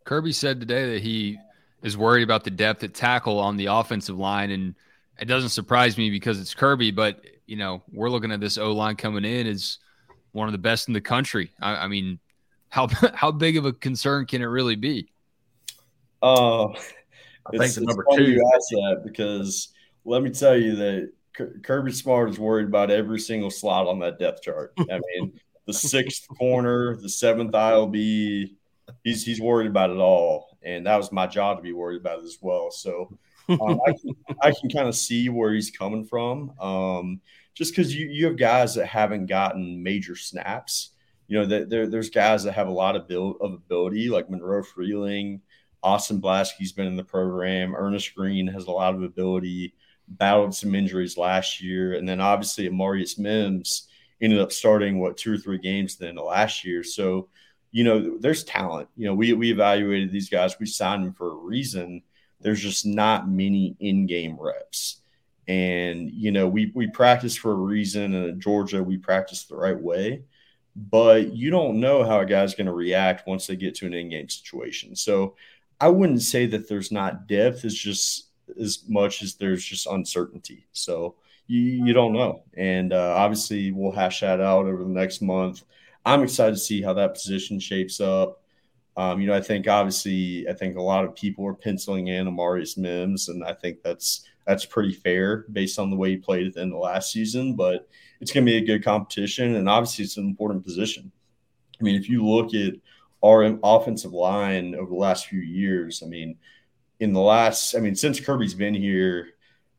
Kirby 0.05 0.33
said 0.33 0.61
today 0.61 0.93
that 0.95 1.03
he 1.03 1.39
is 1.83 1.97
worried 1.97 2.23
about 2.23 2.45
the 2.45 2.51
depth 2.51 2.83
at 2.83 2.95
tackle 2.95 3.39
on 3.39 3.57
the 3.57 3.67
offensive 3.67 4.19
line, 4.19 4.51
and 4.51 4.75
it 5.21 5.27
doesn't 5.27 5.51
surprise 5.51 5.97
me 5.97 6.11
because 6.11 6.41
it's 6.41 6.55
Kirby. 6.55 6.91
But 6.91 7.25
you 7.47 7.57
know, 7.57 7.83
we're 7.93 8.11
looking 8.11 8.33
at 8.33 8.41
this 8.41 8.59
O 8.59 8.73
line 8.73 8.97
coming 8.97 9.25
in 9.25 9.47
as 9.47 9.79
one 10.33 10.49
of 10.49 10.53
the 10.53 10.59
best 10.59 10.89
in 10.89 10.95
the 10.95 11.01
country. 11.01 11.53
I, 11.61 11.77
I 11.77 11.89
mean, 11.89 12.19
how 12.69 12.89
how 13.15 13.31
big 13.31 13.57
of 13.57 13.65
a 13.65 13.73
concern 13.73 14.27
can 14.27 14.43
it 14.43 14.47
really 14.47 14.77
be? 14.77 15.11
Uh, 16.23 16.67
I 16.67 17.59
think 17.59 17.75
the 17.75 17.83
number 17.83 18.05
two. 18.17 18.25
You 18.25 18.53
ask 18.55 18.69
that 18.71 19.03
because 19.05 19.69
let 20.05 20.23
me 20.23 20.31
tell 20.31 20.57
you 20.57 20.77
that 20.77 21.13
Kirby 21.63 21.93
Smart 21.93 22.31
is 22.31 22.39
worried 22.39 22.67
about 22.67 22.91
every 22.91 23.21
single 23.21 23.51
slot 23.51 23.87
on 23.87 23.99
that 24.01 24.19
depth 24.19 24.43
chart. 24.43 24.73
I 24.79 25.01
mean, 25.17 25.33
the 25.67 25.73
sixth 25.73 26.27
corner, 26.29 26.97
the 26.97 27.09
seventh 27.09 27.53
ILB. 27.53 28.55
He's 29.03 29.25
he's 29.25 29.41
worried 29.41 29.69
about 29.69 29.91
it 29.91 29.97
all, 29.97 30.59
and 30.63 30.87
that 30.87 30.97
was 30.97 31.13
my 31.13 31.27
job 31.27 31.59
to 31.59 31.63
be 31.63 31.73
worried 31.73 32.01
about 32.01 32.21
it 32.21 32.25
as 32.25 32.39
well. 32.41 32.71
So 32.71 33.17
um, 33.49 33.81
I 33.87 33.93
can 33.93 34.17
I 34.43 34.53
can 34.53 34.71
kind 34.71 34.89
of 34.89 34.97
see 34.97 35.29
where 35.29 35.53
he's 35.53 35.71
coming 35.71 36.05
from. 36.05 36.59
Um, 36.61 37.21
just 37.55 37.73
because 37.73 37.95
you 37.95 38.07
you 38.07 38.27
have 38.27 38.37
guys 38.37 38.75
that 38.75 38.87
haven't 38.87 39.27
gotten 39.27 39.83
major 39.83 40.17
snaps. 40.17 40.91
You 41.27 41.39
know, 41.39 41.65
there, 41.65 41.87
there's 41.87 42.11
guys 42.11 42.45
that 42.45 42.53
have 42.53 42.69
a 42.69 42.73
lot 42.73 42.97
of 42.97 43.09
build 43.09 43.37
of 43.41 43.55
ability, 43.55 44.11
like 44.11 44.29
Monroe 44.29 44.63
Freeling, 44.63 45.41
Austin 45.83 46.21
Blaske's 46.21 46.73
been 46.73 46.87
in 46.87 46.97
the 46.97 47.05
program. 47.05 47.75
Earnest 47.75 48.15
Greene 48.15 48.47
has 48.49 48.67
a 48.67 48.71
lot 48.71 48.95
of 48.95 49.03
ability. 49.03 49.75
Battled 50.07 50.55
some 50.55 50.75
injuries 50.75 51.17
last 51.17 51.63
year, 51.63 51.95
and 51.95 52.07
then 52.07 52.21
obviously 52.21 52.69
Amarius 52.69 53.19
Mims 53.19 53.89
ended 54.21 54.41
up 54.41 54.53
starting 54.53 54.99
what 54.99 55.17
two 55.17 55.35
or 55.35 55.39
three 55.39 55.59
games 55.59 55.97
then 55.97 56.17
last 56.17 56.65
year. 56.65 56.83
So, 56.83 57.29
you 57.73 57.85
know, 57.85 58.19
there's 58.19 58.45
talent. 58.45 58.89
You 58.97 59.07
know, 59.07 59.15
we 59.15 59.33
we 59.33 59.51
evaluated 59.51 60.13
these 60.13 60.29
guys. 60.29 60.59
We 60.59 60.67
signed 60.67 61.05
them 61.05 61.13
for 61.13 61.33
a 61.33 61.37
reason. 61.37 62.03
There's 62.41 62.61
just 62.61 62.87
not 62.87 63.29
many 63.29 63.77
in-game 63.81 64.37
reps. 64.39 65.01
And 65.49 66.11
you 66.11 66.31
know, 66.31 66.49
we 66.49 66.73
we 66.75 66.87
practice 66.87 67.37
for 67.37 67.53
a 67.53 67.57
reason. 67.57 68.15
And 68.15 68.31
at 68.31 68.39
Georgia, 68.39 68.83
we 68.83 68.97
practice 68.97 69.45
the 69.45 69.57
right 69.57 69.79
way. 69.79 70.23
But 70.77 71.33
you 71.33 71.51
don't 71.51 71.81
know 71.81 72.03
how 72.03 72.21
a 72.21 72.27
guy's 72.27 72.55
going 72.55 72.67
to 72.67 72.73
react 72.73 73.29
once 73.29 73.47
they 73.47 73.55
get 73.57 73.77
to 73.77 73.87
an 73.87 73.95
in-game 73.95 74.29
situation. 74.29 74.97
So 74.97 75.37
I 75.81 75.89
wouldn't 75.89 76.23
say 76.23 76.47
that 76.47 76.69
there's 76.69 76.91
not 76.91 77.29
depth. 77.29 77.65
It's 77.65 77.75
just 77.75 78.31
as 78.61 78.85
much 78.89 79.23
as 79.23 79.35
there's 79.35 79.65
just 79.65 79.87
uncertainty. 79.87 80.67
So 80.73 81.17
you, 81.47 81.61
you 81.61 81.93
don't 81.93 82.13
know. 82.13 82.43
And 82.57 82.93
uh, 82.93 83.15
obviously, 83.17 83.71
we'll 83.73 83.93
hash 83.93 84.21
that 84.21 84.41
out 84.41 84.67
over 84.67 84.83
the 84.83 84.91
next 84.91 85.23
month. 85.23 85.63
I'm 86.05 86.23
excited 86.23 86.53
to 86.53 86.61
see 86.61 86.83
how 86.83 86.93
that 86.95 87.15
position 87.15 87.59
shapes 87.59 88.01
up. 88.01 88.41
Um, 88.97 89.21
you 89.21 89.27
know, 89.27 89.35
I 89.35 89.41
think 89.41 89.67
obviously, 89.67 90.47
I 90.49 90.53
think 90.53 90.77
a 90.77 90.83
lot 90.83 91.05
of 91.05 91.17
people 91.17 91.47
are 91.47 91.55
penciling 91.55 92.09
in 92.09 92.27
Amarius 92.27 92.79
Mims, 92.79 93.29
and 93.29 93.43
I 93.43 93.53
think 93.53 93.83
that's 93.83 94.25
that's 94.47 94.67
pretty 94.67 94.93
fair 94.93 95.47
based 95.51 95.79
on 95.79 95.91
the 95.91 95.97
way 95.97 96.11
he 96.11 96.17
played 96.17 96.47
at 96.47 96.55
the 96.55 96.61
end 96.61 96.73
of 96.73 96.79
last 96.79 97.11
season. 97.11 97.57
But 97.57 97.89
it's 98.21 98.31
going 98.31 98.47
to 98.47 98.53
be 98.53 98.59
a 98.59 98.65
good 98.65 98.85
competition, 98.85 99.57
and 99.57 99.69
obviously, 99.69 100.05
it's 100.05 100.17
an 100.17 100.27
important 100.27 100.65
position. 100.65 101.11
I 101.81 101.83
mean, 101.83 101.97
if 101.97 102.09
you 102.09 102.25
look 102.25 102.55
at 102.55 102.75
our 103.25 103.59
offensive 103.65 104.13
line 104.13 104.75
over 104.75 104.91
the 104.91 104.97
last 104.97 105.27
few 105.27 105.41
years, 105.41 106.03
I 106.05 106.07
mean, 106.07 106.37
in 107.01 107.13
the 107.13 107.21
last, 107.21 107.75
I 107.75 107.81
mean, 107.81 107.97
since 107.97 108.21
Kirby's 108.21 108.55
been 108.55 108.75
here, 108.75 109.31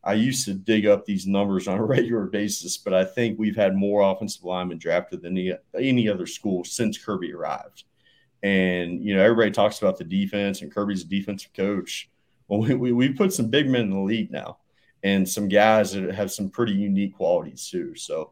I 0.06 0.14
used 0.14 0.44
to 0.44 0.54
dig 0.54 0.86
up 0.86 1.04
these 1.04 1.26
numbers 1.26 1.66
on 1.66 1.78
a 1.78 1.84
regular 1.84 2.26
basis, 2.26 2.78
but 2.78 2.94
I 2.94 3.04
think 3.04 3.38
we've 3.38 3.56
had 3.56 3.74
more 3.74 4.02
offensive 4.02 4.44
linemen 4.44 4.78
drafted 4.78 5.20
than 5.20 5.36
any, 5.36 5.52
any 5.78 6.08
other 6.08 6.26
school 6.26 6.62
since 6.62 6.96
Kirby 6.96 7.32
arrived. 7.32 7.84
And, 8.42 9.02
you 9.02 9.16
know, 9.16 9.22
everybody 9.22 9.50
talks 9.50 9.80
about 9.80 9.98
the 9.98 10.04
defense 10.04 10.62
and 10.62 10.72
Kirby's 10.72 11.02
a 11.02 11.06
defensive 11.06 11.52
coach. 11.52 12.08
Well, 12.46 12.60
we, 12.60 12.74
we, 12.76 12.92
we 12.92 13.12
put 13.12 13.32
some 13.32 13.48
big 13.48 13.68
men 13.68 13.82
in 13.82 13.90
the 13.90 13.98
league 13.98 14.30
now 14.30 14.58
and 15.02 15.28
some 15.28 15.48
guys 15.48 15.92
that 15.92 16.14
have 16.14 16.30
some 16.30 16.50
pretty 16.50 16.72
unique 16.72 17.16
qualities 17.16 17.68
too. 17.68 17.96
So 17.96 18.30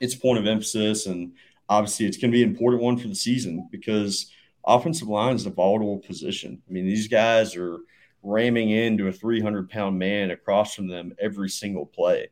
it's 0.00 0.14
a 0.14 0.18
point 0.18 0.38
of 0.38 0.46
emphasis. 0.46 1.06
And 1.06 1.32
obviously, 1.70 2.04
it's 2.04 2.18
going 2.18 2.30
to 2.30 2.36
be 2.36 2.42
an 2.42 2.50
important 2.50 2.82
one 2.82 2.98
for 2.98 3.08
the 3.08 3.14
season 3.14 3.66
because 3.70 4.30
offensive 4.66 5.08
line 5.08 5.36
is 5.36 5.46
a 5.46 5.50
volatile 5.50 5.98
position. 5.98 6.62
I 6.68 6.72
mean, 6.72 6.84
these 6.84 7.08
guys 7.08 7.56
are 7.56 7.78
ramming 8.22 8.70
into 8.70 9.08
a 9.08 9.12
300 9.12 9.70
pound 9.70 9.98
man 9.98 10.30
across 10.30 10.74
from 10.74 10.88
them 10.88 11.14
every 11.18 11.48
single 11.48 11.86
play. 11.86 12.28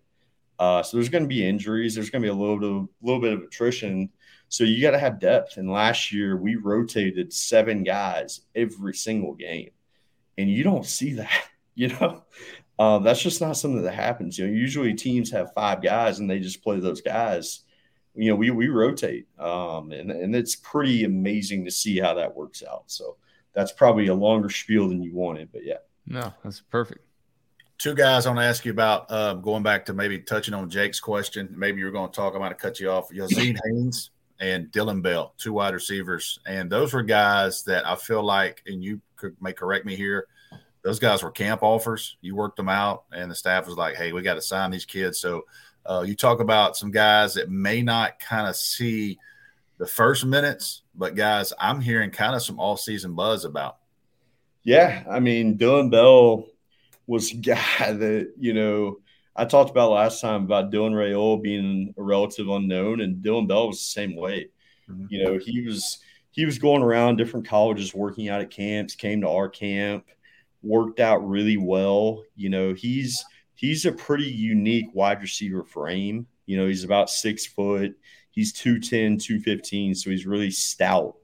Uh, 0.59 0.83
so 0.83 0.97
there's 0.97 1.09
going 1.09 1.25
to 1.25 1.29
be 1.29 1.47
injuries. 1.47 1.95
There's 1.95 2.11
going 2.11 2.23
to 2.23 2.27
be 2.27 2.31
a 2.31 2.35
little 2.35 2.59
bit 2.59 2.71
of, 2.71 2.89
little 3.03 3.21
bit 3.21 3.35
of 3.35 3.43
attrition. 3.43 4.11
So 4.49 4.65
you 4.65 4.81
got 4.81 4.93
to 4.93 4.99
have 4.99 5.21
depth. 5.21 5.57
And 5.57 5.71
last 5.71 6.13
year 6.13 6.37
we 6.37 6.57
rotated 6.57 7.33
seven 7.33 7.83
guys 7.83 8.43
every 8.55 8.95
single 8.95 9.35
game, 9.35 9.71
and 10.39 10.51
you 10.51 10.63
don't 10.65 10.87
see 10.87 11.15
that. 11.15 11.31
You 11.79 11.89
know, 11.89 12.25
uh, 12.79 13.01
that's 13.01 13.21
just 13.21 13.43
not 13.43 13.59
something 13.59 13.83
that 13.83 13.93
happens. 13.93 14.39
You 14.39 14.47
know, 14.47 14.53
usually 14.55 14.95
teams 14.95 15.31
have 15.31 15.53
five 15.53 15.83
guys 15.83 16.21
and 16.21 16.31
they 16.31 16.41
just 16.41 16.63
play 16.63 16.81
those 16.81 17.03
guys. 17.03 17.65
You 18.15 18.31
know, 18.31 18.35
we 18.37 18.49
we 18.49 18.69
rotate, 18.69 19.27
um, 19.39 19.93
and 19.93 20.11
and 20.11 20.35
it's 20.35 20.57
pretty 20.57 21.05
amazing 21.05 21.67
to 21.67 21.71
see 21.71 21.99
how 21.99 22.15
that 22.15 22.35
works 22.35 22.63
out. 22.67 22.85
So 22.87 23.19
that's 23.57 23.73
probably 23.73 24.07
a 24.07 24.15
longer 24.15 24.49
spiel 24.49 24.89
than 24.89 25.03
you 25.03 25.13
wanted, 25.13 25.51
but 25.51 25.65
yeah. 25.65 25.79
No, 26.07 26.33
that's 26.45 26.61
perfect. 26.61 27.01
Two 27.79 27.95
guys 27.95 28.25
I 28.25 28.31
want 28.31 28.41
to 28.41 28.45
ask 28.45 28.65
you 28.65 28.71
about 28.71 29.11
um, 29.11 29.41
going 29.43 29.65
back 29.65 29.85
to 29.87 29.93
maybe 29.93 30.21
touching 30.21 30.55
on 30.55 30.71
Jake's 30.71 31.01
question. 31.01 31.53
Maybe 31.57 31.81
you 31.81 31.87
were 31.87 31.91
going 31.91 32.11
to 32.11 32.15
talk. 32.15 32.35
I 32.35 32.39
might 32.39 32.53
have 32.53 32.59
cut 32.59 32.79
you 32.79 32.91
off. 32.91 33.11
Yazeed 33.11 33.59
Haynes 33.65 34.11
and 34.41 34.71
Dillon 34.71 35.03
Bell, 35.03 35.35
two 35.37 35.53
wide 35.53 35.75
receivers, 35.75 36.39
and 36.47 36.71
those 36.71 36.93
were 36.93 37.03
guys 37.03 37.65
that 37.65 37.85
I 37.85 37.97
feel 37.97 38.23
like, 38.23 38.63
and 38.67 38.85
you 38.85 39.01
could 39.17 39.35
may 39.41 39.53
correct 39.53 39.85
me 39.85 39.97
here 39.97 40.29
those 40.87 41.01
guys 41.01 41.25
were 41.25 41.33
camp 41.33 41.65
offers. 41.65 42.17
You 42.21 42.37
worked 42.37 42.57
them 42.57 42.69
out, 42.69 43.07
and 43.11 43.29
the 43.29 43.35
staff 43.35 43.67
was 43.67 43.77
like, 43.77 43.97
"Hey, 43.97 44.13
we 44.13 44.23
got 44.23 44.35
to 44.35 44.41
sign 44.41 44.71
these 44.71 44.85
kids." 44.85 45.19
So 45.19 45.43
uh, 45.85 46.05
you 46.07 46.15
talk 46.15 46.39
about 46.39 46.77
some 46.77 46.93
guys 46.93 47.35
that 47.35 47.51
may 47.51 47.83
not 47.83 48.21
kind 48.21 48.47
of 48.47 48.55
see 48.55 49.19
the 49.79 49.87
first 49.87 50.25
minutes, 50.25 50.83
but 50.95 51.15
guys, 51.15 51.53
I'm 51.59 51.81
hearing 51.81 52.11
kind 52.11 52.35
of 52.35 52.43
some 52.43 52.59
all-season 52.59 53.15
buzz 53.15 53.45
about. 53.45 53.79
Yeah, 54.63 55.05
I 55.09 55.21
mean, 55.21 55.57
Dillon 55.57 55.91
Bell 55.91 56.47
was 57.07 57.33
a 57.33 57.37
guy 57.37 57.93
that 57.93 58.33
you 58.39 58.55
know 58.55 58.99
I 59.35 59.45
talked 59.45 59.71
about 59.71 59.93
last 59.93 60.21
time 60.21 60.45
about 60.45 60.73
Dylan 60.73 60.93
Rayol 60.93 61.43
being 61.43 61.95
a 61.97 62.03
relative 62.03 62.49
unknown, 62.49 63.01
and 63.01 63.23
Dillon 63.23 63.47
Bell 63.47 63.69
was 63.69 63.79
the 63.79 63.85
same 63.85 64.17
way. 64.17 64.49
Mm-hmm. 64.91 65.07
You 65.11 65.25
know, 65.25 65.39
he 65.39 65.63
was 65.63 65.99
he 66.31 66.45
was 66.45 66.59
going 66.59 66.83
around 66.83 67.17
different 67.17 67.47
colleges, 67.47 67.95
working 67.95 68.29
out 68.29 68.41
at 68.41 68.51
camps, 68.51 68.95
came 68.95 69.21
to 69.23 69.29
our 69.29 69.49
camp 69.49 70.05
worked 70.67 71.01
out 71.01 71.27
really 71.27 71.57
well. 71.57 72.25
You 72.35 72.51
know, 72.51 72.75
he's 72.75 73.25
he's 73.55 73.87
a 73.87 73.93
pretty 73.93 74.31
unique 74.31 74.87
wide 74.93 75.23
receiver 75.23 75.65
frame. 75.65 76.27
You 76.45 76.59
know, 76.59 76.67
he's 76.67 76.85
about 76.85 77.11
six 77.11 77.47
foot, 77.47 77.97
he's 78.37 78.53
210, 78.53 79.19
215, 79.19 79.97
so 79.97 80.11
he's 80.11 80.27
really 80.27 80.53
stout. 80.53 81.17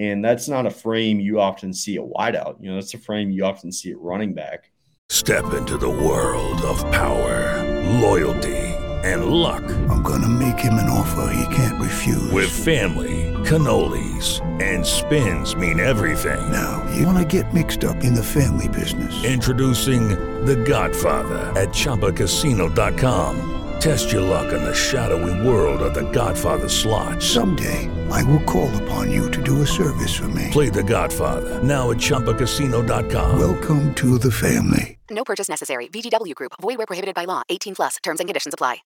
And 0.00 0.24
that's 0.24 0.48
not 0.48 0.66
a 0.66 0.70
frame 0.70 1.20
you 1.20 1.40
often 1.40 1.72
see 1.72 1.96
a 1.96 2.02
wideout. 2.02 2.56
You 2.60 2.70
know, 2.70 2.74
that's 2.76 2.94
a 2.94 2.98
frame 2.98 3.30
you 3.30 3.44
often 3.44 3.70
see 3.70 3.92
at 3.92 3.98
running 4.00 4.34
back. 4.34 4.72
Step 5.10 5.54
into 5.54 5.76
the 5.76 5.88
world 5.88 6.60
of 6.62 6.78
power, 6.92 7.64
loyalty, 8.00 8.56
and 9.04 9.26
luck. 9.26 9.62
I'm 9.88 10.02
going 10.02 10.22
to 10.22 10.28
make 10.28 10.58
him 10.58 10.74
an 10.74 10.88
offer 10.88 11.32
he 11.32 11.54
can't 11.54 11.80
refuse. 11.80 12.30
With 12.32 12.50
family 12.50 13.28
cannolis, 13.48 14.40
and 14.60 14.84
spins 14.84 15.56
mean 15.56 15.80
everything. 15.80 16.52
Now, 16.52 16.86
you 16.94 17.06
want 17.06 17.18
to 17.18 17.42
get 17.42 17.54
mixed 17.54 17.84
up 17.84 18.04
in 18.04 18.14
the 18.14 18.22
family 18.22 18.68
business. 18.68 19.24
Introducing 19.24 20.08
The 20.44 20.56
Godfather 20.56 21.38
at 21.58 21.68
Chumbacasino.com. 21.70 23.57
Test 23.80 24.10
your 24.10 24.22
luck 24.22 24.52
in 24.52 24.60
the 24.64 24.74
shadowy 24.74 25.46
world 25.46 25.82
of 25.82 25.94
The 25.94 26.10
Godfather 26.10 26.68
slot. 26.68 27.22
Someday, 27.22 27.88
I 28.10 28.24
will 28.24 28.42
call 28.42 28.70
upon 28.82 29.12
you 29.12 29.30
to 29.30 29.42
do 29.42 29.62
a 29.62 29.66
service 29.66 30.16
for 30.16 30.28
me. 30.28 30.48
Play 30.50 30.68
The 30.68 30.82
Godfather, 30.82 31.62
now 31.62 31.90
at 31.90 31.98
Chumbacasino.com. 31.98 33.38
Welcome 33.38 33.94
to 33.94 34.18
the 34.18 34.32
family. 34.32 34.98
No 35.10 35.22
purchase 35.22 35.48
necessary. 35.48 35.86
VGW 35.88 36.34
Group. 36.34 36.52
Void 36.60 36.76
where 36.78 36.86
prohibited 36.86 37.14
by 37.14 37.24
law. 37.24 37.42
18 37.48 37.76
plus. 37.76 37.96
Terms 38.02 38.20
and 38.20 38.28
conditions 38.28 38.52
apply. 38.54 38.78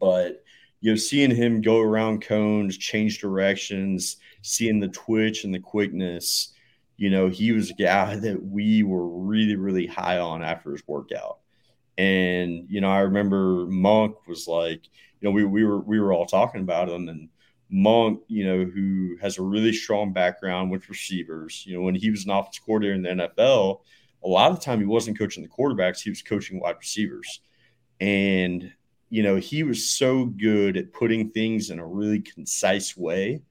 But 0.00 0.44
you 0.80 0.90
know, 0.90 0.96
seeing 0.96 1.30
him 1.30 1.60
go 1.60 1.78
around 1.78 2.22
cones, 2.22 2.76
change 2.76 3.20
directions, 3.20 4.16
seeing 4.42 4.80
the 4.80 4.88
twitch 4.88 5.44
and 5.44 5.54
the 5.54 5.60
quickness, 5.60 6.52
you 6.96 7.08
know, 7.08 7.28
he 7.28 7.52
was 7.52 7.70
a 7.70 7.74
guy 7.74 8.16
that 8.20 8.42
we 8.42 8.82
were 8.82 9.06
really, 9.06 9.54
really 9.54 9.86
high 9.86 10.18
on 10.18 10.42
after 10.42 10.72
his 10.72 10.82
workout. 10.88 11.38
And, 11.98 12.66
you 12.68 12.80
know, 12.80 12.90
I 12.90 13.00
remember 13.00 13.66
Monk 13.66 14.26
was 14.26 14.48
like, 14.48 14.84
you 15.20 15.28
know, 15.28 15.30
we, 15.30 15.44
we 15.44 15.64
were 15.64 15.78
we 15.78 16.00
were 16.00 16.12
all 16.12 16.26
talking 16.26 16.62
about 16.62 16.88
him 16.88 17.08
and 17.08 17.28
Monk, 17.70 18.20
you 18.28 18.44
know, 18.44 18.64
who 18.64 19.16
has 19.20 19.38
a 19.38 19.42
really 19.42 19.72
strong 19.72 20.12
background 20.12 20.70
with 20.70 20.88
receivers. 20.88 21.64
You 21.66 21.76
know, 21.76 21.82
when 21.82 21.94
he 21.94 22.10
was 22.10 22.24
an 22.24 22.30
offensive 22.30 22.64
coordinator 22.64 22.94
in 22.94 23.02
the 23.02 23.24
NFL, 23.24 23.80
a 24.24 24.28
lot 24.28 24.50
of 24.50 24.58
the 24.58 24.64
time 24.64 24.78
he 24.78 24.86
wasn't 24.86 25.18
coaching 25.18 25.42
the 25.42 25.48
quarterbacks, 25.48 26.00
he 26.00 26.10
was 26.10 26.22
coaching 26.22 26.60
wide 26.60 26.76
receivers. 26.78 27.40
And 28.00 28.72
you 29.12 29.22
know, 29.22 29.36
he 29.36 29.62
was 29.62 29.90
so 29.90 30.24
good 30.24 30.78
at 30.78 30.92
putting 30.92 31.30
things 31.30 31.68
in 31.68 31.78
a 31.78 31.86
really 31.86 32.20
concise 32.20 32.96
way. 32.96 33.42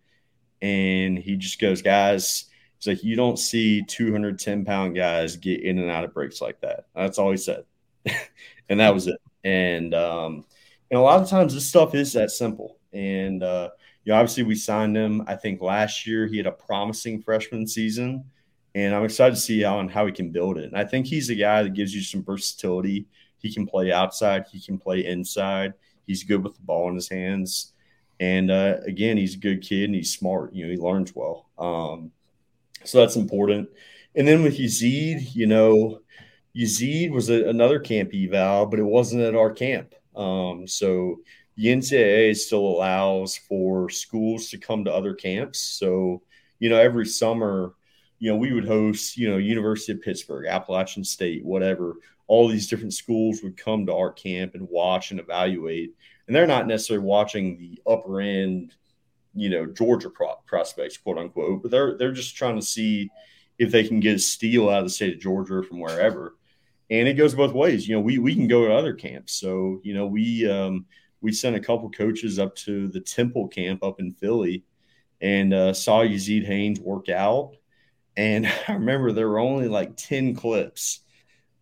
And 0.59 1.19
he 1.19 1.35
just 1.35 1.59
goes, 1.61 1.83
guys, 1.83 2.45
it's 2.77 2.87
like 2.87 3.03
you 3.03 3.15
don't 3.15 3.37
see 3.37 3.83
210 3.83 4.65
pound 4.65 4.95
guys 4.95 5.35
get 5.35 5.61
in 5.61 5.77
and 5.77 5.91
out 5.91 6.03
of 6.03 6.15
breaks 6.15 6.41
like 6.41 6.59
that. 6.61 6.85
That's 6.95 7.19
all 7.19 7.29
he 7.29 7.37
said. 7.37 7.63
and 8.69 8.79
that 8.79 8.93
was 8.93 9.07
it. 9.07 9.19
And 9.43 9.93
um, 9.93 10.45
and 10.89 10.99
a 10.99 11.01
lot 11.01 11.21
of 11.21 11.29
times 11.29 11.53
this 11.53 11.67
stuff 11.67 11.95
is 11.95 12.13
that 12.13 12.31
simple. 12.31 12.77
And 12.93 13.43
uh, 13.43 13.69
you 14.03 14.11
know, 14.11 14.19
obviously 14.19 14.43
we 14.43 14.55
signed 14.55 14.95
him. 14.95 15.23
I 15.27 15.35
think 15.35 15.61
last 15.61 16.05
year 16.05 16.27
he 16.27 16.37
had 16.37 16.47
a 16.47 16.51
promising 16.51 17.21
freshman 17.21 17.67
season. 17.67 18.25
And 18.73 18.95
I'm 18.95 19.03
excited 19.03 19.35
to 19.35 19.41
see 19.41 19.61
how 19.61 19.79
and 19.79 19.91
how 19.91 20.05
he 20.05 20.13
can 20.13 20.31
build 20.31 20.57
it. 20.57 20.65
And 20.65 20.77
I 20.77 20.85
think 20.85 21.05
he's 21.05 21.29
a 21.29 21.35
guy 21.35 21.61
that 21.63 21.73
gives 21.73 21.93
you 21.93 22.01
some 22.01 22.23
versatility 22.23 23.05
he 23.41 23.53
can 23.53 23.65
play 23.65 23.91
outside. 23.91 24.45
He 24.51 24.59
can 24.59 24.77
play 24.77 25.05
inside. 25.05 25.73
He's 26.05 26.23
good 26.23 26.43
with 26.43 26.55
the 26.55 26.61
ball 26.61 26.89
in 26.89 26.95
his 26.95 27.09
hands. 27.09 27.73
And 28.19 28.51
uh, 28.51 28.77
again, 28.85 29.17
he's 29.17 29.35
a 29.35 29.39
good 29.39 29.61
kid 29.61 29.85
and 29.85 29.95
he's 29.95 30.13
smart. 30.13 30.53
You 30.53 30.65
know, 30.65 30.71
he 30.71 30.77
learns 30.77 31.15
well. 31.15 31.49
Um, 31.57 32.11
so 32.83 32.99
that's 32.99 33.15
important. 33.15 33.69
And 34.15 34.27
then 34.27 34.43
with 34.43 34.59
Yazeed, 34.59 35.33
you 35.33 35.47
know, 35.47 36.01
Yazeed 36.55 37.11
was 37.11 37.29
a, 37.29 37.47
another 37.49 37.79
camp 37.79 38.11
eval, 38.13 38.65
but 38.65 38.79
it 38.79 38.83
wasn't 38.83 39.23
at 39.23 39.35
our 39.35 39.51
camp. 39.51 39.93
Um, 40.15 40.67
so 40.67 41.19
the 41.55 41.67
NCAA 41.67 42.35
still 42.35 42.65
allows 42.65 43.37
for 43.37 43.89
schools 43.89 44.49
to 44.49 44.57
come 44.57 44.85
to 44.85 44.93
other 44.93 45.13
camps. 45.13 45.59
So, 45.59 46.21
you 46.59 46.69
know, 46.69 46.77
every 46.77 47.05
summer, 47.05 47.73
you 48.19 48.29
know, 48.31 48.37
we 48.37 48.53
would 48.53 48.67
host, 48.67 49.17
you 49.17 49.29
know, 49.29 49.37
University 49.37 49.93
of 49.93 50.01
Pittsburgh, 50.01 50.47
Appalachian 50.47 51.03
State, 51.03 51.43
whatever 51.43 51.97
all 52.31 52.47
these 52.47 52.69
different 52.69 52.93
schools 52.93 53.43
would 53.43 53.57
come 53.57 53.85
to 53.85 53.93
our 53.93 54.09
camp 54.09 54.55
and 54.55 54.65
watch 54.69 55.11
and 55.11 55.19
evaluate. 55.19 55.93
And 56.25 56.33
they're 56.33 56.47
not 56.47 56.65
necessarily 56.65 57.05
watching 57.05 57.57
the 57.57 57.81
upper 57.85 58.21
end, 58.21 58.73
you 59.35 59.49
know, 59.49 59.65
Georgia 59.65 60.09
pro- 60.09 60.37
prospects, 60.45 60.95
quote 60.95 61.17
unquote, 61.17 61.61
but 61.61 61.71
they're 61.71 61.97
they're 61.97 62.13
just 62.13 62.37
trying 62.37 62.55
to 62.55 62.65
see 62.65 63.09
if 63.59 63.69
they 63.69 63.85
can 63.85 63.99
get 63.99 64.15
a 64.15 64.19
steal 64.19 64.69
out 64.69 64.79
of 64.79 64.85
the 64.85 64.89
state 64.89 65.15
of 65.15 65.19
Georgia 65.19 65.61
from 65.61 65.81
wherever. 65.81 66.35
And 66.91 67.07
it 67.07 67.15
goes 67.15 67.33
both 67.33 67.53
ways. 67.53 67.87
You 67.87 67.95
know, 67.95 68.01
we 68.01 68.19
we 68.19 68.35
can 68.35 68.47
go 68.47 68.67
to 68.67 68.73
other 68.73 68.93
camps. 68.93 69.33
So 69.33 69.81
you 69.83 69.95
know, 69.95 70.05
we 70.05 70.47
um, 70.47 70.85
we 71.21 71.31
sent 71.31 71.55
a 71.55 71.59
couple 71.59 71.89
coaches 71.89 72.37
up 72.37 72.55
to 72.57 72.87
the 72.89 73.01
Temple 73.01 73.47
camp 73.47 73.83
up 73.83 73.99
in 73.99 74.11
Philly, 74.11 74.65
and 75.21 75.53
uh, 75.53 75.73
saw 75.73 76.01
Yazeed 76.01 76.45
Haynes 76.45 76.79
work 76.79 77.09
out. 77.09 77.55
And 78.15 78.45
I 78.67 78.73
remember 78.73 79.11
there 79.11 79.29
were 79.29 79.39
only 79.39 79.67
like 79.67 79.97
ten 79.97 80.35
clips 80.35 80.99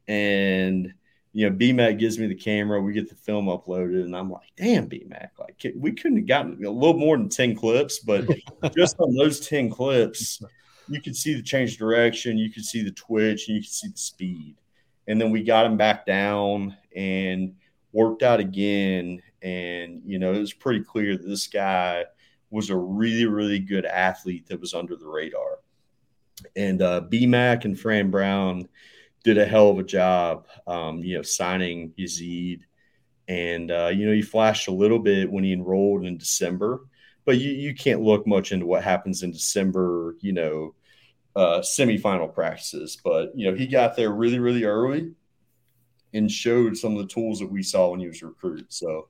and 0.09 0.93
you 1.32 1.47
know, 1.47 1.55
BMAC 1.55 1.99
gives 1.99 2.17
me 2.17 2.25
the 2.25 2.36
camera. 2.36 2.82
We 2.82 2.91
get 2.91 3.07
the 3.07 3.15
film 3.15 3.45
uploaded, 3.45 4.03
and 4.03 4.15
I'm 4.15 4.32
like, 4.32 4.49
"Damn, 4.57 4.89
BMAC! 4.89 5.30
Like, 5.38 5.73
we 5.75 5.91
couldn't 5.91 6.17
have 6.17 6.27
gotten 6.27 6.65
a 6.65 6.69
little 6.69 6.97
more 6.97 7.15
than 7.15 7.30
ten 7.30 7.55
clips, 7.55 7.99
but 7.99 8.25
just 8.75 8.99
on 8.99 9.15
those 9.15 9.39
ten 9.39 9.69
clips, 9.69 10.41
you 10.89 10.99
could 10.99 11.15
see 11.15 11.36
the 11.36 11.43
change 11.43 11.77
direction, 11.77 12.39
you 12.39 12.51
could 12.51 12.65
see 12.65 12.84
the 12.84 12.91
twitch, 12.91 13.47
and 13.47 13.55
you 13.55 13.61
could 13.61 13.71
see 13.71 13.89
the 13.89 13.97
speed. 13.97 14.55
And 15.10 15.20
then 15.20 15.32
we 15.32 15.43
got 15.43 15.66
him 15.66 15.76
back 15.76 16.05
down 16.05 16.78
and 16.95 17.55
worked 17.91 18.24
out 18.24 18.39
again. 18.39 19.22
And 19.41 20.01
you 20.05 20.20
know, 20.20 20.34
it 20.34 20.39
was 20.39 20.53
pretty 20.53 20.82
clear 20.82 21.18
that 21.18 21.28
this 21.28 21.47
guy 21.47 22.05
was 22.51 22.70
a 22.70 22.78
really, 22.78 23.26
really 23.26 23.60
good 23.60 23.86
athlete 23.86 24.47
that 24.47 24.62
was 24.62 24.74
under 24.74 24.95
the 24.95 25.07
radar. 25.07 25.60
And 26.55 26.82
uh, 26.82 27.01
BMAC 27.01 27.66
and 27.66 27.78
Fran 27.78 28.10
Brown 28.12 28.70
did 29.24 29.38
a 29.38 29.45
hell 29.45 29.70
of 29.70 29.80
a 29.80 29.84
job, 29.84 30.47
um, 30.68 30.99
you 30.99 31.18
know, 31.18 31.24
signing 31.24 31.93
Yazeed. 31.99 32.62
And, 33.28 33.72
uh, 33.72 33.91
you 33.93 34.05
know, 34.05 34.14
he 34.14 34.22
flashed 34.22 34.68
a 34.68 34.74
little 34.74 34.99
bit 34.99 35.32
when 35.32 35.43
he 35.43 35.53
enrolled 35.53 36.05
in 36.05 36.18
December, 36.18 36.82
but 37.26 37.38
you, 37.38 37.51
you 37.51 37.76
can't 37.76 38.01
look 38.01 38.26
much 38.26 38.51
into 38.51 38.66
what 38.66 38.84
happens 38.84 39.22
in 39.22 39.32
December, 39.32 40.16
you 40.22 40.34
know, 40.34 40.74
uh, 41.36 41.59
semifinal 41.59 42.34
practices. 42.34 42.97
But, 43.03 43.38
you 43.38 43.49
know, 43.49 43.57
he 43.57 43.67
got 43.67 43.95
there 43.95 44.11
really, 44.11 44.39
really 44.39 44.63
early 44.63 45.11
and 46.13 46.32
showed 46.32 46.75
some 46.75 46.93
of 46.93 46.99
the 46.99 47.13
tools 47.13 47.39
that 47.39 47.51
we 47.51 47.63
saw 47.63 47.91
when 47.91 47.99
he 47.99 48.07
was 48.07 48.21
recruited. 48.21 48.65
So 48.69 49.09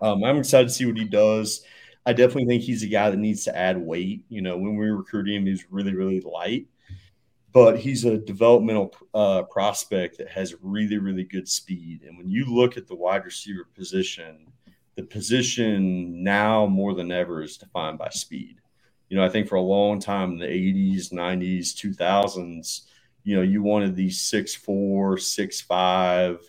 um, 0.00 0.24
I'm 0.24 0.38
excited 0.38 0.68
to 0.68 0.74
see 0.74 0.86
what 0.86 0.96
he 0.96 1.04
does. 1.04 1.62
I 2.04 2.12
definitely 2.12 2.46
think 2.46 2.62
he's 2.62 2.82
a 2.82 2.88
guy 2.88 3.10
that 3.10 3.18
needs 3.18 3.44
to 3.44 3.56
add 3.56 3.76
weight. 3.76 4.24
You 4.28 4.40
know, 4.40 4.56
when 4.56 4.76
we 4.76 4.86
recruited 4.86 5.34
him, 5.34 5.44
he 5.44 5.50
was 5.50 5.70
really, 5.70 5.94
really 5.94 6.20
light 6.20 6.66
but 7.56 7.78
he's 7.78 8.04
a 8.04 8.18
developmental 8.18 8.94
uh, 9.14 9.42
prospect 9.44 10.18
that 10.18 10.28
has 10.28 10.54
really, 10.60 10.98
really 10.98 11.24
good 11.24 11.48
speed. 11.48 12.02
And 12.06 12.18
when 12.18 12.28
you 12.28 12.44
look 12.44 12.76
at 12.76 12.86
the 12.86 12.94
wide 12.94 13.24
receiver 13.24 13.66
position, 13.74 14.52
the 14.94 15.04
position 15.04 16.22
now 16.22 16.66
more 16.66 16.92
than 16.92 17.10
ever 17.10 17.42
is 17.42 17.56
defined 17.56 17.96
by 17.96 18.10
speed. 18.10 18.60
You 19.08 19.16
know, 19.16 19.24
I 19.24 19.28
think 19.28 19.48
for 19.48 19.56
a 19.56 19.62
long 19.62 20.00
time 20.00 20.32
in 20.32 20.38
the 20.38 20.46
80s, 20.46 21.12
90s, 21.12 21.74
2000s, 21.74 22.82
you 23.22 23.36
know, 23.36 23.42
you 23.42 23.62
wanted 23.62 23.94
these 23.94 24.20
six 24.20 24.54
four, 24.54 25.18
six 25.18 25.60
five 25.60 26.40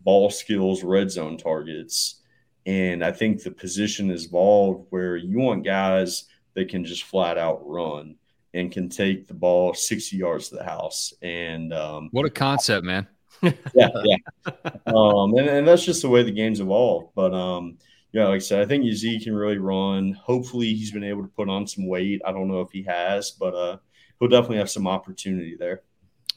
ball 0.00 0.30
skills, 0.30 0.82
red 0.82 1.10
zone 1.10 1.36
targets. 1.36 2.20
And 2.66 3.04
I 3.04 3.12
think 3.12 3.42
the 3.42 3.50
position 3.50 4.10
has 4.10 4.26
evolved 4.26 4.86
where 4.90 5.16
you 5.16 5.38
want 5.38 5.64
guys 5.64 6.24
that 6.54 6.68
can 6.68 6.84
just 6.84 7.04
flat 7.04 7.36
out 7.36 7.60
run 7.64 8.16
and 8.54 8.70
can 8.70 8.88
take 8.88 9.26
the 9.26 9.34
ball 9.34 9.74
60 9.74 10.16
yards 10.16 10.48
to 10.48 10.56
the 10.56 10.64
house. 10.64 11.12
And 11.20 11.72
um, 11.72 12.08
what 12.12 12.24
a 12.24 12.30
concept, 12.30 12.84
man. 12.84 13.06
yeah, 13.42 13.90
yeah. 14.04 14.16
Um, 14.86 15.34
and, 15.36 15.48
and 15.48 15.66
that's 15.66 15.84
just 15.84 16.02
the 16.02 16.08
way 16.08 16.22
the 16.22 16.30
game's 16.30 16.60
evolved. 16.60 17.08
But 17.14 17.34
um, 17.34 17.78
yeah, 18.14 18.28
like 18.28 18.36
I 18.36 18.38
said, 18.38 18.62
I 18.62 18.64
think 18.64 18.84
Yazeed 18.84 19.24
can 19.24 19.34
really 19.34 19.58
run. 19.58 20.12
Hopefully, 20.12 20.72
he's 20.72 20.92
been 20.92 21.02
able 21.02 21.22
to 21.22 21.28
put 21.28 21.48
on 21.48 21.66
some 21.66 21.88
weight. 21.88 22.22
I 22.24 22.30
don't 22.30 22.46
know 22.46 22.60
if 22.60 22.70
he 22.70 22.84
has, 22.84 23.32
but 23.32 23.54
uh, 23.54 23.78
he'll 24.20 24.28
definitely 24.28 24.58
have 24.58 24.70
some 24.70 24.86
opportunity 24.86 25.56
there. 25.58 25.82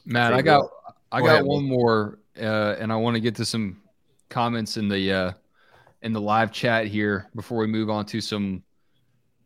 Matt, 0.04 0.34
I 0.34 0.42
got 0.42 0.68
I 1.12 1.20
got 1.20 1.44
one 1.44 1.62
more, 1.62 2.18
uh, 2.36 2.74
and 2.80 2.92
I 2.92 2.96
want 2.96 3.14
to 3.14 3.20
get 3.20 3.36
to 3.36 3.44
some 3.44 3.80
comments 4.28 4.76
in 4.76 4.88
the 4.88 5.12
uh, 5.12 5.32
in 6.02 6.12
the 6.12 6.20
live 6.20 6.50
chat 6.50 6.88
here 6.88 7.28
before 7.36 7.58
we 7.58 7.68
move 7.68 7.90
on 7.90 8.04
to 8.06 8.20
some 8.20 8.64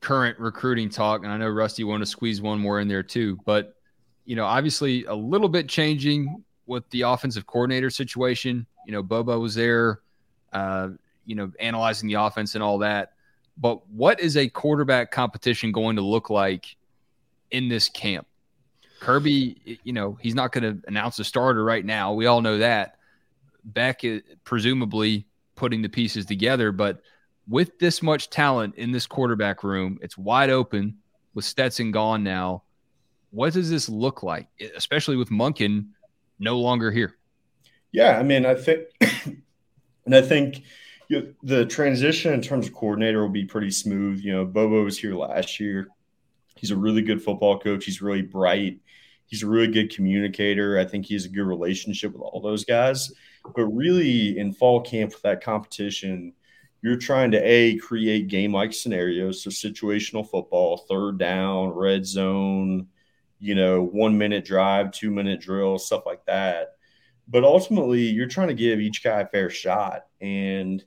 current 0.01 0.39
recruiting 0.39 0.89
talk, 0.89 1.25
and 1.25 1.31
I 1.31 1.37
know 1.37 1.51
Rusty 1.51 1.85
wanted 1.85 2.07
to 2.07 2.11
squeeze 2.11 2.41
one 2.41 2.59
more 2.59 2.81
in 2.81 2.89
there 2.89 3.03
too. 3.03 3.39
But 3.45 3.75
you 4.25 4.37
know, 4.37 4.47
obviously 4.47 5.05
a 5.05 5.15
little 5.15 5.51
bit 5.51 5.69
changing 5.69 6.43
with 6.65 6.89
the 6.89 7.03
offensive 7.03 7.47
coordinator 7.47 7.91
situation. 7.91 8.67
You 8.87 8.93
know, 8.93 9.03
Bobo 9.03 9.39
was 9.39 9.55
there, 9.55 10.01
uh, 10.55 10.89
you 11.25 11.35
know, 11.35 11.53
analyzing 11.61 12.09
the 12.09 12.15
offense 12.15 12.55
and 12.55 12.63
all 12.63 12.79
that. 12.79 13.13
But 13.57 13.87
what 13.89 14.21
is 14.21 14.37
a 14.37 14.49
quarterback 14.49 15.11
competition 15.11 15.73
going 15.73 15.97
to 15.97 16.03
look 16.03 16.31
like 16.31 16.77
in 17.51 17.69
this 17.69 17.89
camp? 17.89 18.27
Kirby, 19.01 19.81
you 19.83 19.93
know, 19.93 20.17
he's 20.21 20.35
not 20.35 20.53
going 20.53 20.63
to 20.63 20.89
announce 20.89 21.19
a 21.19 21.25
starter 21.25 21.65
right 21.65 21.85
now. 21.85 22.13
We 22.13 22.27
all 22.27 22.41
know 22.41 22.59
that. 22.59 22.97
Beck 23.65 24.05
is 24.05 24.23
presumably 24.45 25.27
putting 25.55 25.83
the 25.83 25.89
pieces 25.89 26.25
together, 26.25 26.73
but 26.73 27.03
with 27.49 27.79
this 27.79 28.03
much 28.03 28.31
talent 28.31 28.77
in 28.77 28.93
this 28.93 29.07
quarterback 29.07 29.65
room, 29.65 29.99
it's 30.03 30.17
wide 30.17 30.51
open 30.51 30.97
with 31.35 31.45
Stetson 31.45 31.91
gone 31.91 32.23
now. 32.23 32.63
What 33.31 33.53
does 33.53 33.71
this 33.71 33.89
look 33.89 34.23
like, 34.23 34.49
especially 34.77 35.17
with 35.17 35.31
Monken 35.31 35.89
no 36.39 36.59
longer 36.59 36.91
here? 36.91 37.17
Yeah, 37.91 38.19
I 38.19 38.23
mean, 38.23 38.47
I 38.47 38.55
think, 38.55 38.83
and 40.07 40.15
I 40.15 40.23
think 40.23 40.63
you 41.13 41.21
know, 41.21 41.35
the 41.43 41.67
transition 41.67 42.33
in 42.33 42.41
terms 42.41 42.67
of 42.67 42.73
coordinator 42.73 43.21
will 43.21 43.29
be 43.29 43.45
pretty 43.45 43.71
smooth. 43.71 44.21
You 44.21 44.33
know, 44.33 44.45
Bobo 44.47 44.83
was 44.83 44.97
here 44.97 45.15
last 45.15 45.61
year. 45.61 45.89
He's 46.57 46.71
a 46.71 46.77
really 46.77 47.03
good 47.03 47.23
football 47.23 47.59
coach. 47.59 47.85
He's 47.85 48.01
really 48.01 48.23
bright. 48.23 48.81
He's 49.27 49.43
a 49.43 49.47
really 49.47 49.69
good 49.69 49.95
communicator. 49.95 50.79
I 50.79 50.87
think 50.87 51.05
he 51.05 51.13
has 51.13 51.27
a 51.27 51.29
good 51.29 51.45
relationship 51.45 52.15
with 52.15 52.23
all 52.23 52.41
those 52.41 52.65
guys. 52.65 53.13
But 53.55 53.67
really, 53.67 54.39
in 54.39 54.55
fall 54.55 54.81
camp 54.81 55.13
with 55.13 55.21
that 55.23 55.45
competition, 55.45 56.33
you're 56.81 56.97
trying 56.97 57.31
to 57.33 57.39
a 57.47 57.77
create 57.77 58.29
game 58.29 58.55
like 58.55 58.73
scenarios 58.73 59.43
so 59.43 59.51
situational 59.51 60.29
football 60.29 60.79
third 60.89 61.17
down 61.17 61.69
red 61.69 62.05
zone 62.05 62.89
you 63.39 63.55
know 63.55 63.81
one 63.85 64.19
minute 64.19 64.45
drive 64.45 64.91
two 64.91 65.09
minute 65.09 65.41
drill 65.41 65.79
stuff 65.79 66.03
like 66.05 66.25
that 66.27 66.73
but 67.29 67.45
ultimately 67.45 68.01
you're 68.01 68.27
trying 68.27 68.49
to 68.49 68.55
give 68.55 68.81
each 68.81 69.05
guy 69.05 69.21
a 69.21 69.27
fair 69.29 69.49
shot 69.49 70.07
and 70.21 70.85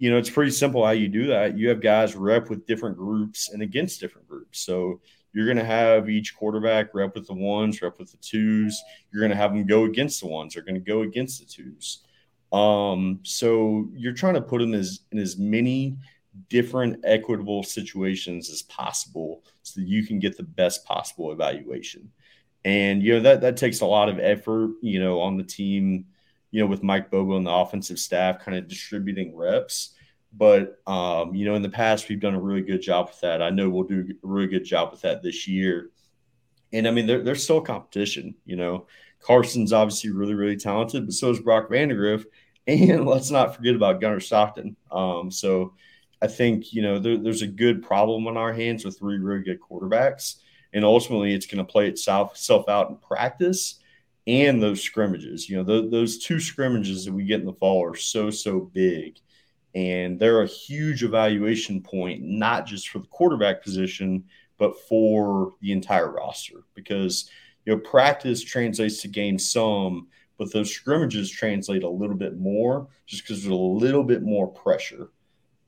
you 0.00 0.10
know 0.10 0.16
it's 0.16 0.30
pretty 0.30 0.50
simple 0.50 0.84
how 0.84 0.92
you 0.92 1.08
do 1.08 1.26
that. 1.26 1.56
You 1.56 1.68
have 1.68 1.80
guys 1.80 2.16
rep 2.16 2.48
with 2.48 2.66
different 2.66 2.96
groups 2.96 3.50
and 3.50 3.62
against 3.62 4.00
different 4.00 4.26
groups. 4.26 4.60
So 4.60 5.00
you're 5.32 5.44
going 5.44 5.58
to 5.58 5.64
have 5.64 6.08
each 6.08 6.34
quarterback 6.34 6.92
rep 6.94 7.14
with 7.14 7.26
the 7.26 7.34
ones 7.34 7.80
rep 7.82 7.98
with 7.98 8.10
the 8.10 8.16
twos. 8.16 8.82
You're 9.12 9.20
going 9.20 9.30
to 9.30 9.36
have 9.36 9.52
them 9.52 9.66
go 9.66 9.84
against 9.84 10.22
the 10.22 10.26
ones. 10.26 10.54
They're 10.54 10.64
going 10.64 10.74
to 10.74 10.80
go 10.80 11.02
against 11.02 11.38
the 11.38 11.46
twos. 11.46 12.02
Um, 12.50 13.20
so 13.22 13.88
you're 13.94 14.14
trying 14.14 14.34
to 14.34 14.40
put 14.40 14.60
them 14.60 14.72
as 14.72 15.00
in 15.12 15.18
as 15.18 15.36
many 15.36 15.98
different 16.48 17.04
equitable 17.04 17.62
situations 17.62 18.50
as 18.50 18.62
possible 18.62 19.44
so 19.62 19.80
that 19.80 19.86
you 19.86 20.06
can 20.06 20.18
get 20.18 20.36
the 20.36 20.42
best 20.42 20.84
possible 20.86 21.30
evaluation. 21.30 22.10
And 22.64 23.02
you 23.02 23.14
know 23.14 23.20
that 23.20 23.42
that 23.42 23.58
takes 23.58 23.82
a 23.82 23.86
lot 23.86 24.08
of 24.08 24.18
effort, 24.18 24.70
you 24.80 24.98
know, 24.98 25.20
on 25.20 25.36
the 25.36 25.44
team, 25.44 26.06
you 26.50 26.60
know, 26.60 26.66
with 26.66 26.82
Mike 26.82 27.10
Bobo 27.10 27.36
and 27.36 27.46
the 27.46 27.52
offensive 27.52 27.98
staff 27.98 28.40
kind 28.40 28.56
of 28.56 28.68
distributing 28.68 29.36
reps. 29.36 29.94
But 30.32 30.80
um, 30.86 31.34
you 31.34 31.44
know, 31.44 31.54
in 31.54 31.62
the 31.62 31.68
past 31.68 32.08
we've 32.08 32.20
done 32.20 32.34
a 32.34 32.40
really 32.40 32.62
good 32.62 32.82
job 32.82 33.08
with 33.08 33.20
that. 33.20 33.42
I 33.42 33.50
know 33.50 33.68
we'll 33.68 33.84
do 33.84 34.06
a 34.10 34.26
really 34.26 34.46
good 34.46 34.64
job 34.64 34.90
with 34.90 35.00
that 35.02 35.22
this 35.22 35.48
year. 35.48 35.90
And 36.72 36.86
I 36.86 36.92
mean, 36.92 37.06
there, 37.06 37.22
there's 37.22 37.42
still 37.42 37.60
competition, 37.60 38.34
you 38.44 38.56
know. 38.56 38.86
Carson's 39.20 39.72
obviously 39.72 40.10
really, 40.10 40.34
really 40.34 40.56
talented, 40.56 41.06
but 41.06 41.14
so 41.14 41.30
is 41.30 41.40
Brock 41.40 41.68
Vandagriff. 41.68 42.24
And 42.66 43.06
let's 43.06 43.30
not 43.30 43.56
forget 43.56 43.74
about 43.74 44.00
Gunnar 44.00 44.20
Stockton. 44.20 44.76
Um, 44.90 45.30
so 45.30 45.74
I 46.22 46.26
think, 46.26 46.72
you 46.72 46.82
know, 46.82 46.98
there, 46.98 47.18
there's 47.18 47.42
a 47.42 47.46
good 47.46 47.82
problem 47.82 48.26
on 48.28 48.36
our 48.36 48.52
hands 48.52 48.84
with 48.84 48.98
three 48.98 49.18
really 49.18 49.42
good 49.42 49.60
quarterbacks. 49.60 50.36
And 50.72 50.84
ultimately, 50.84 51.34
it's 51.34 51.46
going 51.46 51.64
to 51.64 51.70
play 51.70 51.88
itself 51.88 52.68
out 52.68 52.90
in 52.90 52.96
practice 52.96 53.79
and 54.30 54.62
those 54.62 54.80
scrimmages. 54.80 55.48
You 55.48 55.56
know, 55.56 55.64
th- 55.64 55.90
those 55.90 56.18
two 56.18 56.38
scrimmages 56.38 57.04
that 57.04 57.12
we 57.12 57.24
get 57.24 57.40
in 57.40 57.46
the 57.46 57.52
fall 57.52 57.84
are 57.84 57.96
so, 57.96 58.30
so 58.30 58.60
big. 58.60 59.18
And 59.74 60.18
they're 60.18 60.42
a 60.42 60.46
huge 60.46 61.02
evaluation 61.02 61.82
point, 61.82 62.22
not 62.22 62.66
just 62.66 62.88
for 62.88 63.00
the 63.00 63.08
quarterback 63.08 63.62
position, 63.62 64.24
but 64.56 64.78
for 64.88 65.54
the 65.60 65.72
entire 65.72 66.10
roster. 66.10 66.62
Because, 66.74 67.28
you 67.64 67.74
know, 67.74 67.80
practice 67.80 68.42
translates 68.42 69.02
to 69.02 69.08
game 69.08 69.38
some, 69.38 70.08
but 70.38 70.52
those 70.52 70.72
scrimmages 70.72 71.30
translate 71.30 71.82
a 71.82 71.88
little 71.88 72.16
bit 72.16 72.38
more 72.38 72.88
just 73.06 73.22
because 73.22 73.42
there's 73.42 73.52
a 73.52 73.54
little 73.54 74.04
bit 74.04 74.22
more 74.22 74.46
pressure. 74.46 75.10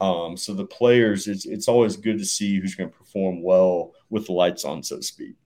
Um, 0.00 0.36
so 0.36 0.54
the 0.54 0.64
players, 0.64 1.28
it's 1.28 1.46
it's 1.46 1.68
always 1.68 1.96
good 1.96 2.18
to 2.18 2.24
see 2.24 2.58
who's 2.58 2.74
going 2.74 2.90
to 2.90 2.96
perform 2.96 3.42
well 3.42 3.92
with 4.10 4.26
the 4.26 4.32
lights 4.32 4.64
on, 4.64 4.82
so 4.82 4.96
to 4.96 5.02
speak. 5.02 5.36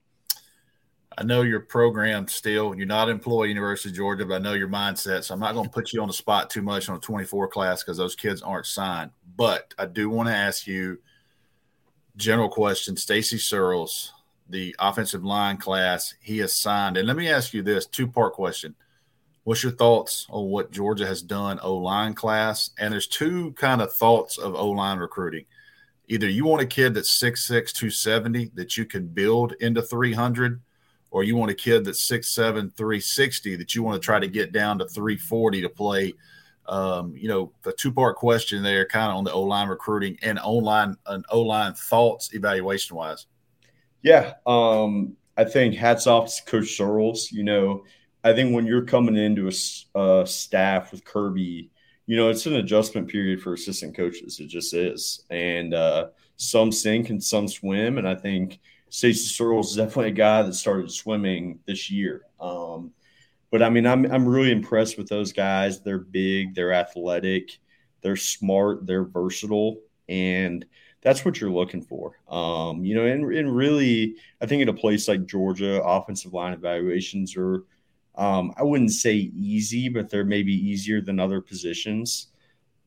I 1.17 1.23
know 1.23 1.41
your 1.41 1.61
program 1.61 2.27
still. 2.27 2.75
You're 2.75 2.85
not 2.85 3.09
employed 3.09 3.49
University 3.49 3.89
of 3.89 3.95
Georgia, 3.95 4.25
but 4.25 4.35
I 4.35 4.37
know 4.37 4.53
your 4.53 4.67
mindset. 4.67 5.23
So 5.23 5.33
I'm 5.33 5.39
not 5.39 5.53
going 5.53 5.65
to 5.65 5.71
put 5.71 5.91
you 5.91 6.01
on 6.01 6.07
the 6.07 6.13
spot 6.13 6.51
too 6.51 6.61
much 6.61 6.89
on 6.89 6.97
a 6.97 6.99
24 6.99 7.47
class 7.47 7.83
because 7.83 7.97
those 7.97 8.15
kids 8.15 8.43
aren't 8.43 8.67
signed. 8.67 9.09
But 9.35 9.73
I 9.79 9.87
do 9.87 10.09
want 10.09 10.29
to 10.29 10.35
ask 10.35 10.67
you 10.67 10.99
general 12.17 12.49
question. 12.49 12.95
Stacy 12.95 13.39
Searels, 13.39 14.13
the 14.47 14.75
offensive 14.77 15.23
line 15.23 15.57
class, 15.57 16.13
he 16.21 16.37
has 16.39 16.53
signed. 16.53 16.97
And 16.97 17.07
let 17.07 17.17
me 17.17 17.29
ask 17.29 17.51
you 17.51 17.63
this 17.63 17.87
two 17.87 18.07
part 18.07 18.33
question. 18.33 18.75
What's 19.43 19.63
your 19.63 19.71
thoughts 19.71 20.27
on 20.29 20.49
what 20.49 20.71
Georgia 20.71 21.07
has 21.07 21.23
done 21.23 21.59
O 21.63 21.77
line 21.77 22.13
class? 22.13 22.71
And 22.77 22.93
there's 22.93 23.07
two 23.07 23.53
kind 23.53 23.81
of 23.81 23.91
thoughts 23.91 24.37
of 24.37 24.53
O 24.53 24.69
line 24.69 24.99
recruiting. 24.99 25.45
Either 26.09 26.29
you 26.29 26.45
want 26.45 26.61
a 26.61 26.65
kid 26.65 26.93
that's 26.93 27.17
6'6, 27.17 27.71
270 27.71 28.51
that 28.55 28.77
you 28.77 28.85
can 28.85 29.07
build 29.07 29.53
into 29.59 29.81
300, 29.81 30.61
or 31.11 31.23
you 31.23 31.35
want 31.35 31.51
a 31.51 31.55
kid 31.55 31.85
that's 31.85 32.05
6'7, 32.09 32.75
360 32.75 33.55
that 33.55 33.75
you 33.75 33.83
want 33.83 34.01
to 34.01 34.05
try 34.05 34.19
to 34.19 34.27
get 34.27 34.51
down 34.51 34.79
to 34.79 34.85
340 34.85 35.61
to 35.61 35.69
play. 35.69 36.13
Um, 36.67 37.15
you 37.15 37.29
know, 37.29 37.53
the 37.63 37.71
two 37.71 37.93
part 37.93 38.17
question 38.17 38.61
there, 38.61 38.85
kind 38.85 39.11
of 39.11 39.17
on 39.17 39.23
the 39.23 39.31
O 39.31 39.41
line 39.41 39.69
recruiting 39.69 40.17
and 40.21 40.37
online 40.39 40.97
an 41.05 41.23
O 41.29 41.41
line 41.41 41.73
thoughts 41.73 42.33
evaluation 42.33 42.95
wise. 42.95 43.25
Yeah, 44.01 44.33
um, 44.45 45.15
I 45.37 45.45
think 45.45 45.75
hats 45.75 46.07
off 46.07 46.35
to 46.35 46.43
Coach 46.43 46.75
Searels. 46.75 47.31
You 47.31 47.43
know, 47.43 47.85
I 48.23 48.33
think 48.33 48.53
when 48.53 48.65
you're 48.65 48.83
coming 48.83 49.15
into 49.15 49.47
a, 49.47 49.99
a 49.99 50.27
staff 50.27 50.91
with 50.91 51.05
Kirby, 51.05 51.71
you 52.05 52.17
know, 52.17 52.29
it's 52.29 52.45
an 52.45 52.55
adjustment 52.55 53.07
period 53.07 53.41
for 53.41 53.53
assistant 53.53 53.95
coaches. 53.95 54.39
It 54.39 54.47
just 54.47 54.73
is, 54.73 55.23
and 55.29 55.73
uh, 55.73 56.07
some 56.35 56.71
sink 56.71 57.09
and 57.09 57.23
some 57.23 57.47
swim, 57.47 57.97
and 57.97 58.07
I 58.07 58.15
think 58.15 58.59
Stacy 58.89 59.27
Searels 59.27 59.71
is 59.71 59.77
definitely 59.77 60.09
a 60.09 60.13
guy 60.13 60.41
that 60.43 60.53
started 60.53 60.91
swimming 60.91 61.59
this 61.65 61.91
year. 61.91 62.23
Um, 62.39 62.93
but 63.51 63.63
I 63.63 63.69
mean, 63.69 63.85
I'm 63.85 64.05
I'm 64.11 64.27
really 64.27 64.51
impressed 64.51 64.97
with 64.97 65.07
those 65.07 65.31
guys. 65.31 65.81
They're 65.81 65.99
big, 65.99 66.55
they're 66.55 66.73
athletic, 66.73 67.59
they're 68.01 68.15
smart, 68.15 68.85
they're 68.85 69.05
versatile, 69.05 69.77
and 70.09 70.65
that's 71.01 71.23
what 71.23 71.39
you're 71.39 71.51
looking 71.51 71.81
for. 71.81 72.19
Um, 72.27 72.83
you 72.83 72.95
know, 72.95 73.05
and, 73.05 73.33
and 73.33 73.55
really, 73.55 74.15
I 74.41 74.45
think 74.45 74.61
at 74.61 74.69
a 74.69 74.73
place 74.73 75.07
like 75.07 75.25
Georgia, 75.25 75.81
offensive 75.81 76.33
line 76.33 76.53
evaluations 76.53 77.37
are, 77.37 77.63
um, 78.15 78.53
I 78.57 78.63
wouldn't 78.63 78.91
say 78.91 79.13
easy, 79.13 79.89
but 79.89 80.09
they're 80.09 80.25
maybe 80.25 80.53
easier 80.53 80.99
than 81.01 81.19
other 81.19 81.39
positions. 81.39 82.27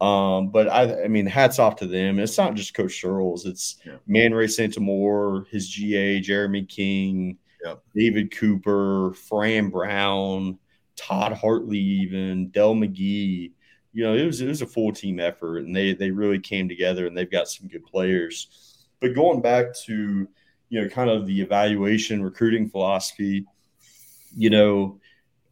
Um, 0.00 0.48
but 0.48 0.68
I, 0.68 1.04
I 1.04 1.08
mean, 1.08 1.26
hats 1.26 1.58
off 1.58 1.76
to 1.76 1.86
them. 1.86 2.18
It's 2.18 2.38
not 2.38 2.54
just 2.54 2.74
Coach 2.74 3.00
Searels; 3.00 3.44
it's 3.44 3.76
yeah. 3.84 3.96
Man 4.06 4.32
Ray 4.32 4.46
Santamore, 4.46 5.46
his 5.48 5.68
GA, 5.68 6.20
Jeremy 6.20 6.64
King, 6.64 7.36
yep. 7.64 7.82
David 7.94 8.34
Cooper, 8.34 9.12
Fran 9.14 9.68
Brown, 9.68 10.58
Todd 10.96 11.32
Hartley, 11.32 11.78
even 11.78 12.48
Dell 12.48 12.74
McGee. 12.74 13.52
You 13.92 14.04
know, 14.04 14.14
it 14.14 14.24
was 14.24 14.40
it 14.40 14.48
was 14.48 14.62
a 14.62 14.66
full 14.66 14.92
team 14.92 15.20
effort, 15.20 15.58
and 15.58 15.76
they 15.76 15.92
they 15.92 16.10
really 16.10 16.38
came 16.38 16.68
together, 16.68 17.06
and 17.06 17.16
they've 17.16 17.30
got 17.30 17.48
some 17.48 17.68
good 17.68 17.84
players. 17.84 18.86
But 19.00 19.14
going 19.14 19.42
back 19.42 19.74
to 19.86 20.28
you 20.70 20.80
know, 20.80 20.88
kind 20.88 21.10
of 21.10 21.26
the 21.26 21.40
evaluation 21.40 22.22
recruiting 22.22 22.70
philosophy, 22.70 23.44
you 24.34 24.50
know, 24.50 25.00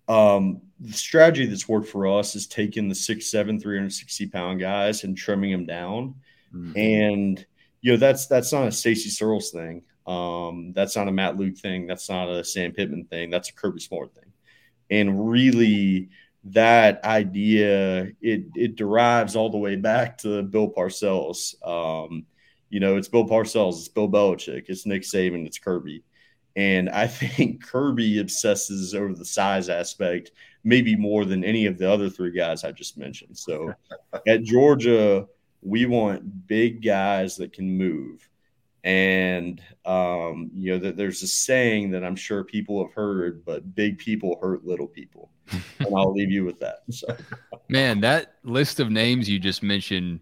um, 0.08 0.62
the 0.80 0.92
strategy 0.92 1.46
that's 1.46 1.68
worked 1.68 1.88
for 1.88 2.06
us 2.06 2.34
is 2.36 2.46
taking 2.46 2.88
the 2.88 2.94
six, 2.94 3.30
seven, 3.30 3.60
360 3.60 4.26
pound 4.28 4.60
guys 4.60 5.04
and 5.04 5.16
trimming 5.16 5.50
them 5.50 5.66
down. 5.66 6.14
Mm-hmm. 6.54 6.78
And, 6.78 7.46
you 7.80 7.92
know, 7.92 7.98
that's, 7.98 8.26
that's 8.26 8.52
not 8.52 8.68
a 8.68 8.72
Stacy 8.72 9.10
Searels 9.10 9.50
thing. 9.50 9.82
Um, 10.06 10.72
that's 10.74 10.96
not 10.96 11.08
a 11.08 11.12
Matt 11.12 11.36
Luke 11.36 11.58
thing. 11.58 11.86
That's 11.86 12.08
not 12.08 12.30
a 12.30 12.44
Sam 12.44 12.72
Pittman 12.72 13.04
thing. 13.04 13.30
That's 13.30 13.50
a 13.50 13.54
Kirby 13.54 13.80
Smart 13.80 14.14
thing. 14.14 14.32
And 14.90 15.28
really 15.30 16.08
that 16.44 17.04
idea, 17.04 18.12
it, 18.22 18.44
it 18.54 18.76
derives 18.76 19.36
all 19.36 19.50
the 19.50 19.58
way 19.58 19.76
back 19.76 20.18
to 20.18 20.42
Bill 20.42 20.70
Parcells. 20.70 21.54
Um, 21.66 22.24
you 22.70 22.80
know, 22.80 22.96
it's 22.96 23.08
Bill 23.08 23.26
Parcells, 23.26 23.78
it's 23.78 23.88
Bill 23.88 24.08
Belichick, 24.08 24.64
it's 24.68 24.86
Nick 24.86 25.02
Saban, 25.02 25.46
it's 25.46 25.58
Kirby. 25.58 26.04
And 26.56 26.88
I 26.88 27.06
think 27.08 27.64
Kirby 27.64 28.18
obsesses 28.18 28.94
over 28.94 29.14
the 29.14 29.24
size 29.24 29.68
aspect 29.68 30.30
maybe 30.68 30.94
more 30.94 31.24
than 31.24 31.42
any 31.44 31.64
of 31.64 31.78
the 31.78 31.90
other 31.90 32.10
three 32.10 32.30
guys 32.30 32.62
I 32.62 32.72
just 32.72 32.98
mentioned. 32.98 33.36
So 33.38 33.72
at 34.26 34.42
Georgia, 34.42 35.26
we 35.62 35.86
want 35.86 36.46
big 36.46 36.84
guys 36.84 37.36
that 37.38 37.54
can 37.54 37.78
move. 37.78 38.28
And, 38.84 39.62
um, 39.86 40.50
you 40.52 40.72
know, 40.72 40.78
that 40.78 40.96
there's 40.96 41.22
a 41.22 41.26
saying 41.26 41.90
that 41.92 42.04
I'm 42.04 42.16
sure 42.16 42.44
people 42.44 42.84
have 42.84 42.92
heard, 42.92 43.44
but 43.46 43.74
big 43.74 43.98
people 43.98 44.38
hurt 44.42 44.66
little 44.66 44.86
people. 44.86 45.30
and 45.78 45.88
I'll 45.96 46.12
leave 46.12 46.30
you 46.30 46.44
with 46.44 46.60
that. 46.60 46.80
So, 46.90 47.16
man, 47.68 48.00
that 48.02 48.34
list 48.44 48.78
of 48.78 48.90
names 48.90 49.28
you 49.28 49.38
just 49.38 49.62
mentioned 49.62 50.20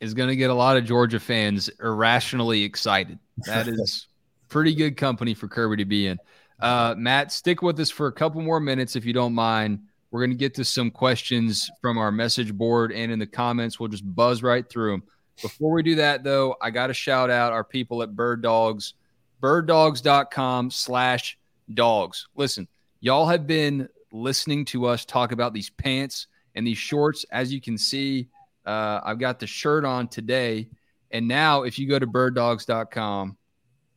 is 0.00 0.14
going 0.14 0.30
to 0.30 0.36
get 0.36 0.48
a 0.48 0.54
lot 0.54 0.78
of 0.78 0.86
Georgia 0.86 1.20
fans 1.20 1.68
irrationally 1.80 2.64
excited. 2.64 3.18
That 3.46 3.68
is 3.68 4.08
pretty 4.48 4.74
good 4.74 4.96
company 4.96 5.34
for 5.34 5.46
Kirby 5.46 5.76
to 5.76 5.84
be 5.84 6.06
in. 6.06 6.18
Uh, 6.62 6.94
Matt, 6.96 7.32
stick 7.32 7.60
with 7.60 7.78
us 7.80 7.90
for 7.90 8.06
a 8.06 8.12
couple 8.12 8.40
more 8.40 8.60
minutes 8.60 8.94
if 8.94 9.04
you 9.04 9.12
don't 9.12 9.34
mind. 9.34 9.80
We're 10.12 10.20
going 10.20 10.30
to 10.30 10.36
get 10.36 10.54
to 10.54 10.64
some 10.64 10.92
questions 10.92 11.68
from 11.80 11.98
our 11.98 12.12
message 12.12 12.54
board 12.54 12.92
and 12.92 13.10
in 13.10 13.18
the 13.18 13.26
comments. 13.26 13.80
We'll 13.80 13.88
just 13.88 14.04
buzz 14.14 14.44
right 14.44 14.68
through 14.68 14.92
them. 14.92 15.02
Before 15.40 15.72
we 15.72 15.82
do 15.82 15.96
that, 15.96 16.22
though, 16.22 16.54
I 16.62 16.70
got 16.70 16.86
to 16.86 16.94
shout 16.94 17.30
out 17.30 17.52
our 17.52 17.64
people 17.64 18.00
at 18.02 18.14
Bird 18.14 18.42
Dogs, 18.42 18.94
birddogs.com 19.42 20.70
slash 20.70 21.36
dogs. 21.74 22.28
Listen, 22.36 22.68
y'all 23.00 23.26
have 23.26 23.46
been 23.46 23.88
listening 24.12 24.64
to 24.66 24.86
us 24.86 25.04
talk 25.04 25.32
about 25.32 25.52
these 25.52 25.70
pants 25.70 26.28
and 26.54 26.64
these 26.64 26.78
shorts. 26.78 27.24
As 27.32 27.52
you 27.52 27.60
can 27.60 27.76
see, 27.76 28.28
uh, 28.66 29.00
I've 29.02 29.18
got 29.18 29.40
the 29.40 29.48
shirt 29.48 29.84
on 29.84 30.06
today. 30.06 30.68
And 31.10 31.26
now, 31.26 31.64
if 31.64 31.76
you 31.76 31.88
go 31.88 31.98
to 31.98 32.06
birddogs.com, 32.06 33.36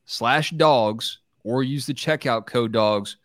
slash 0.05 0.49
dogs 0.51 1.19
or 1.45 1.63
use 1.63 1.85
the 1.85 1.93
checkout 1.93 2.45
code 2.47 2.73
dogs. 2.73 3.17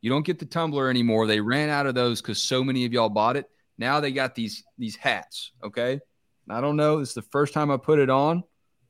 You 0.00 0.10
don't 0.10 0.26
get 0.26 0.40
the 0.40 0.46
tumbler 0.46 0.88
anymore. 0.88 1.26
They 1.26 1.40
ran 1.40 1.68
out 1.68 1.86
of 1.86 1.94
those 1.94 2.20
because 2.20 2.42
so 2.42 2.64
many 2.64 2.84
of 2.86 2.92
y'all 2.92 3.10
bought 3.10 3.36
it. 3.36 3.48
Now 3.78 4.00
they 4.00 4.10
got 4.10 4.34
these 4.34 4.64
these 4.78 4.96
hats. 4.96 5.52
Okay. 5.62 6.00
I 6.48 6.60
don't 6.60 6.76
know. 6.76 6.98
Is 6.98 7.12
the 7.12 7.22
first 7.22 7.52
time 7.52 7.70
I 7.70 7.76
put 7.76 7.98
it 7.98 8.10
on 8.10 8.42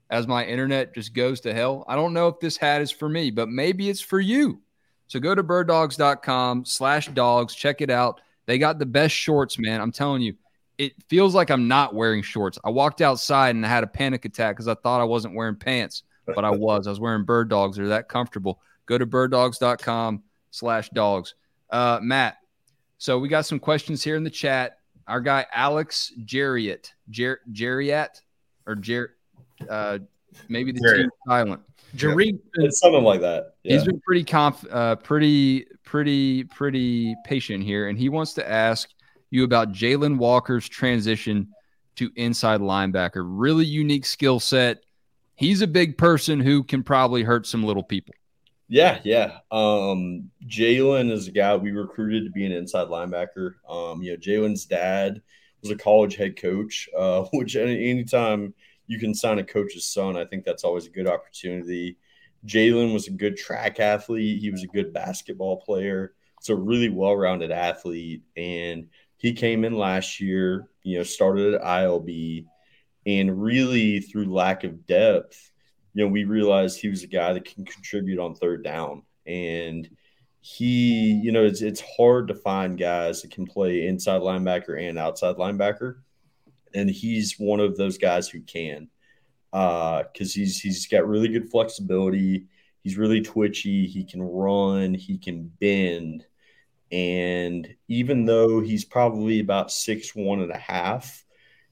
as 0.08 0.26
my 0.26 0.44
internet 0.44 0.94
just 0.94 1.14
goes 1.14 1.40
to 1.40 1.52
hell. 1.52 1.84
I 1.88 1.96
don't 1.96 2.12
know 2.12 2.28
if 2.28 2.38
this 2.38 2.56
hat 2.56 2.80
is 2.80 2.92
for 2.92 3.08
me, 3.08 3.30
but 3.30 3.48
maybe 3.48 3.90
it's 3.90 4.00
for 4.00 4.20
you. 4.20 4.60
So 5.08 5.18
go 5.18 5.34
to 5.34 5.42
birddogs.com 5.42 6.64
slash 6.64 7.08
dogs. 7.08 7.54
Check 7.54 7.80
it 7.80 7.90
out. 7.90 8.20
They 8.46 8.58
got 8.58 8.78
the 8.78 8.86
best 8.86 9.14
shorts, 9.14 9.58
man. 9.58 9.80
I'm 9.80 9.92
telling 9.92 10.22
you, 10.22 10.34
it 10.78 10.92
feels 11.08 11.34
like 11.34 11.50
I'm 11.50 11.66
not 11.66 11.94
wearing 11.94 12.22
shorts. 12.22 12.58
I 12.62 12.70
walked 12.70 13.00
outside 13.00 13.56
and 13.56 13.64
I 13.64 13.68
had 13.68 13.82
a 13.82 13.88
panic 13.88 14.24
attack 14.24 14.54
because 14.56 14.68
I 14.68 14.74
thought 14.74 15.00
I 15.00 15.04
wasn't 15.04 15.34
wearing 15.34 15.56
pants 15.56 16.02
but 16.34 16.44
I 16.44 16.50
was. 16.50 16.86
I 16.86 16.90
was 16.90 17.00
wearing 17.00 17.24
bird 17.24 17.48
dogs. 17.48 17.76
They're 17.76 17.88
that 17.88 18.08
comfortable. 18.08 18.60
Go 18.86 18.98
to 18.98 19.06
birddogs.com 19.06 20.22
slash 20.50 20.88
dogs. 20.90 21.34
Uh, 21.70 21.98
Matt, 22.02 22.36
so 22.98 23.18
we 23.18 23.28
got 23.28 23.46
some 23.46 23.58
questions 23.58 24.02
here 24.02 24.16
in 24.16 24.24
the 24.24 24.30
chat. 24.30 24.78
Our 25.06 25.20
guy 25.20 25.46
Alex 25.52 26.12
Jerriot, 26.24 26.92
Jer- 27.10 27.40
Jerriat, 27.52 28.20
or 28.66 28.74
Jer, 28.74 29.14
uh, 29.68 29.98
maybe 30.48 30.72
the 30.72 30.80
team 30.80 31.10
silent. 31.26 31.62
Jerry, 31.94 32.38
it's 32.54 32.80
something 32.80 33.04
like 33.04 33.20
that. 33.20 33.54
Yeah. 33.62 33.74
He's 33.74 33.84
been 33.84 34.00
pretty 34.00 34.24
conf, 34.24 34.64
uh, 34.70 34.96
pretty, 34.96 35.66
pretty, 35.84 36.44
pretty 36.44 37.16
patient 37.24 37.62
here, 37.62 37.88
and 37.88 37.98
he 37.98 38.08
wants 38.08 38.34
to 38.34 38.48
ask 38.48 38.90
you 39.30 39.44
about 39.44 39.72
Jalen 39.72 40.18
Walker's 40.18 40.68
transition 40.68 41.48
to 41.96 42.10
inside 42.16 42.60
linebacker. 42.60 43.24
Really 43.24 43.64
unique 43.64 44.04
skill 44.04 44.40
set 44.40 44.82
he's 45.36 45.62
a 45.62 45.66
big 45.66 45.96
person 45.96 46.40
who 46.40 46.64
can 46.64 46.82
probably 46.82 47.22
hurt 47.22 47.46
some 47.46 47.62
little 47.62 47.84
people. 47.84 48.14
Yeah, 48.68 49.00
yeah. 49.04 49.38
Um, 49.50 50.30
Jalen 50.46 51.12
is 51.12 51.28
a 51.28 51.32
guy 51.32 51.54
we 51.56 51.70
recruited 51.70 52.24
to 52.24 52.30
be 52.30 52.44
an 52.44 52.52
inside 52.52 52.88
linebacker. 52.88 53.54
Um, 53.68 54.02
you 54.02 54.12
know, 54.12 54.16
Jalen's 54.18 54.64
dad 54.64 55.22
was 55.62 55.70
a 55.70 55.76
college 55.76 56.16
head 56.16 56.36
coach, 56.40 56.88
uh, 56.96 57.24
which 57.32 57.56
any, 57.56 57.90
anytime 57.90 58.54
you 58.86 58.98
can 58.98 59.14
sign 59.14 59.38
a 59.38 59.44
coach's 59.44 59.86
son, 59.86 60.16
I 60.16 60.24
think 60.24 60.44
that's 60.44 60.64
always 60.64 60.86
a 60.86 60.90
good 60.90 61.06
opportunity. 61.08 61.96
Jalen 62.44 62.92
was 62.92 63.06
a 63.08 63.12
good 63.12 63.36
track 63.36 63.78
athlete. 63.80 64.40
He 64.40 64.50
was 64.50 64.62
a 64.64 64.68
good 64.68 64.92
basketball 64.92 65.58
player. 65.58 66.14
It's 66.38 66.48
a 66.48 66.56
really 66.56 66.88
well-rounded 66.88 67.50
athlete, 67.50 68.22
and 68.36 68.88
he 69.16 69.32
came 69.32 69.64
in 69.64 69.74
last 69.74 70.20
year. 70.20 70.68
You 70.82 70.98
know, 70.98 71.02
started 71.02 71.54
at 71.54 71.62
ILB 71.62 72.46
and 73.06 73.40
really, 73.40 74.00
through 74.00 74.32
lack 74.32 74.64
of 74.64 74.86
depth, 74.86 75.50
you 75.96 76.04
know, 76.04 76.10
we 76.10 76.24
realized 76.24 76.78
he 76.78 76.88
was 76.88 77.02
a 77.02 77.06
guy 77.06 77.32
that 77.32 77.46
can 77.46 77.64
contribute 77.64 78.18
on 78.18 78.34
third 78.34 78.62
down. 78.62 79.02
And 79.26 79.88
he, 80.42 81.12
you 81.24 81.32
know, 81.32 81.42
it's 81.42 81.62
it's 81.62 81.82
hard 81.96 82.28
to 82.28 82.34
find 82.34 82.78
guys 82.78 83.22
that 83.22 83.30
can 83.30 83.46
play 83.46 83.86
inside 83.86 84.20
linebacker 84.20 84.78
and 84.78 84.98
outside 84.98 85.36
linebacker. 85.36 86.00
And 86.74 86.90
he's 86.90 87.36
one 87.38 87.60
of 87.60 87.78
those 87.78 87.96
guys 87.96 88.28
who 88.28 88.42
can. 88.42 88.90
Uh, 89.54 90.02
because 90.12 90.34
he's 90.34 90.60
he's 90.60 90.86
got 90.86 91.08
really 91.08 91.28
good 91.28 91.50
flexibility. 91.50 92.44
He's 92.82 92.98
really 92.98 93.22
twitchy. 93.22 93.86
He 93.86 94.04
can 94.04 94.20
run. 94.20 94.92
He 94.92 95.16
can 95.16 95.50
bend. 95.58 96.26
And 96.92 97.74
even 97.88 98.26
though 98.26 98.60
he's 98.60 98.84
probably 98.84 99.40
about 99.40 99.72
six 99.72 100.14
one 100.14 100.42
and 100.42 100.52
a 100.52 100.58
half, 100.58 101.24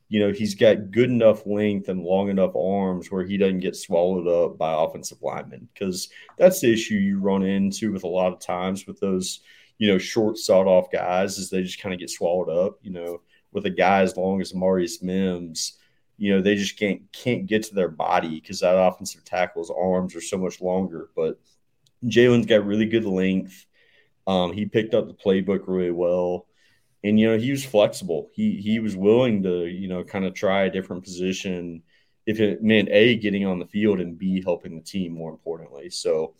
you 0.09 0.21
know, 0.21 0.33
he's 0.33 0.55
got 0.55 0.91
good 0.91 1.11
enough 1.11 1.47
length 1.47 1.89
and 1.89 2.03
long 2.03 2.29
enough 2.29 2.55
arms 2.55 3.11
where 3.11 3.25
he 3.25 3.37
doesn't 3.37 3.61
get 3.61 3.77
swallowed 3.77 4.29
up 4.29 4.59
by 4.59 4.73
offensive 4.73 5.23
linemen. 5.23 5.69
Because 5.73 6.09
that's 6.39 6.61
the 6.61 6.73
issue 6.73 6.95
you 6.95 7.19
run 7.19 7.43
into 7.43 7.93
with 7.93 8.05
a 8.05 8.09
lot 8.09 8.33
of 8.33 8.41
times 8.41 8.87
with 8.87 9.01
those, 9.01 9.41
you 9.79 9.89
know, 9.89 9.99
short, 9.99 10.39
sawed 10.39 10.67
off 10.67 10.93
guys 10.93 11.39
is 11.39 11.51
they 11.51 11.63
just 11.63 11.81
kind 11.81 11.95
of 11.95 12.01
get 12.01 12.11
swallowed 12.11 12.49
up. 12.51 12.79
You 12.83 12.93
know, 12.93 13.21
with 13.53 13.67
a 13.67 13.71
guy 13.71 14.03
as 14.03 14.17
long 14.17 14.41
as 14.41 14.55
Marius 14.55 15.03
Mims, 15.03 15.79
you 16.17 16.35
know, 16.35 16.43
they 16.43 16.55
just 16.55 16.79
can't 16.79 17.11
can't 17.13 17.47
get 17.47 17.65
to 17.65 17.75
their 17.75 17.89
body 17.89 18.41
because 18.41 18.61
that 18.61 18.79
offensive 18.79 19.25
tackle's 19.25 19.71
arms 19.71 20.15
are 20.15 20.21
so 20.21 20.37
much 20.37 20.61
longer. 20.61 21.09
But 21.17 21.41
Jalen's 22.05 22.47
got 22.47 22.67
really 22.67 22.87
good 22.87 23.05
length. 23.05 23.67
Um, 24.27 24.53
he 24.53 24.67
picked 24.67 24.95
up 24.95 25.07
the 25.07 25.15
playbook 25.15 25.65
really 25.67 25.91
well, 25.91 26.47
and 27.05 27.21
you 27.21 27.31
know 27.31 27.39
he 27.39 27.51
was 27.51 27.65
flexible. 27.65 28.31
He 28.33 28.57
he 28.57 28.81
was 28.81 28.97
willing 28.97 29.43
to 29.45 29.67
you 29.67 29.87
know 29.87 30.03
kind 30.03 30.25
of 30.25 30.35
try 30.35 30.65
a 30.65 30.71
different 30.71 31.05
position 31.05 31.83
if 32.27 32.41
it 32.41 32.63
meant 32.63 32.89
a 32.91 33.17
getting 33.17 33.47
on 33.47 33.59
the 33.59 33.67
field 33.67 34.01
and 34.01 34.19
b 34.19 34.43
helping 34.43 34.75
the 34.75 34.83
team 34.83 35.13
more 35.13 35.31
importantly. 35.31 35.91
So, 35.91 36.35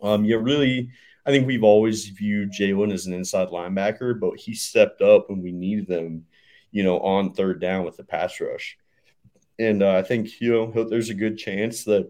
um, 0.00 0.24
yeah, 0.24 0.36
really, 0.36 0.90
I 1.26 1.30
think 1.30 1.46
we've 1.46 1.64
always 1.64 2.06
viewed 2.06 2.52
Jalen 2.52 2.92
as 2.92 3.06
an 3.06 3.12
inside 3.12 3.48
linebacker, 3.48 4.18
but 4.18 4.38
he 4.38 4.54
stepped 4.54 5.02
up 5.02 5.28
when 5.28 5.42
we 5.42 5.50
needed 5.50 5.88
them, 5.88 6.26
you 6.70 6.84
know, 6.84 7.00
on 7.00 7.34
third 7.34 7.60
down 7.60 7.84
with 7.84 7.96
the 7.96 8.04
pass 8.04 8.40
rush. 8.40 8.78
And 9.58 9.82
uh, 9.82 9.96
I 9.96 10.02
think 10.02 10.40
you 10.40 10.52
know 10.52 10.84
there's 10.84 11.10
a 11.10 11.14
good 11.14 11.36
chance 11.36 11.82
that 11.84 12.08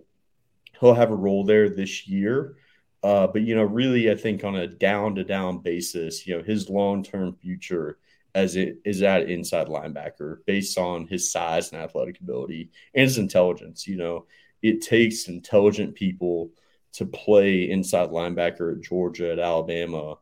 he'll 0.78 0.94
have 0.94 1.10
a 1.10 1.16
role 1.16 1.44
there 1.44 1.70
this 1.70 2.06
year. 2.06 2.56
Uh, 3.02 3.26
but 3.26 3.42
you 3.42 3.54
know, 3.54 3.64
really, 3.64 4.10
I 4.10 4.14
think 4.14 4.44
on 4.44 4.56
a 4.56 4.66
down 4.66 5.14
to 5.16 5.24
down 5.24 5.58
basis, 5.58 6.26
you 6.26 6.36
know, 6.36 6.42
his 6.42 6.68
long 6.68 7.02
term 7.02 7.34
future 7.34 7.98
as 8.34 8.56
it 8.56 8.78
is 8.84 9.02
at 9.02 9.30
inside 9.30 9.68
linebacker 9.68 10.38
based 10.46 10.78
on 10.78 11.06
his 11.06 11.30
size 11.30 11.72
and 11.72 11.80
athletic 11.80 12.20
ability 12.20 12.70
and 12.94 13.04
his 13.04 13.18
intelligence. 13.18 13.86
You 13.86 13.96
know, 13.96 14.26
it 14.62 14.82
takes 14.82 15.28
intelligent 15.28 15.94
people 15.94 16.50
to 16.92 17.06
play 17.06 17.70
inside 17.70 18.10
linebacker 18.10 18.76
at 18.76 18.82
Georgia, 18.82 19.32
at 19.32 19.38
Alabama. 19.38 20.16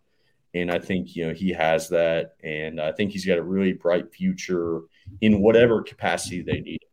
And 0.55 0.70
I 0.70 0.79
think, 0.79 1.14
you 1.16 1.27
know, 1.27 1.35
he 1.35 1.51
has 1.51 1.89
that. 1.91 2.35
And 2.43 2.81
I 2.81 2.93
think 2.93 3.12
he's 3.12 3.27
got 3.27 3.39
a 3.39 3.43
really 3.43 3.72
bright 3.72 4.12
future 4.14 4.83
in 5.20 5.41
whatever 5.41 5.83
capacity 5.83 6.43
they 6.43 6.61
need. 6.61 6.85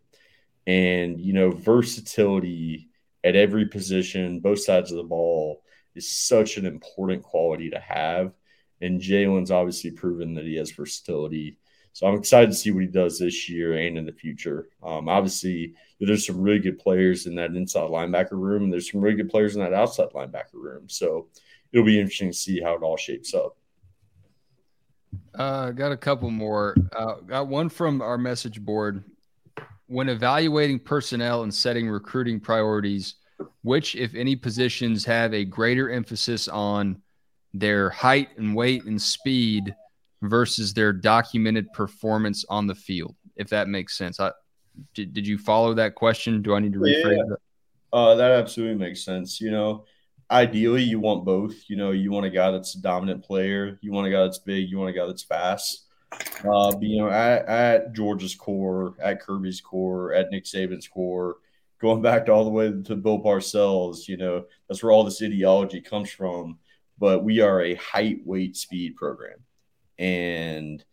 And, 0.65 1.19
you 1.19 1.33
know, 1.33 1.51
versatility 1.51 2.89
at 3.23 3.35
every 3.35 3.65
position, 3.65 4.39
both 4.39 4.59
sides 4.59 4.91
of 4.91 4.97
the 4.97 5.03
ball 5.03 5.63
is 5.95 6.11
such 6.11 6.57
an 6.57 6.65
important 6.65 7.23
quality 7.23 7.69
to 7.69 7.79
have. 7.79 8.33
And 8.81 8.99
Jalen's 8.99 9.51
obviously 9.51 9.91
proven 9.91 10.33
that 10.33 10.45
he 10.45 10.55
has 10.55 10.71
versatility. 10.71 11.57
So 11.93 12.07
I'm 12.07 12.17
excited 12.17 12.49
to 12.49 12.55
see 12.55 12.71
what 12.71 12.81
he 12.81 12.87
does 12.87 13.19
this 13.19 13.47
year 13.47 13.77
and 13.77 13.97
in 13.97 14.05
the 14.05 14.11
future. 14.11 14.67
Um, 14.81 15.07
obviously, 15.07 15.75
there's 15.99 16.25
some 16.25 16.41
really 16.41 16.59
good 16.59 16.79
players 16.79 17.27
in 17.27 17.35
that 17.35 17.51
inside 17.51 17.89
linebacker 17.89 18.31
room, 18.31 18.63
and 18.63 18.73
there's 18.73 18.91
some 18.91 18.99
really 18.99 19.15
good 19.15 19.29
players 19.29 19.55
in 19.55 19.61
that 19.61 19.73
outside 19.73 20.09
linebacker 20.09 20.55
room. 20.55 20.89
So 20.89 21.27
it'll 21.71 21.85
be 21.85 21.99
interesting 21.99 22.31
to 22.31 22.37
see 22.37 22.59
how 22.59 22.75
it 22.75 22.81
all 22.81 22.97
shapes 22.97 23.33
up. 23.33 23.57
Uh, 25.35 25.71
got 25.71 25.91
a 25.91 25.97
couple 25.97 26.29
more. 26.29 26.75
Uh, 26.95 27.15
got 27.25 27.47
one 27.47 27.69
from 27.69 28.01
our 28.01 28.17
message 28.17 28.59
board. 28.59 29.03
When 29.87 30.09
evaluating 30.09 30.79
personnel 30.79 31.43
and 31.43 31.53
setting 31.53 31.87
recruiting 31.87 32.39
priorities, 32.39 33.15
which, 33.63 33.95
if 33.95 34.15
any, 34.15 34.35
positions 34.35 35.05
have 35.05 35.33
a 35.33 35.45
greater 35.45 35.89
emphasis 35.89 36.47
on 36.47 37.01
their 37.53 37.89
height 37.89 38.29
and 38.37 38.55
weight 38.55 38.83
and 38.85 39.01
speed 39.01 39.75
versus 40.21 40.73
their 40.73 40.93
documented 40.93 41.71
performance 41.73 42.45
on 42.49 42.67
the 42.67 42.75
field? 42.75 43.15
If 43.35 43.49
that 43.49 43.67
makes 43.67 43.97
sense. 43.97 44.19
I, 44.19 44.31
did, 44.93 45.13
did 45.13 45.27
you 45.27 45.37
follow 45.37 45.73
that 45.75 45.95
question? 45.95 46.41
Do 46.41 46.55
I 46.55 46.59
need 46.59 46.73
to 46.73 46.79
rephrase 46.79 47.17
yeah. 47.17 47.23
that? 47.29 47.37
Uh, 47.91 48.15
that 48.15 48.31
absolutely 48.31 48.75
makes 48.75 49.03
sense. 49.03 49.39
You 49.39 49.51
know, 49.51 49.85
ideally, 50.31 50.83
you 50.83 50.99
want 50.99 51.25
both. 51.25 51.53
You 51.67 51.75
know, 51.75 51.91
you 51.91 52.11
want 52.11 52.25
a 52.25 52.29
guy 52.31 52.51
that's 52.51 52.75
a 52.75 52.81
dominant 52.81 53.23
player, 53.23 53.77
you 53.81 53.91
want 53.91 54.07
a 54.07 54.09
guy 54.09 54.23
that's 54.23 54.39
big, 54.39 54.69
you 54.69 54.79
want 54.79 54.89
a 54.89 54.93
guy 54.93 55.05
that's 55.05 55.23
fast. 55.23 55.85
Uh, 56.43 56.71
but, 56.71 56.83
you 56.83 56.97
know, 56.97 57.09
at, 57.09 57.45
at 57.47 57.93
Georgia's 57.93 58.35
core, 58.35 58.95
at 59.01 59.19
Kirby's 59.19 59.61
core, 59.61 60.13
at 60.13 60.29
Nick 60.29 60.45
Saban's 60.45 60.87
core, 60.87 61.37
going 61.83 62.01
back 62.01 62.25
to 62.25 62.31
all 62.31 62.45
the 62.45 62.49
way 62.49 62.71
to 62.71 62.95
Bill 62.95 63.19
Parcells, 63.19 64.07
you 64.07 64.15
know, 64.15 64.45
that's 64.67 64.81
where 64.81 64.93
all 64.93 65.03
this 65.03 65.21
ideology 65.21 65.81
comes 65.81 66.09
from. 66.09 66.57
But 66.97 67.25
we 67.25 67.41
are 67.41 67.61
a 67.61 67.75
height, 67.75 68.21
weight, 68.25 68.55
speed 68.55 68.95
program. 68.95 69.39
And, 69.99 70.83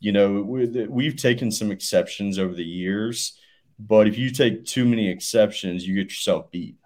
you 0.00 0.12
know, 0.12 0.42
we've 0.42 1.16
taken 1.16 1.50
some 1.50 1.72
exceptions 1.72 2.38
over 2.38 2.52
the 2.52 2.62
years, 2.62 3.38
but 3.78 4.06
if 4.06 4.18
you 4.18 4.30
take 4.30 4.66
too 4.66 4.84
many 4.84 5.08
exceptions, 5.08 5.88
you 5.88 5.94
get 5.94 6.10
yourself 6.10 6.50
beat. 6.50 6.76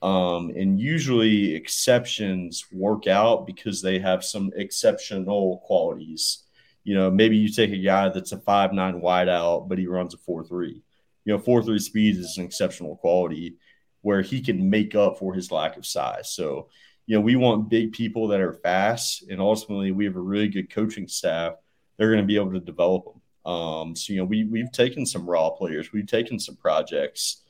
Um, 0.00 0.50
and 0.56 0.80
usually 0.80 1.54
exceptions 1.54 2.64
work 2.72 3.06
out 3.06 3.46
because 3.46 3.82
they 3.82 3.98
have 3.98 4.24
some 4.24 4.50
exceptional 4.56 5.58
qualities. 5.66 6.44
You 6.84 6.94
know, 6.94 7.10
maybe 7.10 7.36
you 7.36 7.48
take 7.50 7.72
a 7.72 7.78
guy 7.78 8.08
that's 8.08 8.32
a 8.32 8.38
five 8.38 8.72
nine 8.72 9.02
wideout, 9.02 9.68
but 9.68 9.78
he 9.78 9.86
runs 9.86 10.14
a 10.14 10.18
four 10.18 10.42
three 10.42 10.82
you 11.24 11.32
know, 11.32 11.38
four 11.38 11.62
three 11.62 11.78
speed 11.78 12.16
is 12.16 12.36
an 12.38 12.44
exceptional 12.44 12.96
quality 12.96 13.56
where 14.02 14.22
he 14.22 14.40
can 14.40 14.68
make 14.68 14.94
up 14.94 15.18
for 15.18 15.32
his 15.32 15.50
lack 15.50 15.76
of 15.76 15.86
size. 15.86 16.30
So, 16.30 16.68
you 17.06 17.16
know, 17.16 17.22
we 17.22 17.36
want 17.36 17.70
big 17.70 17.92
people 17.92 18.28
that 18.28 18.40
are 18.40 18.52
fast, 18.52 19.24
and 19.30 19.40
ultimately, 19.40 19.92
we 19.92 20.04
have 20.04 20.16
a 20.16 20.20
really 20.20 20.48
good 20.48 20.70
coaching 20.70 21.08
staff. 21.08 21.54
They're 21.96 22.10
going 22.10 22.20
to 22.20 22.26
be 22.26 22.36
able 22.36 22.52
to 22.52 22.60
develop 22.60 23.04
them. 23.04 23.52
Um, 23.52 23.96
so, 23.96 24.12
you 24.12 24.18
know, 24.18 24.24
we 24.24 24.44
we've 24.44 24.72
taken 24.72 25.04
some 25.06 25.28
raw 25.28 25.50
players, 25.50 25.92
we've 25.92 26.06
taken 26.06 26.38
some 26.38 26.56
projects, 26.56 27.42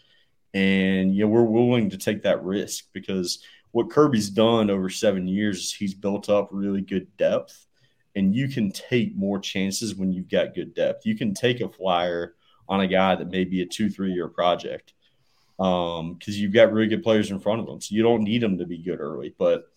and 0.52 1.14
you 1.14 1.24
know, 1.24 1.28
we're 1.28 1.42
willing 1.42 1.90
to 1.90 1.98
take 1.98 2.22
that 2.22 2.42
risk 2.44 2.86
because 2.92 3.42
what 3.72 3.90
Kirby's 3.90 4.30
done 4.30 4.70
over 4.70 4.88
seven 4.88 5.26
years, 5.26 5.72
he's 5.72 5.94
built 5.94 6.28
up 6.28 6.48
really 6.52 6.80
good 6.80 7.08
depth, 7.16 7.66
and 8.14 8.32
you 8.34 8.48
can 8.48 8.70
take 8.70 9.16
more 9.16 9.40
chances 9.40 9.96
when 9.96 10.12
you've 10.12 10.28
got 10.28 10.54
good 10.54 10.74
depth. 10.74 11.04
You 11.04 11.16
can 11.16 11.34
take 11.34 11.60
a 11.60 11.68
flyer 11.68 12.34
on 12.68 12.80
a 12.80 12.86
guy 12.86 13.14
that 13.14 13.30
may 13.30 13.44
be 13.44 13.62
a 13.62 13.66
two, 13.66 13.90
three 13.90 14.12
year 14.12 14.28
project 14.28 14.94
because 15.56 16.00
um, 16.00 16.18
you've 16.26 16.52
got 16.52 16.72
really 16.72 16.88
good 16.88 17.02
players 17.02 17.30
in 17.30 17.38
front 17.38 17.60
of 17.60 17.66
them. 17.66 17.80
So 17.80 17.94
you 17.94 18.02
don't 18.02 18.24
need 18.24 18.42
them 18.42 18.58
to 18.58 18.66
be 18.66 18.78
good 18.78 19.00
early. 19.00 19.34
But, 19.38 19.70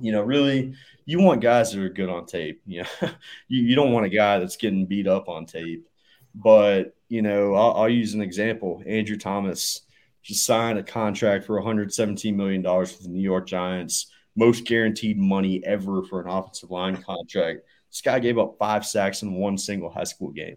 you 0.00 0.10
know, 0.10 0.22
really, 0.22 0.74
you 1.04 1.20
want 1.20 1.40
guys 1.40 1.72
that 1.72 1.82
are 1.82 1.88
good 1.88 2.08
on 2.08 2.26
tape. 2.26 2.60
You 2.66 2.82
know, 2.82 3.10
you, 3.48 3.62
you 3.62 3.76
don't 3.76 3.92
want 3.92 4.06
a 4.06 4.10
guy 4.10 4.38
that's 4.38 4.56
getting 4.56 4.86
beat 4.86 5.06
up 5.06 5.28
on 5.28 5.46
tape. 5.46 5.88
But, 6.34 6.96
you 7.08 7.22
know, 7.22 7.54
I'll, 7.54 7.72
I'll 7.82 7.88
use 7.88 8.14
an 8.14 8.22
example. 8.22 8.82
Andrew 8.86 9.16
Thomas 9.16 9.82
just 10.22 10.44
signed 10.44 10.78
a 10.78 10.82
contract 10.82 11.44
for 11.44 11.60
$117 11.60 12.34
million 12.34 12.62
with 12.62 13.02
the 13.02 13.08
New 13.08 13.22
York 13.22 13.46
Giants, 13.46 14.06
most 14.34 14.64
guaranteed 14.64 15.18
money 15.18 15.62
ever 15.64 16.02
for 16.04 16.20
an 16.20 16.28
offensive 16.28 16.70
line 16.70 16.96
contract. 16.96 17.60
This 17.90 18.00
guy 18.00 18.18
gave 18.18 18.38
up 18.38 18.56
five 18.58 18.86
sacks 18.86 19.22
in 19.22 19.34
one 19.34 19.58
single 19.58 19.90
high 19.90 20.04
school 20.04 20.30
game 20.30 20.56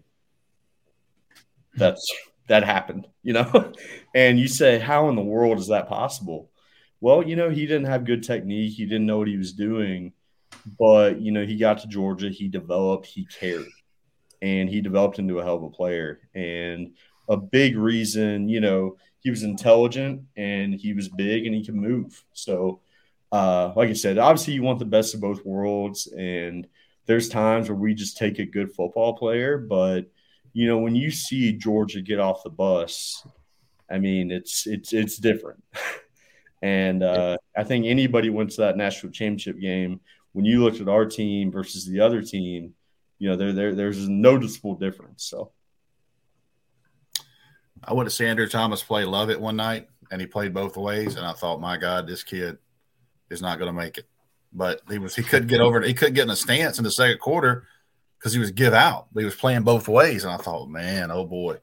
that's 1.76 2.12
that 2.48 2.64
happened, 2.64 3.06
you 3.22 3.32
know? 3.32 3.72
and 4.14 4.38
you 4.38 4.48
say, 4.48 4.78
how 4.78 5.08
in 5.08 5.16
the 5.16 5.22
world 5.22 5.58
is 5.58 5.68
that 5.68 5.88
possible? 5.88 6.50
Well, 7.00 7.22
you 7.22 7.36
know, 7.36 7.50
he 7.50 7.66
didn't 7.66 7.86
have 7.86 8.04
good 8.04 8.22
technique. 8.22 8.74
He 8.74 8.86
didn't 8.86 9.06
know 9.06 9.18
what 9.18 9.28
he 9.28 9.36
was 9.36 9.52
doing. 9.52 10.12
But, 10.78 11.20
you 11.20 11.32
know, 11.32 11.44
he 11.44 11.56
got 11.56 11.78
to 11.80 11.88
Georgia, 11.88 12.30
he 12.30 12.48
developed, 12.48 13.06
he 13.06 13.26
cared, 13.26 13.66
and 14.40 14.68
he 14.68 14.80
developed 14.80 15.18
into 15.18 15.38
a 15.38 15.44
hell 15.44 15.56
of 15.56 15.62
a 15.64 15.70
player. 15.70 16.20
And 16.34 16.94
a 17.28 17.36
big 17.36 17.76
reason, 17.76 18.48
you 18.48 18.60
know, 18.60 18.96
he 19.20 19.30
was 19.30 19.42
intelligent 19.42 20.22
and 20.36 20.74
he 20.74 20.92
was 20.92 21.08
big 21.08 21.46
and 21.46 21.54
he 21.54 21.64
could 21.64 21.74
move. 21.74 22.24
So, 22.32 22.80
uh, 23.32 23.72
like 23.74 23.90
I 23.90 23.94
said, 23.94 24.18
obviously 24.18 24.54
you 24.54 24.62
want 24.62 24.78
the 24.78 24.84
best 24.84 25.14
of 25.14 25.20
both 25.20 25.44
worlds. 25.44 26.06
And 26.06 26.66
there's 27.06 27.28
times 27.28 27.68
where 27.68 27.76
we 27.76 27.94
just 27.94 28.16
take 28.16 28.38
a 28.38 28.46
good 28.46 28.72
football 28.72 29.16
player, 29.16 29.58
but 29.58 30.06
you 30.56 30.66
know, 30.66 30.78
when 30.78 30.94
you 30.94 31.10
see 31.10 31.52
Georgia 31.52 32.00
get 32.00 32.18
off 32.18 32.42
the 32.42 32.48
bus, 32.48 33.26
I 33.90 33.98
mean, 33.98 34.30
it's 34.30 34.66
it's 34.66 34.94
it's 34.94 35.18
different. 35.18 35.62
and 36.62 37.02
uh, 37.02 37.36
I 37.54 37.62
think 37.62 37.84
anybody 37.84 38.30
went 38.30 38.52
to 38.52 38.62
that 38.62 38.78
national 38.78 39.12
championship 39.12 39.60
game. 39.60 40.00
When 40.32 40.46
you 40.46 40.64
looked 40.64 40.80
at 40.80 40.88
our 40.88 41.04
team 41.04 41.52
versus 41.52 41.84
the 41.84 42.00
other 42.00 42.22
team, 42.22 42.72
you 43.18 43.28
know, 43.28 43.36
there 43.36 43.52
there 43.52 43.74
there's 43.74 44.06
a 44.06 44.10
noticeable 44.10 44.76
difference. 44.76 45.24
So. 45.24 45.52
I 47.84 47.92
went 47.92 48.08
to 48.08 48.14
Sandra 48.14 48.48
Thomas 48.48 48.82
play 48.82 49.04
Lovett 49.04 49.38
one 49.38 49.56
night, 49.56 49.88
and 50.10 50.20
he 50.20 50.26
played 50.26 50.54
both 50.54 50.78
ways, 50.78 51.16
and 51.16 51.26
I 51.26 51.34
thought, 51.34 51.60
my 51.60 51.76
God, 51.76 52.08
this 52.08 52.24
kid 52.24 52.56
is 53.30 53.42
not 53.42 53.58
going 53.58 53.68
to 53.68 53.78
make 53.78 53.98
it. 53.98 54.06
But 54.54 54.80
he 54.88 54.98
was 54.98 55.14
he 55.14 55.22
couldn't 55.22 55.48
get 55.48 55.60
over. 55.60 55.82
He 55.82 55.92
couldn't 55.92 56.14
get 56.14 56.24
in 56.24 56.30
a 56.30 56.36
stance 56.36 56.78
in 56.78 56.84
the 56.84 56.90
second 56.90 57.20
quarter 57.20 57.66
because 58.18 58.32
he 58.32 58.38
was 58.38 58.50
give 58.50 58.74
out. 58.74 59.06
He 59.16 59.24
was 59.24 59.34
playing 59.34 59.62
both 59.62 59.88
ways, 59.88 60.24
and 60.24 60.32
I 60.32 60.36
thought, 60.36 60.68
man, 60.68 61.10
oh 61.10 61.24
boy. 61.24 61.58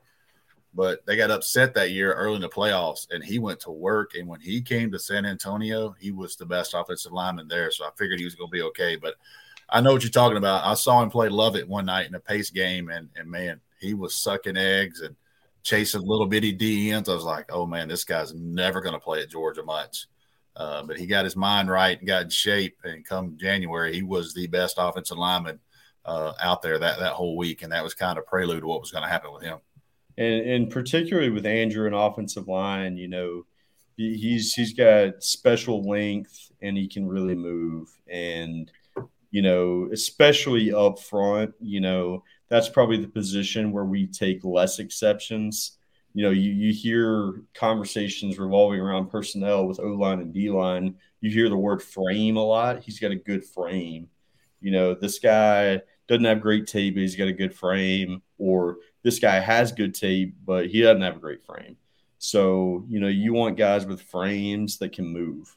But 0.75 1.05
they 1.05 1.15
got 1.15 1.29
upset 1.29 1.75
that 1.75 1.91
year 1.91 2.13
early 2.13 2.37
in 2.37 2.41
the 2.41 2.49
playoffs, 2.49 3.07
and 3.11 3.23
he 3.23 3.37
went 3.37 3.59
to 3.61 3.71
work. 3.71 4.15
And 4.15 4.27
when 4.27 4.39
he 4.39 4.61
came 4.61 4.91
to 4.91 4.99
San 4.99 5.25
Antonio, 5.25 5.95
he 5.99 6.11
was 6.11 6.35
the 6.35 6.47
best 6.47 6.73
offensive 6.73 7.11
lineman 7.11 7.47
there. 7.47 7.69
So 7.69 7.85
I 7.85 7.89
figured 7.95 8.19
he 8.19 8.25
was 8.25 8.33
going 8.33 8.49
to 8.49 8.55
be 8.55 8.63
okay. 8.63 8.95
But 8.95 9.15
I 9.69 9.81
know 9.81 9.93
what 9.93 10.01
you're 10.01 10.09
talking 10.09 10.37
about. 10.37 10.65
I 10.65 10.73
saw 10.73 11.03
him 11.03 11.11
play 11.11 11.29
Lovett 11.29 11.67
one 11.67 11.85
night 11.85 12.07
in 12.07 12.15
a 12.15 12.19
pace 12.19 12.49
game, 12.49 12.89
and 12.89 13.09
and 13.15 13.29
man, 13.29 13.61
he 13.79 13.93
was 13.93 14.15
sucking 14.15 14.57
eggs 14.57 15.01
and 15.01 15.15
chasing 15.61 16.01
little 16.01 16.25
bitty 16.25 16.51
D 16.51 16.91
ends. 16.91 17.07
I 17.07 17.13
was 17.13 17.23
like, 17.23 17.51
oh 17.51 17.65
man, 17.67 17.87
this 17.87 18.03
guy's 18.03 18.33
never 18.33 18.81
going 18.81 18.93
to 18.93 18.99
play 18.99 19.21
at 19.21 19.29
Georgia 19.29 19.63
much. 19.63 20.07
Uh, 20.55 20.83
but 20.83 20.97
he 20.97 21.05
got 21.05 21.25
his 21.25 21.35
mind 21.35 21.69
right 21.69 21.97
and 21.97 22.07
got 22.07 22.23
in 22.23 22.29
shape. 22.29 22.77
And 22.83 23.05
come 23.05 23.37
January, 23.37 23.93
he 23.93 24.03
was 24.03 24.33
the 24.33 24.47
best 24.47 24.75
offensive 24.77 25.17
lineman 25.17 25.59
uh, 26.05 26.33
out 26.41 26.61
there 26.61 26.79
that 26.79 26.99
that 26.99 27.13
whole 27.13 27.37
week, 27.37 27.61
and 27.61 27.71
that 27.71 27.83
was 27.83 27.93
kind 27.93 28.17
of 28.17 28.25
prelude 28.25 28.61
to 28.61 28.67
what 28.67 28.81
was 28.81 28.91
going 28.91 29.03
to 29.03 29.09
happen 29.09 29.33
with 29.33 29.43
him. 29.43 29.59
And, 30.17 30.49
and 30.49 30.69
particularly 30.69 31.29
with 31.29 31.45
Andrew 31.45 31.87
and 31.87 31.95
offensive 31.95 32.47
line, 32.47 32.97
you 32.97 33.07
know, 33.07 33.45
he's 33.97 34.53
he's 34.53 34.73
got 34.73 35.23
special 35.23 35.87
length 35.87 36.51
and 36.61 36.77
he 36.77 36.87
can 36.87 37.07
really 37.07 37.35
move. 37.35 37.89
And 38.07 38.71
you 39.31 39.41
know, 39.41 39.89
especially 39.91 40.73
up 40.73 40.99
front, 40.99 41.53
you 41.59 41.79
know, 41.79 42.23
that's 42.49 42.69
probably 42.69 42.97
the 42.97 43.07
position 43.07 43.71
where 43.71 43.85
we 43.85 44.05
take 44.05 44.43
less 44.43 44.77
exceptions. 44.77 45.77
You 46.13 46.25
know, 46.25 46.29
you, 46.29 46.51
you 46.51 46.71
hear 46.71 47.41
conversations 47.55 48.37
revolving 48.37 48.79
around 48.79 49.09
personnel 49.09 49.65
with 49.65 49.79
O 49.79 49.87
line 49.87 50.19
and 50.19 50.31
D 50.31 50.51
line. 50.51 50.95
You 51.21 51.31
hear 51.31 51.49
the 51.49 51.57
word 51.57 51.81
frame 51.81 52.37
a 52.37 52.43
lot. 52.43 52.83
He's 52.83 52.99
got 52.99 53.11
a 53.11 53.15
good 53.15 53.43
frame. 53.43 54.07
You 54.61 54.71
know, 54.71 54.93
this 54.93 55.17
guy 55.17 55.81
doesn't 56.07 56.25
have 56.25 56.41
great 56.41 56.67
tape, 56.67 56.95
but 56.95 57.01
he's 57.01 57.15
got 57.15 57.27
a 57.27 57.33
good 57.33 57.53
frame, 57.53 58.21
or 58.37 58.77
this 59.03 59.19
guy 59.19 59.39
has 59.39 59.71
good 59.71 59.95
tape, 59.95 60.35
but 60.45 60.67
he 60.67 60.81
doesn't 60.81 61.01
have 61.01 61.17
a 61.17 61.19
great 61.19 61.43
frame. 61.43 61.77
So, 62.19 62.85
you 62.87 62.99
know, 62.99 63.07
you 63.07 63.33
want 63.33 63.57
guys 63.57 63.85
with 63.85 64.01
frames 64.01 64.77
that 64.77 64.93
can 64.93 65.07
move, 65.07 65.55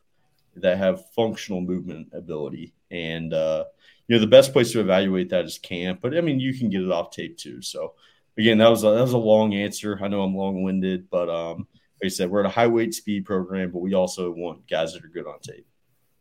that 0.56 0.78
have 0.78 1.10
functional 1.12 1.60
movement 1.60 2.08
ability. 2.12 2.74
And, 2.90 3.32
uh, 3.32 3.64
you 4.08 4.16
know, 4.16 4.20
the 4.20 4.26
best 4.26 4.52
place 4.52 4.72
to 4.72 4.80
evaluate 4.80 5.30
that 5.30 5.44
is 5.44 5.58
camp, 5.58 6.00
but 6.00 6.16
I 6.16 6.20
mean, 6.20 6.40
you 6.40 6.56
can 6.56 6.70
get 6.70 6.82
it 6.82 6.90
off 6.90 7.10
tape 7.10 7.36
too. 7.36 7.62
So, 7.62 7.94
again, 8.38 8.58
that 8.58 8.68
was 8.68 8.84
a, 8.84 8.90
that 8.90 9.00
was 9.00 9.12
a 9.12 9.18
long 9.18 9.54
answer. 9.54 9.98
I 10.02 10.08
know 10.08 10.22
I'm 10.22 10.36
long 10.36 10.62
winded, 10.62 11.10
but 11.10 11.28
um, 11.28 11.66
like 12.02 12.06
I 12.06 12.08
said, 12.08 12.30
we're 12.30 12.40
at 12.40 12.46
a 12.46 12.50
high 12.50 12.66
weight 12.66 12.94
speed 12.94 13.24
program, 13.24 13.70
but 13.70 13.80
we 13.80 13.94
also 13.94 14.30
want 14.30 14.68
guys 14.68 14.92
that 14.92 15.04
are 15.04 15.08
good 15.08 15.26
on 15.26 15.40
tape. 15.40 15.66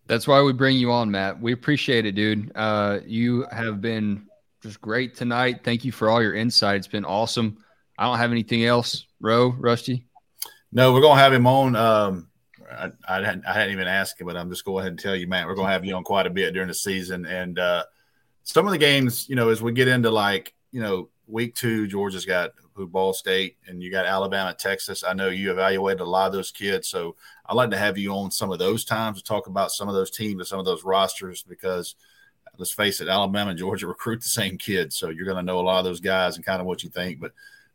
That's 0.07 0.27
why 0.27 0.41
we 0.41 0.53
bring 0.53 0.77
you 0.77 0.91
on, 0.91 1.09
Matt. 1.09 1.41
We 1.41 1.51
appreciate 1.51 2.05
it, 2.05 2.13
dude. 2.13 2.51
Uh, 2.55 2.99
you 3.05 3.45
have 3.51 3.81
been 3.81 4.27
just 4.61 4.79
great 4.79 5.15
tonight. 5.15 5.61
Thank 5.63 5.83
you 5.83 5.91
for 5.91 6.09
all 6.09 6.21
your 6.21 6.35
insight. 6.35 6.77
It's 6.77 6.87
been 6.87 7.05
awesome. 7.05 7.57
I 7.97 8.05
don't 8.05 8.17
have 8.17 8.31
anything 8.31 8.65
else. 8.65 9.05
Roe, 9.19 9.49
Rusty. 9.49 10.05
No, 10.71 10.93
we're 10.93 11.01
gonna 11.01 11.19
have 11.19 11.33
him 11.33 11.47
on. 11.47 11.75
Um, 11.75 12.27
I, 12.71 12.91
I, 13.07 13.15
hadn't, 13.15 13.45
I 13.47 13.53
hadn't 13.53 13.71
even 13.71 13.87
asked 13.87 14.19
him, 14.19 14.27
but 14.27 14.35
I'm 14.35 14.49
just 14.49 14.65
going 14.65 14.81
ahead 14.81 14.91
and 14.91 14.99
tell 14.99 15.15
you, 15.15 15.27
Matt. 15.27 15.47
We're 15.47 15.55
gonna 15.55 15.71
have 15.71 15.85
you 15.85 15.95
on 15.95 16.03
quite 16.03 16.27
a 16.27 16.31
bit 16.31 16.53
during 16.53 16.67
the 16.67 16.73
season, 16.73 17.25
and 17.25 17.57
uh, 17.57 17.83
some 18.43 18.67
of 18.67 18.71
the 18.71 18.77
games, 18.77 19.27
you 19.29 19.35
know, 19.35 19.49
as 19.49 19.61
we 19.61 19.71
get 19.71 19.87
into 19.87 20.11
like, 20.11 20.53
you 20.71 20.81
know, 20.81 21.09
week 21.27 21.55
two, 21.55 21.87
Georgia's 21.87 22.25
got 22.25 22.51
who 22.75 22.85
Ball 22.85 23.13
State, 23.13 23.57
and 23.67 23.81
you 23.81 23.89
got 23.89 24.05
Alabama, 24.05 24.53
Texas. 24.53 25.03
I 25.03 25.13
know 25.13 25.29
you 25.29 25.51
evaluated 25.51 26.01
a 26.01 26.05
lot 26.05 26.27
of 26.27 26.33
those 26.33 26.51
kids, 26.51 26.87
so 26.89 27.15
I'd 27.45 27.55
like 27.55 27.71
to 27.71 27.77
have 27.77 27.97
you 27.97 28.13
on 28.13 28.31
some 28.31 28.51
of 28.51 28.59
those 28.59 28.83
times 28.83 29.17
to 29.17 29.23
talk 29.23 29.47
about 29.47 29.71
some 29.71 29.87
of 29.87 29.95
those 29.95 30.11
teams 30.11 30.39
and 30.39 30.47
some 30.47 30.59
of 30.59 30.65
those 30.65 30.83
rosters 30.83 31.43
because 31.43 31.95
let's 32.57 32.71
face 32.71 33.01
it, 33.01 33.07
Alabama 33.07 33.51
and 33.51 33.59
Georgia 33.59 33.87
recruit 33.87 34.21
the 34.21 34.27
same 34.27 34.57
kids, 34.57 34.97
so 34.97 35.09
you're 35.09 35.25
going 35.25 35.37
to 35.37 35.43
know 35.43 35.59
a 35.59 35.61
lot 35.61 35.79
of 35.79 35.85
those 35.85 36.01
guys 36.01 36.35
and 36.35 36.45
kind 36.45 36.59
of 36.59 36.67
what 36.67 36.83
you 36.83 36.89
think. 36.89 37.19
But 37.19 37.31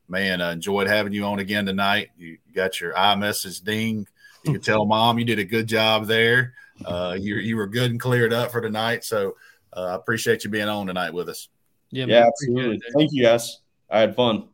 man, 0.08 0.42
I 0.42 0.52
enjoyed 0.52 0.86
having 0.86 1.12
you 1.12 1.24
on 1.24 1.38
again 1.38 1.66
tonight. 1.66 2.10
You 2.18 2.38
got 2.54 2.80
your 2.80 2.92
iMessage 2.92 3.64
ding. 3.64 4.06
You 4.44 4.52
can 4.52 4.60
tell 4.60 4.84
mom 4.84 5.18
you 5.18 5.24
did 5.24 5.38
a 5.38 5.44
good 5.44 5.66
job 5.66 6.06
there. 6.06 6.54
Uh, 6.84 7.16
you 7.18 7.36
you 7.36 7.56
were 7.56 7.66
good 7.66 7.90
and 7.90 8.00
cleared 8.00 8.32
up 8.32 8.50
for 8.50 8.60
tonight. 8.60 9.04
So 9.04 9.36
uh, 9.74 9.86
I 9.86 9.94
appreciate 9.94 10.44
you 10.44 10.50
being 10.50 10.68
on 10.68 10.86
tonight 10.86 11.12
with 11.12 11.28
us. 11.28 11.48
Yeah, 11.90 12.06
yeah 12.06 12.26
absolutely. 12.26 12.80
Thank 12.96 13.12
you, 13.12 13.24
guys. 13.24 13.60
I 13.90 14.00
had 14.00 14.16
fun. 14.16 14.48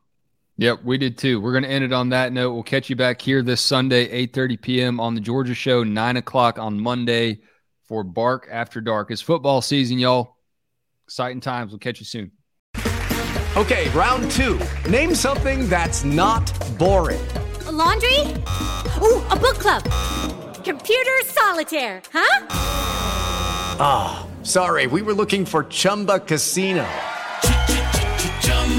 Yep, 0.58 0.84
we 0.84 0.96
did 0.96 1.18
too. 1.18 1.40
We're 1.40 1.52
going 1.52 1.64
to 1.64 1.70
end 1.70 1.84
it 1.84 1.92
on 1.92 2.08
that 2.10 2.32
note. 2.32 2.54
We'll 2.54 2.62
catch 2.62 2.88
you 2.88 2.96
back 2.96 3.20
here 3.20 3.42
this 3.42 3.60
Sunday, 3.60 4.26
8.30 4.26 4.62
p.m. 4.62 5.00
on 5.00 5.14
the 5.14 5.20
Georgia 5.20 5.54
Show, 5.54 5.84
9 5.84 6.16
o'clock 6.16 6.58
on 6.58 6.80
Monday 6.80 7.40
for 7.88 8.02
Bark 8.02 8.48
After 8.50 8.80
Dark. 8.80 9.10
It's 9.10 9.20
football 9.20 9.60
season, 9.60 9.98
y'all. 9.98 10.36
Exciting 11.06 11.40
times. 11.40 11.72
We'll 11.72 11.78
catch 11.78 12.00
you 12.00 12.06
soon. 12.06 12.32
Okay, 13.56 13.88
round 13.90 14.30
two. 14.32 14.60
Name 14.88 15.14
something 15.14 15.68
that's 15.68 16.04
not 16.04 16.50
boring. 16.78 17.26
A 17.66 17.72
laundry? 17.72 18.20
Ooh, 19.00 19.22
a 19.30 19.36
book 19.36 19.58
club. 19.58 19.82
Computer 20.64 21.12
solitaire, 21.24 22.02
huh? 22.12 22.46
Ah, 23.78 24.26
oh, 24.26 24.44
sorry. 24.44 24.86
We 24.86 25.02
were 25.02 25.14
looking 25.14 25.44
for 25.44 25.64
Chumba 25.64 26.20
Casino. 26.20 26.86